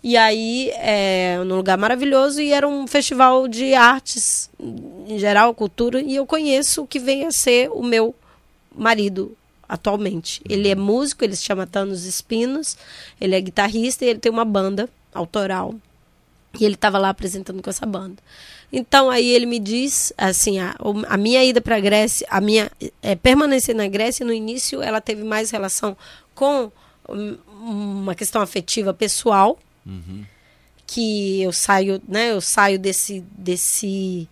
E 0.02 0.16
aí, 0.16 0.70
é, 0.76 1.38
num 1.44 1.56
lugar 1.56 1.76
maravilhoso, 1.76 2.40
e 2.40 2.52
era 2.52 2.66
um 2.66 2.86
festival 2.86 3.46
de 3.46 3.74
artes, 3.74 4.50
em 5.06 5.18
geral, 5.18 5.54
cultura, 5.54 6.00
e 6.00 6.16
eu 6.16 6.24
conheço 6.24 6.82
o 6.82 6.86
que 6.86 6.98
vem 6.98 7.26
a 7.26 7.32
ser 7.32 7.70
o 7.70 7.82
meu 7.82 8.14
marido 8.74 9.36
atualmente. 9.68 10.40
Ele 10.48 10.68
é 10.68 10.74
músico, 10.74 11.22
ele 11.22 11.36
se 11.36 11.44
chama 11.44 11.66
Thanos 11.66 12.04
Espinos, 12.04 12.76
ele 13.20 13.36
é 13.36 13.40
guitarrista 13.40 14.04
e 14.04 14.08
ele 14.08 14.18
tem 14.18 14.32
uma 14.32 14.44
banda 14.44 14.88
autoral. 15.14 15.74
E 16.58 16.64
ele 16.64 16.74
estava 16.74 16.98
lá 16.98 17.10
apresentando 17.10 17.62
com 17.62 17.70
essa 17.70 17.86
banda. 17.86 18.16
Então 18.72 19.10
aí 19.10 19.28
ele 19.28 19.46
me 19.46 19.58
diz, 19.58 20.12
assim, 20.16 20.58
a, 20.58 20.74
a 21.08 21.16
minha 21.16 21.44
ida 21.44 21.60
para 21.60 21.76
a 21.76 21.80
Grécia, 21.80 22.26
a 22.30 22.40
minha 22.40 22.70
é, 23.02 23.14
permanência 23.14 23.74
na 23.74 23.86
Grécia, 23.86 24.24
no 24.24 24.32
início 24.32 24.82
ela 24.82 25.00
teve 25.00 25.24
mais 25.24 25.50
relação 25.50 25.96
com 26.34 26.70
hum, 27.08 27.36
uma 27.48 28.14
questão 28.14 28.40
afetiva 28.40 28.94
pessoal, 28.94 29.58
que 30.86 31.40
eu 31.42 31.52
saio, 31.52 32.00
né, 32.08 32.32
eu 32.32 32.40
saio 32.40 32.78
desse 32.78 33.20
desse 33.32 34.28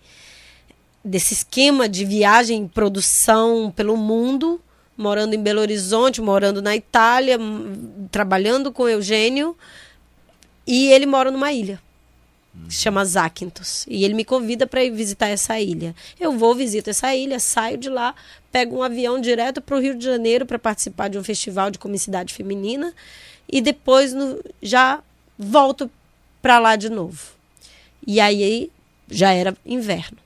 desse 1.03 1.33
esquema 1.33 1.87
de 1.87 2.03
viagem 2.03 2.67
produção 2.67 3.71
pelo 3.75 3.95
mundo, 3.95 4.59
morando 4.97 5.33
em 5.33 5.41
Belo 5.41 5.61
Horizonte, 5.61 6.21
morando 6.21 6.61
na 6.61 6.75
Itália, 6.75 7.37
trabalhando 8.11 8.71
com 8.71 8.87
Eugênio, 8.87 9.55
e 10.67 10.91
ele 10.91 11.05
mora 11.05 11.31
numa 11.31 11.51
ilha 11.53 11.81
que 12.67 12.73
se 12.73 12.81
chama 12.81 13.05
Zakynthos. 13.05 13.85
E 13.87 14.03
ele 14.03 14.13
me 14.13 14.25
convida 14.25 14.67
para 14.67 14.83
ir 14.83 14.91
visitar 14.91 15.27
essa 15.29 15.57
ilha. 15.59 15.95
Eu 16.19 16.37
vou, 16.37 16.53
visito 16.53 16.89
essa 16.89 17.15
ilha, 17.15 17.39
saio 17.39 17.77
de 17.77 17.89
lá, 17.89 18.13
pego 18.51 18.77
um 18.77 18.83
avião 18.83 19.21
direto 19.21 19.61
para 19.61 19.77
o 19.77 19.79
Rio 19.79 19.95
de 19.95 20.03
Janeiro 20.03 20.45
para 20.45 20.59
participar 20.59 21.07
de 21.07 21.17
um 21.17 21.23
festival 21.23 21.71
de 21.71 21.79
comicidade 21.79 22.33
feminina 22.33 22.93
e 23.47 23.61
depois 23.61 24.13
no- 24.13 24.43
já 24.61 24.99
volto 25.39 25.89
para 26.41 26.59
lá 26.59 26.75
de 26.75 26.89
novo. 26.89 27.31
E 28.05 28.19
aí 28.19 28.69
já 29.09 29.31
era 29.31 29.55
inverno. 29.65 30.17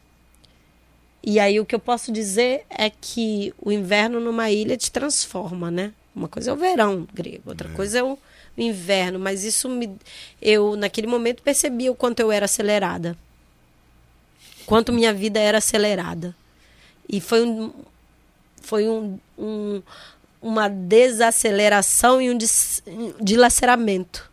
E 1.25 1.39
aí 1.39 1.59
o 1.59 1.65
que 1.65 1.75
eu 1.75 1.79
posso 1.79 2.11
dizer 2.11 2.65
é 2.69 2.89
que 2.89 3.53
o 3.61 3.71
inverno 3.71 4.19
numa 4.19 4.49
ilha 4.51 4.75
te 4.75 4.91
transforma, 4.91 5.69
né? 5.71 5.93
Uma 6.15 6.27
coisa 6.27 6.49
é 6.51 6.53
o 6.53 6.57
verão 6.57 7.07
grego, 7.13 7.43
outra 7.49 7.69
coisa 7.69 7.99
é 7.99 8.03
o 8.03 8.17
inverno, 8.57 9.17
mas 9.19 9.43
isso 9.43 9.69
me 9.69 9.95
eu 10.41 10.75
naquele 10.75 11.07
momento 11.07 11.41
percebi 11.41 11.89
o 11.89 11.95
quanto 11.95 12.19
eu 12.19 12.31
era 12.31 12.45
acelerada. 12.45 13.17
Quanto 14.65 14.91
minha 14.93 15.13
vida 15.13 15.39
era 15.39 15.57
acelerada. 15.59 16.35
E 17.07 17.19
foi 17.21 17.43
um 17.45 17.71
foi 18.61 18.87
um, 18.89 19.17
um- 19.37 19.81
uma 20.41 20.67
desaceleração 20.69 22.21
e 22.21 22.29
um 22.29 22.37
dilaceramento 23.21 24.29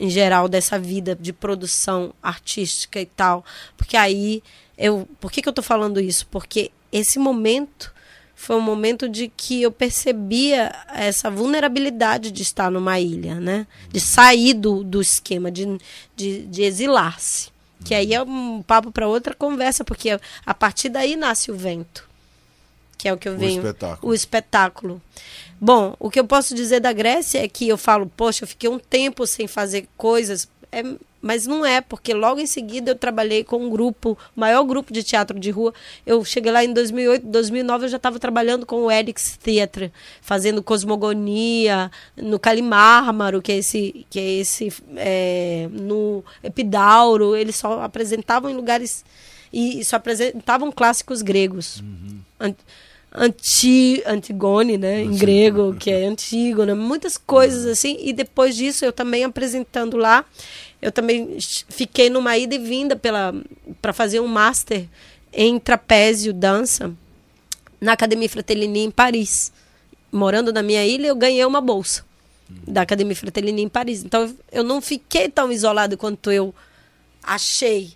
em 0.00 0.08
geral 0.08 0.48
dessa 0.48 0.78
vida 0.78 1.14
de 1.14 1.30
produção 1.32 2.14
artística 2.22 2.98
e 2.98 3.06
tal. 3.06 3.44
Porque 3.76 3.96
aí 3.96 4.42
eu, 4.76 5.06
por 5.20 5.30
que, 5.30 5.42
que 5.42 5.48
eu 5.48 5.52
tô 5.52 5.62
falando 5.62 6.00
isso? 6.00 6.26
Porque 6.28 6.72
esse 6.90 7.18
momento 7.18 7.92
foi 8.34 8.56
um 8.56 8.60
momento 8.60 9.06
de 9.06 9.28
que 9.28 9.60
eu 9.60 9.70
percebia 9.70 10.74
essa 10.94 11.30
vulnerabilidade 11.30 12.30
de 12.30 12.42
estar 12.42 12.70
numa 12.70 12.98
ilha, 12.98 13.34
né? 13.34 13.66
De 13.92 14.00
sair 14.00 14.54
do, 14.54 14.82
do 14.82 15.02
esquema, 15.02 15.50
de, 15.50 15.78
de, 16.16 16.46
de 16.46 16.62
exilar-se. 16.62 17.50
Que 17.84 17.94
aí 17.94 18.14
é 18.14 18.22
um 18.22 18.62
papo 18.62 18.90
para 18.90 19.06
outra 19.06 19.34
conversa, 19.34 19.84
porque 19.84 20.18
a 20.46 20.54
partir 20.54 20.88
daí 20.88 21.16
nasce 21.16 21.50
o 21.50 21.54
vento. 21.54 22.08
Que 23.00 23.08
é 23.08 23.12
o 23.14 23.16
que 23.16 23.26
eu 23.28 23.32
O 23.34 23.38
venho. 23.38 23.56
espetáculo. 23.62 24.10
O 24.12 24.14
espetáculo. 24.14 25.02
Bom, 25.58 25.94
o 25.98 26.10
que 26.10 26.20
eu 26.20 26.24
posso 26.26 26.54
dizer 26.54 26.80
da 26.80 26.92
Grécia 26.92 27.42
é 27.42 27.48
que 27.48 27.66
eu 27.66 27.78
falo, 27.78 28.10
poxa, 28.14 28.44
eu 28.44 28.48
fiquei 28.48 28.68
um 28.68 28.78
tempo 28.78 29.26
sem 29.26 29.46
fazer 29.46 29.86
coisas, 29.96 30.46
é, 30.70 30.82
mas 31.22 31.46
não 31.46 31.64
é, 31.64 31.80
porque 31.80 32.12
logo 32.14 32.40
em 32.40 32.46
seguida 32.46 32.90
eu 32.90 32.94
trabalhei 32.94 33.42
com 33.44 33.56
um 33.56 33.70
grupo, 33.70 34.18
o 34.36 34.40
maior 34.40 34.62
grupo 34.64 34.92
de 34.92 35.02
teatro 35.02 35.38
de 35.40 35.50
rua. 35.50 35.72
Eu 36.06 36.22
cheguei 36.24 36.52
lá 36.52 36.62
em 36.64 36.72
2008, 36.74 37.26
2009 37.26 37.84
eu 37.86 37.88
já 37.88 37.96
estava 37.96 38.18
trabalhando 38.18 38.64
com 38.66 38.82
o 38.84 38.90
Elix 38.90 39.38
Theatre, 39.42 39.90
fazendo 40.20 40.62
Cosmogonia, 40.62 41.90
no 42.16 42.38
Calimármaro, 42.38 43.40
que 43.42 43.52
é 43.52 43.56
esse, 43.58 44.06
que 44.10 44.18
é 44.18 44.30
esse 44.40 44.72
é, 44.96 45.68
no 45.72 46.22
Epidauro, 46.42 47.34
eles 47.34 47.56
só 47.56 47.82
apresentavam 47.82 48.50
em 48.50 48.54
lugares 48.54 49.04
e 49.52 49.84
só 49.84 49.96
apresentavam 49.96 50.70
clássicos 50.70 51.22
gregos. 51.22 51.82
An- 52.38 52.54
Anti, 53.12 54.02
Antigone, 54.06 54.78
né, 54.78 55.02
em 55.02 55.16
grego, 55.16 55.74
que 55.74 55.90
é 55.90 56.04
Antígona, 56.04 56.74
muitas 56.76 57.18
coisas 57.18 57.66
assim. 57.66 57.96
E 58.00 58.12
depois 58.12 58.54
disso, 58.54 58.84
eu 58.84 58.92
também 58.92 59.24
apresentando 59.24 59.96
lá, 59.96 60.24
eu 60.80 60.92
também 60.92 61.38
fiquei 61.68 62.08
numa 62.08 62.38
ida 62.38 62.54
e 62.54 62.58
vinda 62.58 62.96
para 62.96 63.92
fazer 63.92 64.20
um 64.20 64.28
master 64.28 64.86
em 65.32 65.58
trapézio 65.58 66.32
dança 66.32 66.92
na 67.80 67.92
Academia 67.92 68.28
Fratellini 68.28 68.80
em 68.80 68.90
Paris. 68.90 69.52
Morando 70.12 70.52
na 70.52 70.62
minha 70.62 70.84
ilha, 70.86 71.08
eu 71.08 71.16
ganhei 71.16 71.44
uma 71.44 71.60
bolsa 71.60 72.04
da 72.48 72.82
Academia 72.82 73.16
Fratellini 73.16 73.62
em 73.62 73.68
Paris. 73.68 74.04
Então 74.04 74.32
eu 74.52 74.62
não 74.62 74.80
fiquei 74.80 75.28
tão 75.28 75.50
isolado 75.50 75.96
quanto 75.96 76.30
eu 76.30 76.54
achei 77.22 77.92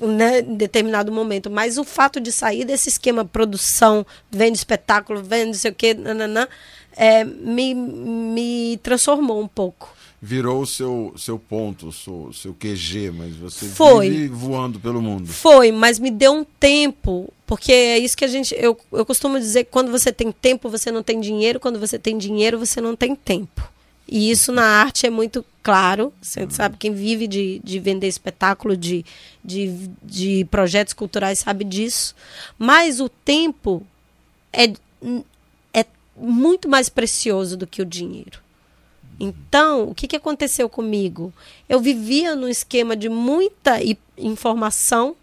né, 0.00 0.40
em 0.40 0.54
determinado 0.54 1.10
momento. 1.12 1.50
Mas 1.50 1.78
o 1.78 1.84
fato 1.84 2.20
de 2.20 2.32
sair 2.32 2.64
desse 2.64 2.88
esquema 2.88 3.24
produção, 3.24 4.04
vendo 4.30 4.54
espetáculo, 4.54 5.22
vendo 5.22 5.48
não 5.48 5.54
sei 5.54 5.70
o 5.70 5.74
quê, 5.74 5.94
nananã, 5.94 6.46
é, 6.96 7.24
me, 7.24 7.74
me 7.74 8.80
transformou 8.82 9.40
um 9.40 9.48
pouco. 9.48 9.94
virou 10.20 10.62
o 10.62 10.66
seu, 10.66 11.14
seu 11.16 11.38
ponto, 11.38 11.88
o 11.88 11.92
seu, 11.92 12.32
seu 12.32 12.54
QG, 12.54 13.10
mas 13.10 13.36
você 13.36 13.66
Foi. 13.66 14.08
vive 14.08 14.28
voando 14.28 14.80
pelo 14.80 15.00
mundo. 15.02 15.28
Foi, 15.28 15.70
mas 15.70 15.98
me 15.98 16.10
deu 16.10 16.32
um 16.32 16.44
tempo, 16.44 17.32
porque 17.46 17.72
é 17.72 17.98
isso 17.98 18.16
que 18.16 18.24
a 18.24 18.28
gente. 18.28 18.54
Eu, 18.58 18.76
eu 18.92 19.04
costumo 19.04 19.38
dizer 19.38 19.64
que 19.64 19.70
quando 19.70 19.90
você 19.90 20.10
tem 20.10 20.32
tempo, 20.32 20.70
você 20.70 20.90
não 20.90 21.02
tem 21.02 21.20
dinheiro, 21.20 21.60
quando 21.60 21.78
você 21.78 21.98
tem 21.98 22.16
dinheiro, 22.16 22.58
você 22.58 22.80
não 22.80 22.96
tem 22.96 23.14
tempo. 23.14 23.75
E 24.08 24.30
isso 24.30 24.52
na 24.52 24.64
arte 24.64 25.06
é 25.06 25.10
muito 25.10 25.44
claro. 25.62 26.12
Você 26.22 26.46
sabe, 26.50 26.76
quem 26.78 26.92
vive 26.92 27.26
de, 27.26 27.60
de 27.64 27.78
vender 27.80 28.06
espetáculo, 28.06 28.76
de, 28.76 29.04
de, 29.44 29.90
de 30.02 30.46
projetos 30.50 30.94
culturais, 30.94 31.40
sabe 31.40 31.64
disso. 31.64 32.14
Mas 32.58 33.00
o 33.00 33.08
tempo 33.08 33.84
é, 34.52 34.72
é 35.74 35.84
muito 36.16 36.68
mais 36.68 36.88
precioso 36.88 37.56
do 37.56 37.66
que 37.66 37.82
o 37.82 37.86
dinheiro. 37.86 38.40
Então, 39.18 39.88
o 39.88 39.94
que, 39.94 40.06
que 40.06 40.16
aconteceu 40.16 40.68
comigo? 40.68 41.32
Eu 41.68 41.80
vivia 41.80 42.36
num 42.36 42.48
esquema 42.48 42.94
de 42.94 43.08
muita 43.08 43.78
informação, 44.16 45.16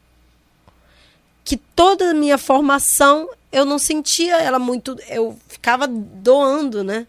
que 1.44 1.58
toda 1.58 2.12
a 2.12 2.14
minha 2.14 2.38
formação 2.38 3.30
eu 3.52 3.66
não 3.66 3.78
sentia 3.78 4.38
ela 4.38 4.58
muito. 4.58 4.98
Eu 5.08 5.38
ficava 5.48 5.88
doando, 5.88 6.84
né? 6.84 7.06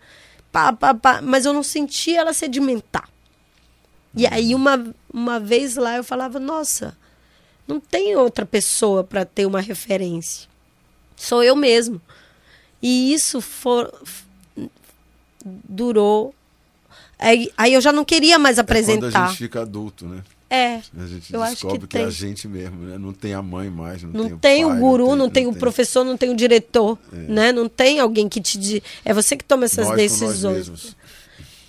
Pá, 0.54 0.72
pá, 0.72 0.94
pá, 0.94 1.20
mas 1.20 1.44
eu 1.44 1.52
não 1.52 1.64
sentia 1.64 2.20
ela 2.20 2.32
sedimentar. 2.32 3.08
E 4.14 4.24
aí, 4.24 4.54
uma, 4.54 4.94
uma 5.12 5.40
vez 5.40 5.74
lá, 5.74 5.96
eu 5.96 6.04
falava: 6.04 6.38
nossa, 6.38 6.96
não 7.66 7.80
tem 7.80 8.14
outra 8.14 8.46
pessoa 8.46 9.02
para 9.02 9.24
ter 9.24 9.46
uma 9.46 9.60
referência. 9.60 10.48
Sou 11.16 11.42
eu 11.42 11.56
mesmo. 11.56 12.00
E 12.80 13.12
isso 13.12 13.40
for, 13.40 13.92
durou. 15.44 16.32
Aí, 17.18 17.50
aí 17.56 17.74
eu 17.74 17.80
já 17.80 17.92
não 17.92 18.04
queria 18.04 18.38
mais 18.38 18.56
É 18.56 18.62
quando 18.62 18.70
a 18.70 18.80
apresentar. 18.80 19.26
gente 19.26 19.38
fica 19.38 19.62
adulto, 19.62 20.06
né? 20.06 20.22
É. 20.54 20.82
A 20.96 21.06
gente 21.06 21.32
Eu 21.34 21.40
descobre 21.42 21.78
que 21.80 21.86
que, 21.88 21.96
é 21.96 22.00
tem. 22.00 22.08
a 22.08 22.10
gente 22.10 22.46
mesmo, 22.48 22.76
né? 22.84 22.98
Não 22.98 23.12
tem 23.12 23.34
a 23.34 23.42
mãe 23.42 23.68
mais, 23.70 24.02
não, 24.02 24.10
Não 24.12 24.28
tem, 24.30 24.38
tem, 24.38 24.64
o 24.64 24.68
pai, 24.68 24.78
guru, 24.78 25.16
não 25.16 25.28
tem, 25.28 25.46
o 25.46 25.54
professor, 25.54 26.04
não 26.04 26.16
tem 26.16 26.30
o 26.30 26.36
diretor, 26.36 26.98
É. 27.12 27.16
né? 27.16 27.52
Não 27.52 27.68
tem 27.68 27.98
alguém 28.00 28.28
que 28.28 28.40
te. 28.40 28.82
É 29.04 29.12
você 29.12 29.36
que 29.36 29.44
toma 29.44 29.64
essas 29.64 29.88
nós 29.88 29.96
decisões. 29.96 30.96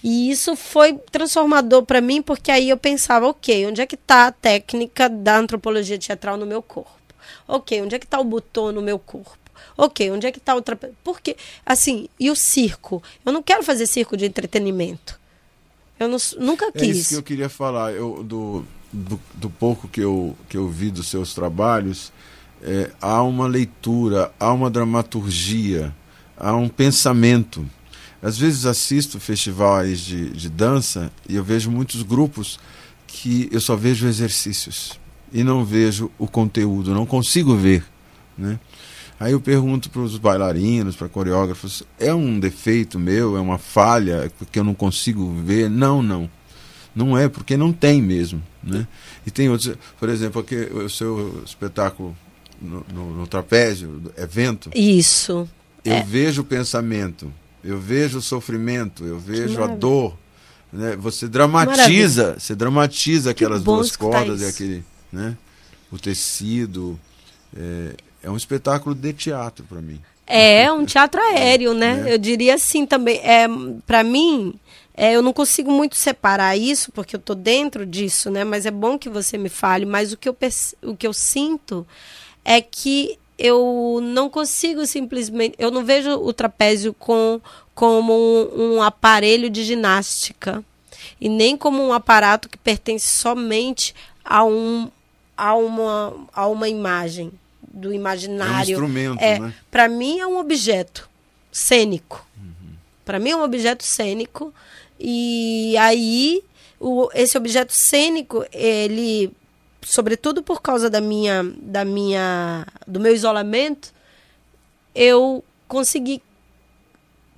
E 0.04 0.30
isso 0.30 0.56
foi 0.56 0.94
transformador 1.12 1.84
para 1.84 2.00
mim, 2.00 2.22
porque 2.22 2.52
aí 2.52 2.70
eu 2.70 2.78
pensava, 2.78 3.28
ok, 3.28 3.66
onde 3.66 3.82
é 3.82 3.88
que 3.88 3.96
está 3.96 4.28
a 4.28 4.32
técnica 4.32 5.10
da 5.10 5.40
antropologia 5.40 5.98
teatral 5.98 6.38
no 6.38 6.46
meu 6.46 6.62
corpo? 6.62 6.92
Ok, 7.48 7.82
onde 7.82 7.96
é 7.96 8.00
que 8.00 8.06
está 8.06 8.20
o 8.20 8.24
botão 8.24 8.72
no 8.72 8.82
meu 8.84 9.00
corpo? 9.00 9.36
Ok, 9.76 10.12
onde 10.12 10.28
é 10.28 10.32
que 10.32 10.38
está 10.38 10.56
o 10.56 10.62
trape... 10.62 10.90
Porque, 11.04 11.36
assim, 11.66 12.08
e 12.20 12.30
o 12.30 12.36
circo? 12.36 13.02
Eu 13.26 13.34
não 13.34 13.42
quero 13.42 13.64
fazer 13.64 13.88
circo 13.88 14.16
de 14.16 14.26
entretenimento. 14.26 15.20
Eu 16.00 16.08
não, 16.08 16.18
nunca 16.38 16.68
É 16.68 16.72
quis. 16.72 16.98
isso 16.98 17.10
que 17.10 17.16
eu 17.16 17.24
queria 17.24 17.50
falar. 17.50 17.92
Eu, 17.92 18.24
do, 18.24 18.66
do, 18.92 19.20
do 19.36 19.50
pouco 19.50 19.88
que 19.88 20.02
eu, 20.02 20.36
que 20.48 20.58
eu 20.58 20.70
vi 20.70 20.92
dos 20.92 21.08
seus 21.08 21.34
trabalhos, 21.34 22.12
é, 22.62 22.92
há 23.02 23.22
uma 23.22 23.48
leitura, 23.48 24.32
há 24.40 24.52
uma 24.52 24.70
dramaturgia, 24.70 25.94
há 26.38 26.56
um 26.56 26.68
pensamento. 26.68 27.66
Às 28.22 28.38
vezes 28.38 28.66
assisto 28.66 29.20
festivais 29.20 30.00
de, 30.00 30.30
de 30.32 30.50
dança 30.50 31.12
e 31.30 31.36
eu 31.36 31.44
vejo 31.44 31.70
muitos 31.70 32.02
grupos 32.02 32.60
que 33.06 33.48
eu 33.52 33.62
só 33.62 33.76
vejo 33.76 34.08
exercícios 34.08 35.00
e 35.32 35.44
não 35.44 35.64
vejo 35.64 36.12
o 36.18 36.28
conteúdo, 36.28 36.94
não 36.94 37.06
consigo 37.06 37.56
ver. 37.56 37.86
Né? 38.38 38.60
Aí 39.20 39.32
eu 39.32 39.40
pergunto 39.40 39.90
para 39.90 40.02
os 40.02 40.18
bailarinos, 40.18 40.96
para 40.96 41.08
coreógrafos, 41.08 41.84
é 42.00 42.14
um 42.14 42.40
defeito 42.40 43.00
meu, 43.00 43.38
é 43.38 43.40
uma 43.40 43.58
falha, 43.58 44.32
porque 44.38 44.60
eu 44.60 44.64
não 44.64 44.74
consigo 44.74 45.34
ver? 45.44 45.70
Não, 45.70 46.04
não. 46.04 46.30
Não 46.96 47.18
é, 47.18 47.28
porque 47.28 47.58
não 47.58 47.74
tem 47.74 48.02
mesmo. 48.02 48.42
Né? 48.64 48.88
E 49.28 49.32
tem 49.32 49.50
outros, 49.50 49.76
por 50.00 50.08
exemplo, 50.10 50.42
aqui, 50.42 50.56
o 50.56 50.90
seu 50.90 51.44
espetáculo 51.46 52.16
no, 52.62 52.86
no, 52.94 53.14
no 53.18 53.28
trapézio, 53.28 54.02
evento, 54.18 54.70
Isso. 54.74 55.48
eu 55.84 55.94
É. 55.94 56.04
vejo 56.04 56.42
o 56.42 56.46
pensamento, 56.46 57.32
eu 57.64 57.78
vejo 57.80 58.20
o 58.20 58.22
sofrimento, 58.22 59.04
eu 59.04 59.20
vejo 59.20 59.56
a 59.58 59.62
maravilha. 59.62 59.78
dor. 59.78 60.18
Né? 60.72 60.96
Você 60.98 61.28
dramatiza, 61.28 62.38
você 62.40 62.56
dramatiza 62.56 63.32
aquelas 63.32 63.62
duas 63.64 63.96
cordas 63.96 64.42
e 64.42 64.46
aquele, 64.46 64.84
né? 65.12 65.38
O 65.92 65.98
tecido. 66.00 67.00
É, 67.56 67.96
é 68.24 68.30
um 68.30 68.36
espetáculo 68.36 68.96
de 68.96 69.14
teatro 69.14 69.64
para 69.70 69.82
mim. 69.82 70.00
É 70.28 70.72
um 70.72 70.84
teatro 70.86 71.22
aéreo, 71.34 71.74
né? 71.74 71.96
né? 72.04 72.14
Eu 72.14 72.18
diria 72.18 72.56
assim 72.56 72.86
também. 72.86 73.20
É, 73.24 73.48
para 73.86 74.04
mim, 74.04 74.54
é, 74.98 75.14
eu 75.14 75.22
não 75.22 75.34
consigo 75.34 75.70
muito 75.70 75.98
separar 75.98 76.56
isso, 76.56 76.92
porque 76.92 77.18
eu 77.18 77.20
tô 77.20 77.36
dentro 77.36 77.86
disso, 77.86 78.32
né? 78.32 78.46
Mas 78.46 78.66
é 78.66 78.72
bom 78.72 78.98
que 78.98 79.10
você 79.10 79.38
me 79.38 79.50
fale. 79.50 79.86
Mas 79.86 80.14
o 80.14 80.18
que 80.18 80.30
eu, 80.30 80.38
o 80.84 80.96
que 80.96 81.06
eu 81.06 81.14
sinto 81.14 81.86
é 82.46 82.62
que 82.62 83.20
eu 83.38 84.00
não 84.02 84.30
consigo 84.30 84.86
simplesmente. 84.86 85.56
Eu 85.60 85.70
não 85.70 85.84
vejo 85.84 86.12
o 86.12 86.32
trapézio 86.32 86.94
com, 86.94 87.42
como 87.74 88.14
um, 88.14 88.76
um 88.76 88.82
aparelho 88.82 89.50
de 89.50 89.66
ginástica. 89.66 90.64
E 91.20 91.28
nem 91.28 91.58
como 91.58 91.84
um 91.84 91.92
aparato 91.92 92.48
que 92.48 92.58
pertence 92.58 93.08
somente 93.08 93.94
a, 94.24 94.46
um, 94.46 94.90
a, 95.36 95.56
uma, 95.56 96.14
a 96.34 96.48
uma 96.48 96.70
imagem 96.70 97.34
do 97.62 97.94
imaginário. 97.94 98.72
instrumento, 98.72 99.22
é, 99.22 99.40
né? 99.40 99.54
Para 99.70 99.90
mim 99.90 100.20
é 100.20 100.26
um 100.28 100.40
objeto 100.40 101.10
cênico. 101.52 102.26
Para 103.04 103.20
mim 103.20 103.30
é 103.30 103.36
um 103.36 103.44
objeto 103.44 103.84
cênico. 103.84 104.54
E 105.00 105.76
aí, 105.78 106.44
o, 106.80 107.10
esse 107.14 107.38
objeto 107.38 107.74
cênico, 107.74 108.46
ele, 108.52 109.32
sobretudo 109.82 110.42
por 110.42 110.62
causa 110.62 110.90
da 110.90 111.02
minha, 111.02 111.44
da 111.62 111.84
minha, 111.84 112.66
do 112.88 113.00
meu 113.00 113.14
isolamento, 113.14 113.94
eu 114.94 115.44
consegui 115.68 116.22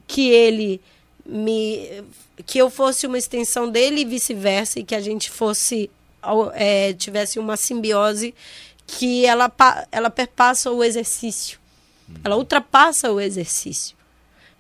que 0.08 0.30
ele 0.30 0.80
me, 1.26 2.04
que 2.46 2.60
eu 2.60 2.70
fosse 2.70 3.08
uma 3.08 3.18
extensão 3.18 3.70
dele 3.70 4.02
e 4.02 4.06
vice-versa, 4.06 4.80
e 4.80 4.84
que 4.84 4.96
a 4.96 5.02
gente 5.02 5.30
fosse, 5.32 5.90
é, 6.54 6.94
tivesse 6.94 7.40
uma 7.40 7.58
simbiose 7.58 8.34
que 8.86 9.26
ela, 9.26 9.52
ela 9.92 10.10
perpassa 10.10 10.72
o 10.72 10.84
exercício. 10.84 11.60
Ela 12.24 12.38
ultrapassa 12.38 13.12
o 13.12 13.20
exercício 13.20 13.97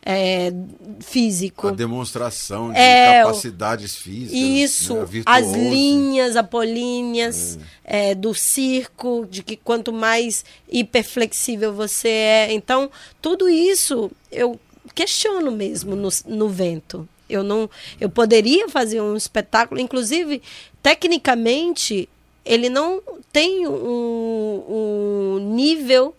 é, 0.09 0.53
físico. 1.01 1.67
A 1.67 1.71
demonstração 1.71 2.71
de 2.71 2.79
É, 2.79 3.23
capacidades 3.23 3.93
físicas. 3.93 4.39
Isso, 4.39 4.95
né? 4.95 5.23
As 5.25 5.51
linhas 5.51 6.37
apolíneas 6.37 7.59
é, 7.83 8.15
do 8.15 8.33
circo, 8.33 9.27
de 9.29 9.43
que 9.43 9.57
quanto 9.57 9.91
mais 9.91 10.45
hiperflexível 10.71 11.73
você 11.73 12.07
é. 12.07 12.53
Então, 12.53 12.89
tudo 13.21 13.49
isso 13.49 14.09
eu 14.31 14.57
questiono 14.95 15.51
mesmo 15.51 15.93
no, 15.93 16.07
no 16.25 16.47
vento. 16.47 17.05
Eu 17.29 17.43
não, 17.43 17.69
eu 17.99 18.09
poderia 18.09 18.69
fazer 18.69 19.01
um 19.01 19.17
espetáculo, 19.17 19.81
inclusive, 19.81 20.41
tecnicamente, 20.81 22.07
ele 22.45 22.69
não 22.69 23.01
tem 23.33 23.67
um, 23.67 24.63
um 24.69 25.53
nível 25.53 26.15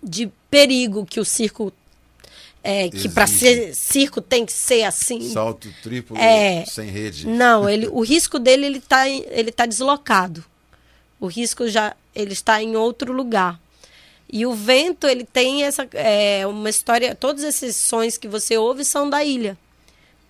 de 0.00 0.30
perigo 0.48 1.04
que 1.04 1.18
o 1.18 1.24
circo 1.24 1.72
é, 2.62 2.88
que 2.88 3.08
para 3.08 3.26
ser 3.26 3.74
circo 3.74 4.20
tem 4.20 4.44
que 4.44 4.52
ser 4.52 4.82
assim. 4.82 5.32
Salto 5.32 5.68
triplo 5.82 6.16
É. 6.16 6.64
sem 6.66 6.88
rede. 6.88 7.26
Não, 7.26 7.68
ele, 7.70 7.86
o 7.88 8.00
risco 8.00 8.38
dele 8.38 8.66
ele 8.66 8.78
está 8.78 9.08
ele 9.08 9.52
tá 9.52 9.66
deslocado. 9.66 10.44
O 11.20 11.26
risco 11.26 11.68
já 11.68 11.94
ele 12.14 12.32
está 12.32 12.62
em 12.62 12.76
outro 12.76 13.12
lugar. 13.12 13.60
E 14.30 14.44
o 14.44 14.52
vento 14.52 15.06
ele 15.06 15.24
tem 15.24 15.64
essa 15.64 15.88
é, 15.92 16.46
uma 16.46 16.68
história. 16.68 17.14
Todos 17.14 17.42
esses 17.42 17.76
sons 17.76 18.18
que 18.18 18.28
você 18.28 18.58
ouve 18.58 18.84
são 18.84 19.08
da 19.08 19.24
ilha. 19.24 19.56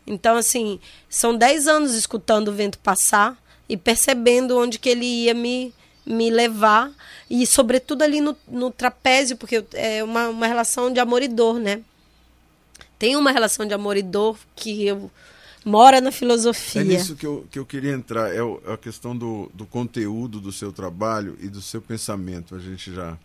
Então 0.07 0.37
assim 0.37 0.79
são 1.09 1.37
10 1.37 1.67
anos 1.67 1.95
escutando 1.95 2.49
o 2.49 2.53
vento 2.53 2.79
passar 2.79 3.37
e 3.69 3.77
percebendo 3.77 4.57
onde 4.59 4.79
que 4.79 4.89
ele 4.89 5.05
ia 5.05 5.35
me 5.35 5.75
me 6.07 6.31
levar 6.31 6.91
e 7.29 7.47
sobretudo 7.47 8.01
ali 8.01 8.19
no, 8.23 8.35
no 8.49 8.71
trapézio 8.71 9.37
porque 9.37 9.63
é 9.75 10.03
uma, 10.03 10.29
uma 10.31 10.47
relação 10.47 10.91
de 10.91 10.99
amor 10.99 11.23
e 11.23 11.29
dor, 11.29 11.61
né? 11.61 11.83
Tem 12.99 13.17
uma 13.17 13.31
relação 13.31 13.65
de 13.67 13.75
amor 13.75 13.97
e 13.97 14.03
dor 14.03 14.39
que 14.57 14.87
eu, 14.87 15.11
mora 15.65 16.01
na 16.01 16.11
filosofia. 16.11 16.81
É 16.81 16.85
nisso 16.85 17.15
que 17.15 17.27
eu, 17.27 17.47
que 17.51 17.59
eu 17.59 17.65
queria 17.67 17.93
entrar, 17.93 18.35
é, 18.35 18.39
a 18.73 18.77
questão 18.77 19.17
do, 19.17 19.51
do 19.55 19.67
conteúdo 19.67 20.41
do 20.41 20.51
seu 20.53 20.73
trabalho 20.73 21.37
e 21.41 21.49
do 21.49 21.61
seu 21.61 21.81
pensamento. 21.81 22.55
A 22.55 22.59
gente 22.59 22.93
já, 22.93 23.17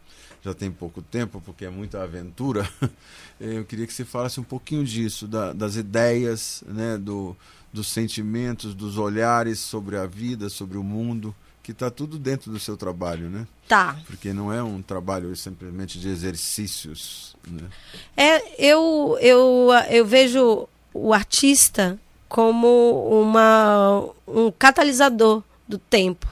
já 0.44 0.54
tem 0.54 0.70
pouco 0.72 1.02
tempo, 1.02 1.42
porque 1.46 1.66
é 1.66 1.70
muita 1.70 2.04
aventura. 2.04 2.68
Eu 3.40 3.66
queria 3.66 3.88
que 3.88 3.94
você 3.94 4.06
falasse 4.06 4.40
um 4.40 4.44
pouquinho 4.44 4.84
disso, 4.86 5.28
da- 5.28 5.52
das 5.54 5.76
ideias, 5.76 6.64
né, 6.68 6.98
do, 6.98 7.36
dos 7.74 7.88
sentimentos, 7.88 8.74
dos 8.76 8.98
olhares 8.98 9.60
sobre 9.60 9.98
a 9.98 10.06
vida, 10.06 10.50
sobre 10.50 10.78
o 10.78 10.84
mundo, 10.84 11.36
que 11.64 11.72
está 11.72 11.90
tudo 11.90 12.20
dentro 12.20 12.52
do 12.52 12.60
seu 12.60 12.76
trabalho, 12.76 13.30
né? 13.30 13.48
Tá. 13.70 13.98
Porque 14.06 14.34
não 14.34 14.52
é 14.52 14.62
um 14.62 14.82
trabalho 14.82 15.34
simplesmente 15.36 15.98
de 15.98 16.10
exercícios, 16.10 17.38
né? 17.48 17.70
É, 18.18 18.64
eu, 18.64 19.18
eu, 19.22 19.70
eu 19.90 20.06
vejo 20.06 20.68
o 20.94 21.14
artista 21.14 21.98
como 22.28 23.22
uma, 23.22 24.10
um 24.28 24.52
catalisador 24.52 25.42
do 25.66 25.78
tempo, 25.78 26.28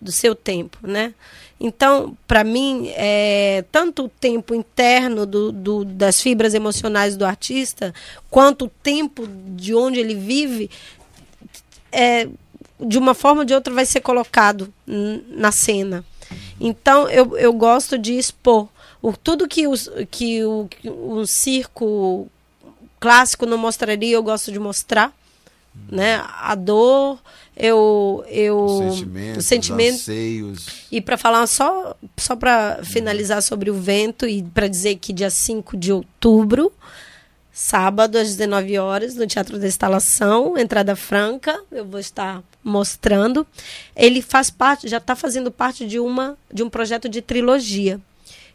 do 0.00 0.12
seu 0.12 0.36
tempo, 0.36 0.78
né? 0.82 1.12
Então, 1.58 2.16
para 2.28 2.44
mim, 2.44 2.92
é, 2.94 3.64
tanto 3.72 4.04
o 4.04 4.08
tempo 4.08 4.54
interno 4.54 5.26
do, 5.26 5.50
do, 5.50 5.84
das 5.84 6.20
fibras 6.20 6.54
emocionais 6.54 7.16
do 7.16 7.24
artista, 7.24 7.94
quanto 8.30 8.66
o 8.66 8.70
tempo 8.82 9.26
de 9.26 9.74
onde 9.74 9.98
ele 9.98 10.14
vive, 10.14 10.70
é, 11.90 12.28
de 12.80 12.98
uma 12.98 13.14
forma 13.14 13.40
ou 13.42 13.44
de 13.44 13.54
outra 13.54 13.72
vai 13.72 13.86
ser 13.86 14.00
colocado 14.00 14.72
na 14.86 15.52
cena. 15.52 16.04
Então, 16.60 17.08
eu, 17.08 17.36
eu 17.36 17.52
gosto 17.52 17.98
de 17.98 18.14
expor. 18.14 18.68
O, 19.00 19.12
tudo 19.12 19.48
que, 19.48 19.68
os, 19.68 19.90
que 20.10 20.44
o, 20.44 20.68
o 20.84 21.26
circo 21.26 22.28
clássico 22.98 23.46
não 23.46 23.58
mostraria, 23.58 24.14
eu 24.14 24.22
gosto 24.22 24.50
de 24.50 24.58
mostrar. 24.58 25.12
Né? 25.90 26.24
A 26.40 26.54
dor, 26.54 27.18
eu 27.56 28.24
eu 28.28 28.58
os 28.58 28.94
sentimentos, 28.94 29.38
os 29.38 29.46
sentimentos 29.46 30.00
anseios. 30.00 30.66
e 30.90 31.02
para 31.02 31.18
falar 31.18 31.46
só 31.46 31.94
só 32.16 32.34
para 32.34 32.80
finalizar 32.82 33.42
sobre 33.42 33.70
o 33.70 33.74
vento 33.74 34.26
e 34.26 34.42
para 34.42 34.68
dizer 34.68 34.96
que 34.96 35.12
dia 35.12 35.28
5 35.28 35.76
de 35.76 35.92
outubro 35.92 36.72
sábado 37.52 38.16
às 38.16 38.28
19 38.28 38.78
horas 38.78 39.14
no 39.14 39.26
Teatro 39.26 39.58
da 39.58 39.66
Instalação, 39.66 40.58
entrada 40.58 40.94
franca, 40.94 41.58
eu 41.72 41.86
vou 41.86 41.98
estar 41.98 42.42
mostrando. 42.66 43.46
Ele 43.94 44.20
faz 44.20 44.50
parte, 44.50 44.88
já 44.88 44.96
está 44.96 45.14
fazendo 45.14 45.52
parte 45.52 45.86
de 45.86 46.00
uma 46.00 46.36
de 46.52 46.64
um 46.64 46.68
projeto 46.68 47.08
de 47.08 47.22
trilogia. 47.22 48.00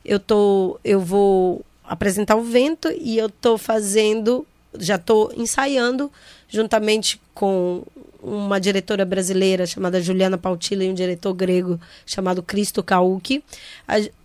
Eu 0.04 0.20
tô, 0.20 0.78
eu 0.84 1.00
vou 1.00 1.64
apresentar 1.86 2.36
o 2.36 2.44
vento 2.44 2.92
e 3.00 3.18
eu 3.18 3.30
tô 3.30 3.58
fazendo, 3.58 4.46
já 4.78 4.96
estou 4.96 5.32
ensaiando 5.36 6.12
juntamente 6.50 7.22
com 7.34 7.84
uma 8.22 8.60
diretora 8.60 9.06
brasileira 9.06 9.66
chamada 9.66 10.02
Juliana 10.02 10.38
Pautila 10.38 10.84
e 10.84 10.90
um 10.90 10.94
diretor 10.94 11.34
grego 11.34 11.80
chamado 12.06 12.44
Cristo 12.44 12.84
Kauki, 12.84 13.44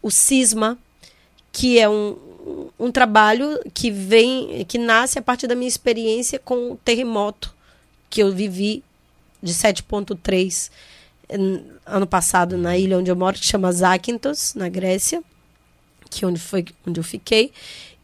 o 0.02 0.10
Cisma, 0.10 0.76
que 1.52 1.78
é 1.78 1.88
um, 1.88 2.16
um 2.78 2.90
trabalho 2.90 3.58
que 3.72 3.90
vem, 3.90 4.64
que 4.66 4.78
nasce 4.78 5.18
a 5.18 5.22
partir 5.22 5.46
da 5.46 5.54
minha 5.54 5.68
experiência 5.68 6.38
com 6.38 6.72
o 6.72 6.76
terremoto 6.76 7.54
que 8.10 8.22
eu 8.22 8.32
vivi 8.32 8.82
de 9.42 9.52
7.3 9.52 10.70
ano 11.84 12.06
passado 12.06 12.56
na 12.56 12.76
ilha 12.76 12.98
onde 12.98 13.10
eu 13.10 13.16
moro, 13.16 13.38
que 13.38 13.44
chama 13.44 13.72
Zakynthos, 13.72 14.54
na 14.54 14.68
Grécia, 14.68 15.22
que 16.08 16.24
é 16.24 16.28
onde 16.28 16.40
foi 16.40 16.64
onde 16.86 17.00
eu 17.00 17.04
fiquei. 17.04 17.52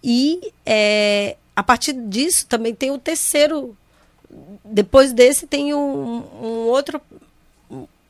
E 0.02 0.52
é, 0.66 1.36
a 1.54 1.62
partir 1.62 1.92
disso 1.92 2.46
também 2.46 2.74
tem 2.74 2.90
o 2.90 2.98
terceiro. 2.98 3.76
Depois 4.64 5.12
desse 5.12 5.46
tem 5.46 5.74
um, 5.74 6.24
um 6.42 6.68
outro 6.68 7.00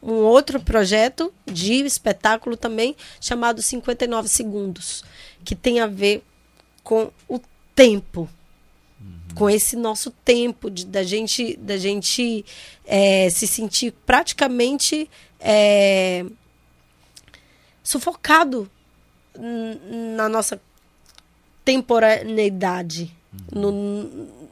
um 0.02 0.14
outro 0.14 0.58
projeto 0.60 1.32
de 1.46 1.74
espetáculo 1.74 2.56
também 2.56 2.96
chamado 3.20 3.62
59 3.62 4.28
segundos, 4.28 5.04
que 5.44 5.54
tem 5.54 5.78
a 5.78 5.86
ver 5.86 6.24
com 6.82 7.12
o 7.28 7.40
tempo, 7.74 8.22
uhum. 8.22 8.28
Com 9.34 9.48
esse 9.48 9.76
nosso 9.76 10.10
tempo 10.10 10.70
de, 10.70 10.86
da 10.86 11.02
gente, 11.02 11.56
da 11.56 11.76
gente 11.76 12.44
é, 12.84 13.28
se 13.30 13.46
sentir 13.46 13.92
praticamente 14.04 15.08
é, 15.40 16.24
sufocado 17.82 18.70
na 20.14 20.28
nossa 20.28 20.60
temporaneidade, 21.64 23.14
uhum. 23.54 23.60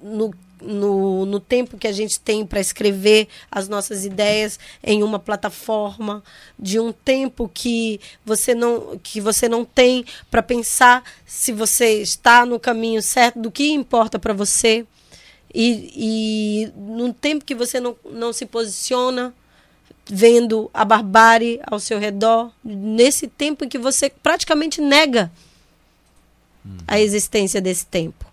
no, 0.02 0.26
no 0.28 0.34
no, 0.62 1.26
no 1.26 1.40
tempo 1.40 1.76
que 1.76 1.86
a 1.86 1.92
gente 1.92 2.20
tem 2.20 2.44
para 2.46 2.60
escrever 2.60 3.28
as 3.50 3.68
nossas 3.68 4.04
ideias 4.04 4.58
em 4.82 5.02
uma 5.02 5.18
plataforma, 5.18 6.22
de 6.58 6.78
um 6.78 6.92
tempo 6.92 7.50
que 7.52 8.00
você 8.24 8.54
não, 8.54 8.98
que 9.02 9.20
você 9.20 9.48
não 9.48 9.64
tem 9.64 10.04
para 10.30 10.42
pensar 10.42 11.02
se 11.26 11.52
você 11.52 12.00
está 12.02 12.44
no 12.44 12.58
caminho 12.58 13.02
certo, 13.02 13.40
do 13.40 13.50
que 13.50 13.70
importa 13.70 14.18
para 14.18 14.32
você. 14.32 14.86
E, 15.52 15.92
e 15.96 16.72
num 16.76 17.12
tempo 17.12 17.44
que 17.44 17.54
você 17.54 17.80
não, 17.80 17.96
não 18.04 18.32
se 18.32 18.46
posiciona 18.46 19.34
vendo 20.06 20.70
a 20.72 20.84
barbárie 20.84 21.60
ao 21.64 21.78
seu 21.78 21.98
redor, 21.98 22.52
nesse 22.64 23.28
tempo 23.28 23.64
em 23.64 23.68
que 23.68 23.78
você 23.78 24.10
praticamente 24.10 24.80
nega 24.80 25.30
a 26.86 27.00
existência 27.00 27.60
desse 27.60 27.86
tempo. 27.86 28.29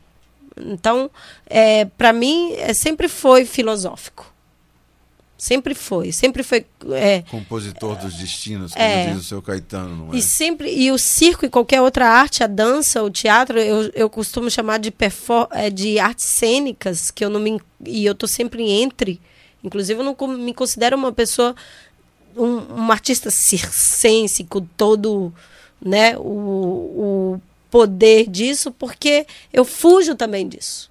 Então, 0.66 1.10
é, 1.45 1.86
para 1.86 2.12
mim, 2.14 2.53
é, 2.53 2.74
sempre 2.74 3.08
foi 3.08 3.45
filosófico. 3.45 4.34
Sempre 5.38 5.76
foi, 5.76 6.12
sempre 6.12 6.41
foi. 6.41 6.66
É, 6.93 7.22
Compositor 7.30 7.95
dos 7.97 8.16
destinos, 8.16 8.74
como 8.74 8.84
é, 8.84 9.12
diz 9.12 9.20
o 9.20 9.24
seu 9.24 9.39
Caetano, 9.39 9.95
não 9.95 10.14
é? 10.14 10.18
E 10.18 10.22
sempre, 10.22 10.74
e 10.74 10.91
o 10.91 10.97
circo 10.97 11.45
e 11.45 11.49
qualquer 11.49 11.80
outra 11.80 12.08
arte, 12.10 12.43
a 12.43 12.47
dança, 12.47 13.03
o 13.03 13.10
teatro, 13.10 13.60
eu, 13.60 13.91
eu 13.93 14.10
costumo 14.10 14.49
chamar 14.49 14.80
de, 14.80 14.89
perfor 14.89 15.47
é, 15.51 15.70
de 15.70 15.99
artes 15.99 16.26
cênicas, 16.26 17.12
que 17.12 17.24
eu 17.24 17.30
não 17.30 17.39
me. 17.39 17.62
E 17.86 18.03
eu 18.03 18.16
tô 18.16 18.26
sempre 18.26 18.68
entre. 18.68 19.22
Inclusive, 19.64 19.99
eu 19.99 20.03
não 20.03 20.38
me 20.38 20.55
considero 20.55 20.97
uma 20.97 21.14
pessoa, 21.14 21.55
um, 22.36 22.86
um 22.86 22.91
artista 22.91 23.30
circense, 23.30 24.43
com 24.43 24.62
todo 24.62 25.32
né, 25.80 26.18
o, 26.18 26.22
o 26.22 27.41
poder 27.70 28.30
disso, 28.30 28.72
porque 28.72 29.26
eu 29.51 29.65
fujo 29.65 30.15
também 30.15 30.47
disso. 30.47 30.89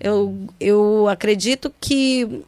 Eu, 0.00 0.36
eu 0.58 1.08
acredito 1.08 1.72
que 1.80 2.44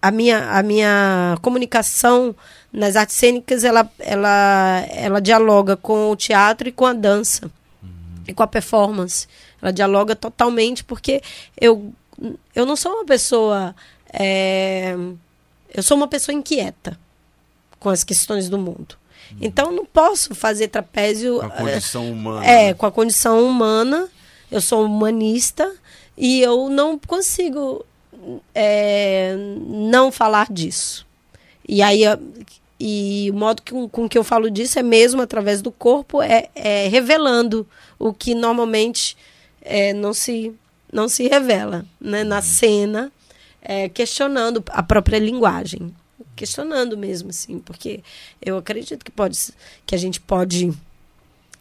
a 0.00 0.10
minha, 0.10 0.50
a 0.50 0.62
minha 0.62 1.36
comunicação 1.42 2.34
nas 2.72 2.96
artes 2.96 3.16
cênicas 3.16 3.64
ela, 3.64 3.90
ela, 3.98 4.84
ela 4.90 5.20
dialoga 5.20 5.76
com 5.76 6.10
o 6.10 6.16
teatro 6.16 6.68
e 6.68 6.72
com 6.72 6.86
a 6.86 6.92
dança 6.92 7.50
uhum. 7.82 8.22
e 8.28 8.32
com 8.32 8.42
a 8.42 8.46
performance. 8.46 9.26
Ela 9.60 9.72
dialoga 9.72 10.14
totalmente 10.14 10.84
porque 10.84 11.20
eu, 11.60 11.92
eu 12.54 12.64
não 12.64 12.76
sou 12.76 12.92
uma 12.92 13.04
pessoa. 13.04 13.74
É, 14.12 14.94
eu 15.74 15.82
sou 15.82 15.96
uma 15.96 16.08
pessoa 16.08 16.34
inquieta 16.34 16.98
com 17.78 17.90
as 17.90 18.04
questões 18.04 18.48
do 18.48 18.58
mundo. 18.58 18.96
Então 19.40 19.72
não 19.72 19.84
posso 19.84 20.34
fazer 20.34 20.68
trapézio. 20.68 21.38
Com 21.38 21.46
a 21.46 21.50
condição 21.50 22.10
humana. 22.10 22.46
É, 22.46 22.66
né? 22.68 22.74
com 22.74 22.86
a 22.86 22.92
condição 22.92 23.46
humana. 23.46 24.08
Eu 24.50 24.60
sou 24.60 24.84
humanista 24.84 25.70
e 26.16 26.40
eu 26.40 26.70
não 26.70 26.98
consigo 26.98 27.84
é, 28.54 29.36
não 29.66 30.10
falar 30.10 30.50
disso. 30.50 31.06
E 31.68 31.82
aí 31.82 32.04
e 32.80 33.28
o 33.32 33.34
modo 33.34 33.62
que, 33.62 33.72
com 33.88 34.08
que 34.08 34.16
eu 34.16 34.22
falo 34.22 34.50
disso 34.50 34.78
é 34.78 34.82
mesmo 34.82 35.20
através 35.20 35.60
do 35.60 35.70
corpo, 35.72 36.22
é, 36.22 36.48
é 36.54 36.86
revelando 36.88 37.66
o 37.98 38.12
que 38.12 38.34
normalmente 38.34 39.16
é, 39.60 39.92
não, 39.92 40.14
se, 40.14 40.54
não 40.92 41.08
se 41.08 41.26
revela 41.26 41.84
né? 42.00 42.22
na 42.22 42.36
uhum. 42.36 42.42
cena, 42.42 43.12
é, 43.60 43.88
questionando 43.88 44.62
a 44.68 44.82
própria 44.82 45.18
linguagem 45.18 45.92
questionando 46.38 46.96
mesmo, 46.96 47.30
assim, 47.30 47.58
porque 47.58 48.00
eu 48.40 48.56
acredito 48.56 49.04
que 49.04 49.10
pode 49.10 49.36
que 49.84 49.94
a 49.94 49.98
gente 49.98 50.20
pode 50.20 50.72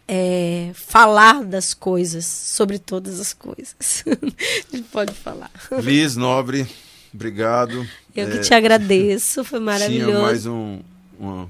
é, 0.08 0.70
falar 0.76 1.44
das 1.44 1.74
coisas, 1.74 2.26
sobre 2.26 2.78
todas 2.78 3.20
as 3.20 3.34
coisas. 3.34 4.04
a 4.06 4.76
gente 4.76 4.88
pode 4.90 5.14
falar. 5.14 5.52
Liz 5.82 6.16
Nobre, 6.16 6.68
obrigado. 7.12 7.88
Eu 8.16 8.30
que 8.30 8.38
é, 8.38 8.42
te 8.42 8.54
agradeço, 8.54 9.44
foi 9.44 9.60
maravilhoso. 9.60 10.12
Tinha 10.12 10.22
mais 10.22 10.46
um, 10.46 10.80
um, 11.20 11.48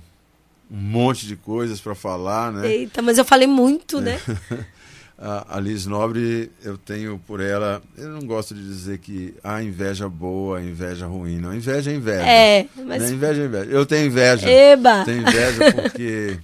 um 0.72 0.78
monte 0.78 1.28
de 1.28 1.36
coisas 1.36 1.82
para 1.82 1.94
falar, 1.94 2.54
né? 2.54 2.68
Eita, 2.68 3.02
mas 3.02 3.18
eu 3.18 3.26
falei 3.26 3.48
muito, 3.48 4.00
né? 4.00 4.20
a, 5.20 5.60
Liz 5.60 5.88
Nobre, 5.88 6.52
eu 6.64 6.78
tenho 6.78 7.20
por 7.26 7.40
ela, 7.40 7.82
eu 7.98 8.10
não 8.10 8.22
gosto 8.22 8.54
de 8.54 8.62
dizer 8.62 9.00
que 9.00 9.34
há 9.44 9.64
inveja 9.64 10.08
boa, 10.08 10.62
inveja 10.62 11.08
ruim, 11.08 11.40
não. 11.40 11.56
Inveja 11.56 11.92
é 11.92 11.96
inveja. 11.96 12.28
É, 12.28 12.68
mas... 12.76 13.02
Né? 13.02 13.10
Inveja 13.10 13.42
é 13.42 13.46
inveja. 13.46 13.72
Eu 13.72 13.86
tenho 13.86 14.06
inveja. 14.06 14.48
Eba! 14.48 15.04
Tenho 15.06 15.22
inveja 15.22 15.74
porque 15.74 16.40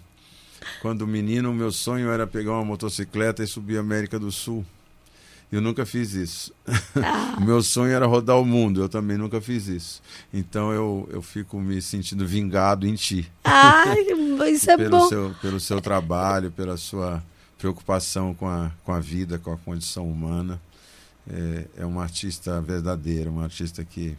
quando 0.82 1.06
menino, 1.06 1.54
meu 1.54 1.72
sonho 1.72 2.10
era 2.10 2.26
pegar 2.26 2.54
uma 2.54 2.66
motocicleta 2.66 3.44
e 3.44 3.48
subir 3.48 3.78
a 3.78 3.82
América 3.82 4.18
do 4.18 4.32
Sul. 4.32 4.66
Eu 5.52 5.62
nunca 5.62 5.86
fiz 5.86 6.16
isso. 6.16 6.52
Ah. 6.96 7.38
meu 7.46 7.62
sonho 7.62 7.92
era 7.92 8.08
rodar 8.08 8.40
o 8.40 8.46
mundo, 8.46 8.82
eu 8.82 8.90
também 8.90 9.20
nunca 9.20 9.40
fiz 9.40 9.68
isso. 9.68 10.02
Então 10.34 10.74
eu, 10.74 11.08
eu 11.12 11.22
fico 11.22 11.60
me 11.60 11.80
sentindo 11.80 12.26
vingado 12.26 12.88
em 12.88 12.96
ti. 12.96 13.32
Ah, 13.44 13.94
isso 14.52 14.72
é 14.72 14.78
pelo 14.78 14.90
bom. 14.90 15.08
Seu, 15.08 15.36
pelo 15.40 15.60
seu 15.60 15.80
trabalho, 15.80 16.50
pela 16.50 16.76
sua 16.76 17.24
preocupação 17.64 18.34
com 18.34 18.46
a, 18.46 18.70
com 18.84 18.92
a 18.92 19.00
vida, 19.00 19.40
com 19.40 19.54
a 19.54 19.58
condição 19.58 20.06
humana. 20.06 20.60
É, 21.26 21.66
é 21.78 21.86
uma 21.86 22.04
artista 22.04 22.60
verdadeira, 22.60 23.30
uma 23.30 23.46
artista 23.46 23.86
que, 23.86 24.18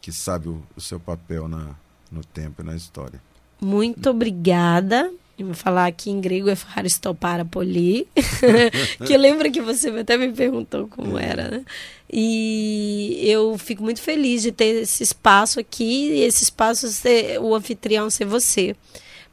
que 0.00 0.10
sabe 0.10 0.48
o, 0.48 0.60
o 0.76 0.80
seu 0.80 0.98
papel 0.98 1.46
na, 1.46 1.76
no 2.10 2.24
tempo 2.24 2.60
e 2.60 2.64
na 2.64 2.74
história. 2.74 3.22
Muito 3.60 4.10
obrigada 4.10 5.08
Eu 5.38 5.46
vou 5.46 5.54
falar 5.54 5.86
aqui 5.86 6.10
em 6.10 6.20
grego 6.20 6.50
é 6.50 6.56
Haristopara 6.74 7.44
Poli, 7.44 8.08
que 9.06 9.16
lembra 9.16 9.48
que 9.48 9.60
você 9.60 9.88
até 9.90 10.16
me 10.16 10.32
perguntou 10.32 10.88
como 10.88 11.16
é. 11.16 11.24
era, 11.24 11.48
né? 11.48 11.64
E 12.12 13.20
eu 13.22 13.56
fico 13.58 13.84
muito 13.84 14.02
feliz 14.02 14.42
de 14.42 14.50
ter 14.50 14.82
esse 14.82 15.04
espaço 15.04 15.60
aqui 15.60 16.10
e 16.10 16.22
esse 16.22 16.42
espaço 16.42 16.88
ser 16.88 17.40
o 17.40 17.54
anfitrião 17.54 18.10
ser 18.10 18.24
você. 18.24 18.74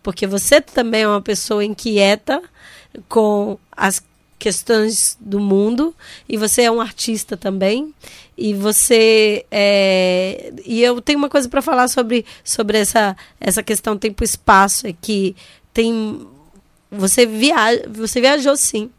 Porque 0.03 0.27
você 0.27 0.61
também 0.61 1.01
é 1.01 1.07
uma 1.07 1.21
pessoa 1.21 1.65
inquieta 1.65 2.43
com 3.07 3.57
as 3.71 4.01
questões 4.39 5.17
do 5.19 5.39
mundo 5.39 5.93
e 6.27 6.37
você 6.37 6.61
é 6.63 6.71
um 6.71 6.79
artista 6.79 7.35
também 7.35 7.93
e 8.37 8.53
você 8.53 9.45
é, 9.51 10.53
e 10.65 10.81
eu 10.81 11.01
tenho 11.01 11.19
uma 11.19 11.27
coisa 11.27 11.49
para 11.49 11.61
falar 11.61 11.89
sobre 11.89 12.25
sobre 12.41 12.77
essa 12.77 13.17
essa 13.39 13.61
questão 13.61 13.97
tempo 13.97 14.23
espaço 14.23 14.87
é 14.87 14.93
que 14.93 15.35
tem 15.73 16.25
você 16.89 17.25
viaja 17.25 17.83
você 17.89 18.21
viajou 18.21 18.55
sim. 18.55 18.89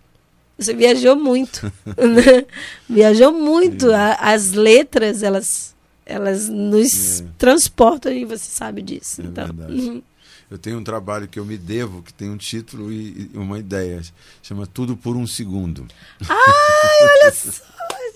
Você 0.58 0.74
viajou 0.74 1.16
muito 1.16 1.72
né? 1.96 2.44
viajou 2.86 3.32
muito. 3.32 3.90
A, 3.90 4.12
as 4.14 4.52
letras 4.52 5.22
elas 5.22 5.74
elas 6.04 6.48
nos 6.48 7.20
é. 7.20 7.24
transportam 7.38 8.12
e 8.12 8.26
você 8.26 8.50
sabe 8.50 8.82
disso 8.82 9.22
é 9.22 9.24
então. 9.24 9.46
verdade 9.46 10.02
eu 10.50 10.58
tenho 10.58 10.78
um 10.78 10.84
trabalho 10.84 11.28
que 11.28 11.38
eu 11.38 11.44
me 11.44 11.56
devo, 11.56 12.02
que 12.02 12.12
tem 12.12 12.28
um 12.28 12.36
título 12.36 12.92
e, 12.92 13.30
uma 13.34 13.58
ideia. 13.58 14.02
Chama 14.42 14.66
Tudo 14.66 14.96
por 14.96 15.16
um 15.16 15.26
Segundo. 15.26 15.86
Ai, 16.28 16.36
olha 17.22 17.32
só, 17.32 17.62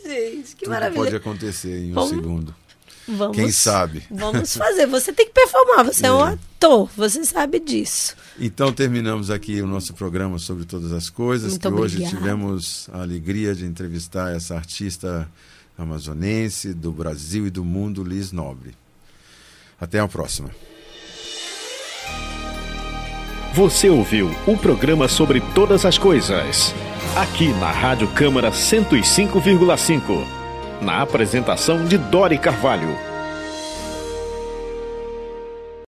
gente, 0.05 0.57
que 0.57 0.65
Tudo 0.65 0.71
maravilha. 0.71 1.03
pode 1.05 1.17
acontecer 1.17 1.79
em 1.79 1.93
um 1.93 1.95
vamos, 1.95 2.11
segundo. 2.11 2.55
Vamos, 3.07 3.37
Quem 3.37 3.53
sabe? 3.53 4.03
Vamos 4.11 4.57
fazer. 4.57 4.87
Você 4.87 5.13
tem 5.13 5.27
que 5.27 5.33
performar, 5.33 5.85
você 5.85 6.07
é, 6.07 6.09
é 6.09 6.13
um 6.13 6.23
ator, 6.23 6.91
você 6.97 7.25
sabe 7.25 7.61
disso. 7.61 8.17
Então 8.41 8.73
terminamos 8.73 9.31
aqui 9.31 9.63
o 9.63 9.67
nosso 9.67 9.95
programa 9.95 10.41
sobre 10.41 10.65
todas 10.65 10.93
as 10.93 11.09
coisas. 11.09 11.53
Muito 11.53 11.61
que 11.63 11.69
obrigada. 11.69 12.03
hoje 12.03 12.17
tivemos 12.17 12.89
a 12.93 13.03
alegria 13.03 13.55
de 13.55 13.65
entrevistar 13.65 14.35
essa 14.35 14.57
artista 14.57 15.31
amazonense 15.79 16.75
do 16.75 16.91
Brasil 16.91 17.47
e 17.47 17.51
do 17.51 17.65
mundo, 17.65 18.03
Liz 18.03 18.33
Nobre. 18.33 18.75
Até 19.81 20.01
a 20.01 20.09
próxima. 20.09 20.51
Você 23.55 23.89
ouviu 23.89 24.33
o 24.49 24.57
programa 24.59 25.07
sobre 25.07 25.41
todas 25.55 25.85
as 25.85 25.97
coisas, 25.97 26.75
aqui 27.15 27.53
na 27.61 27.71
Rádio 27.71 28.09
Câmara 28.09 28.51
105,5. 28.51 30.27
Na 30.81 31.03
apresentação 31.03 31.85
de 31.85 31.97
Dori 31.97 32.37
Carvalho. 32.37 33.14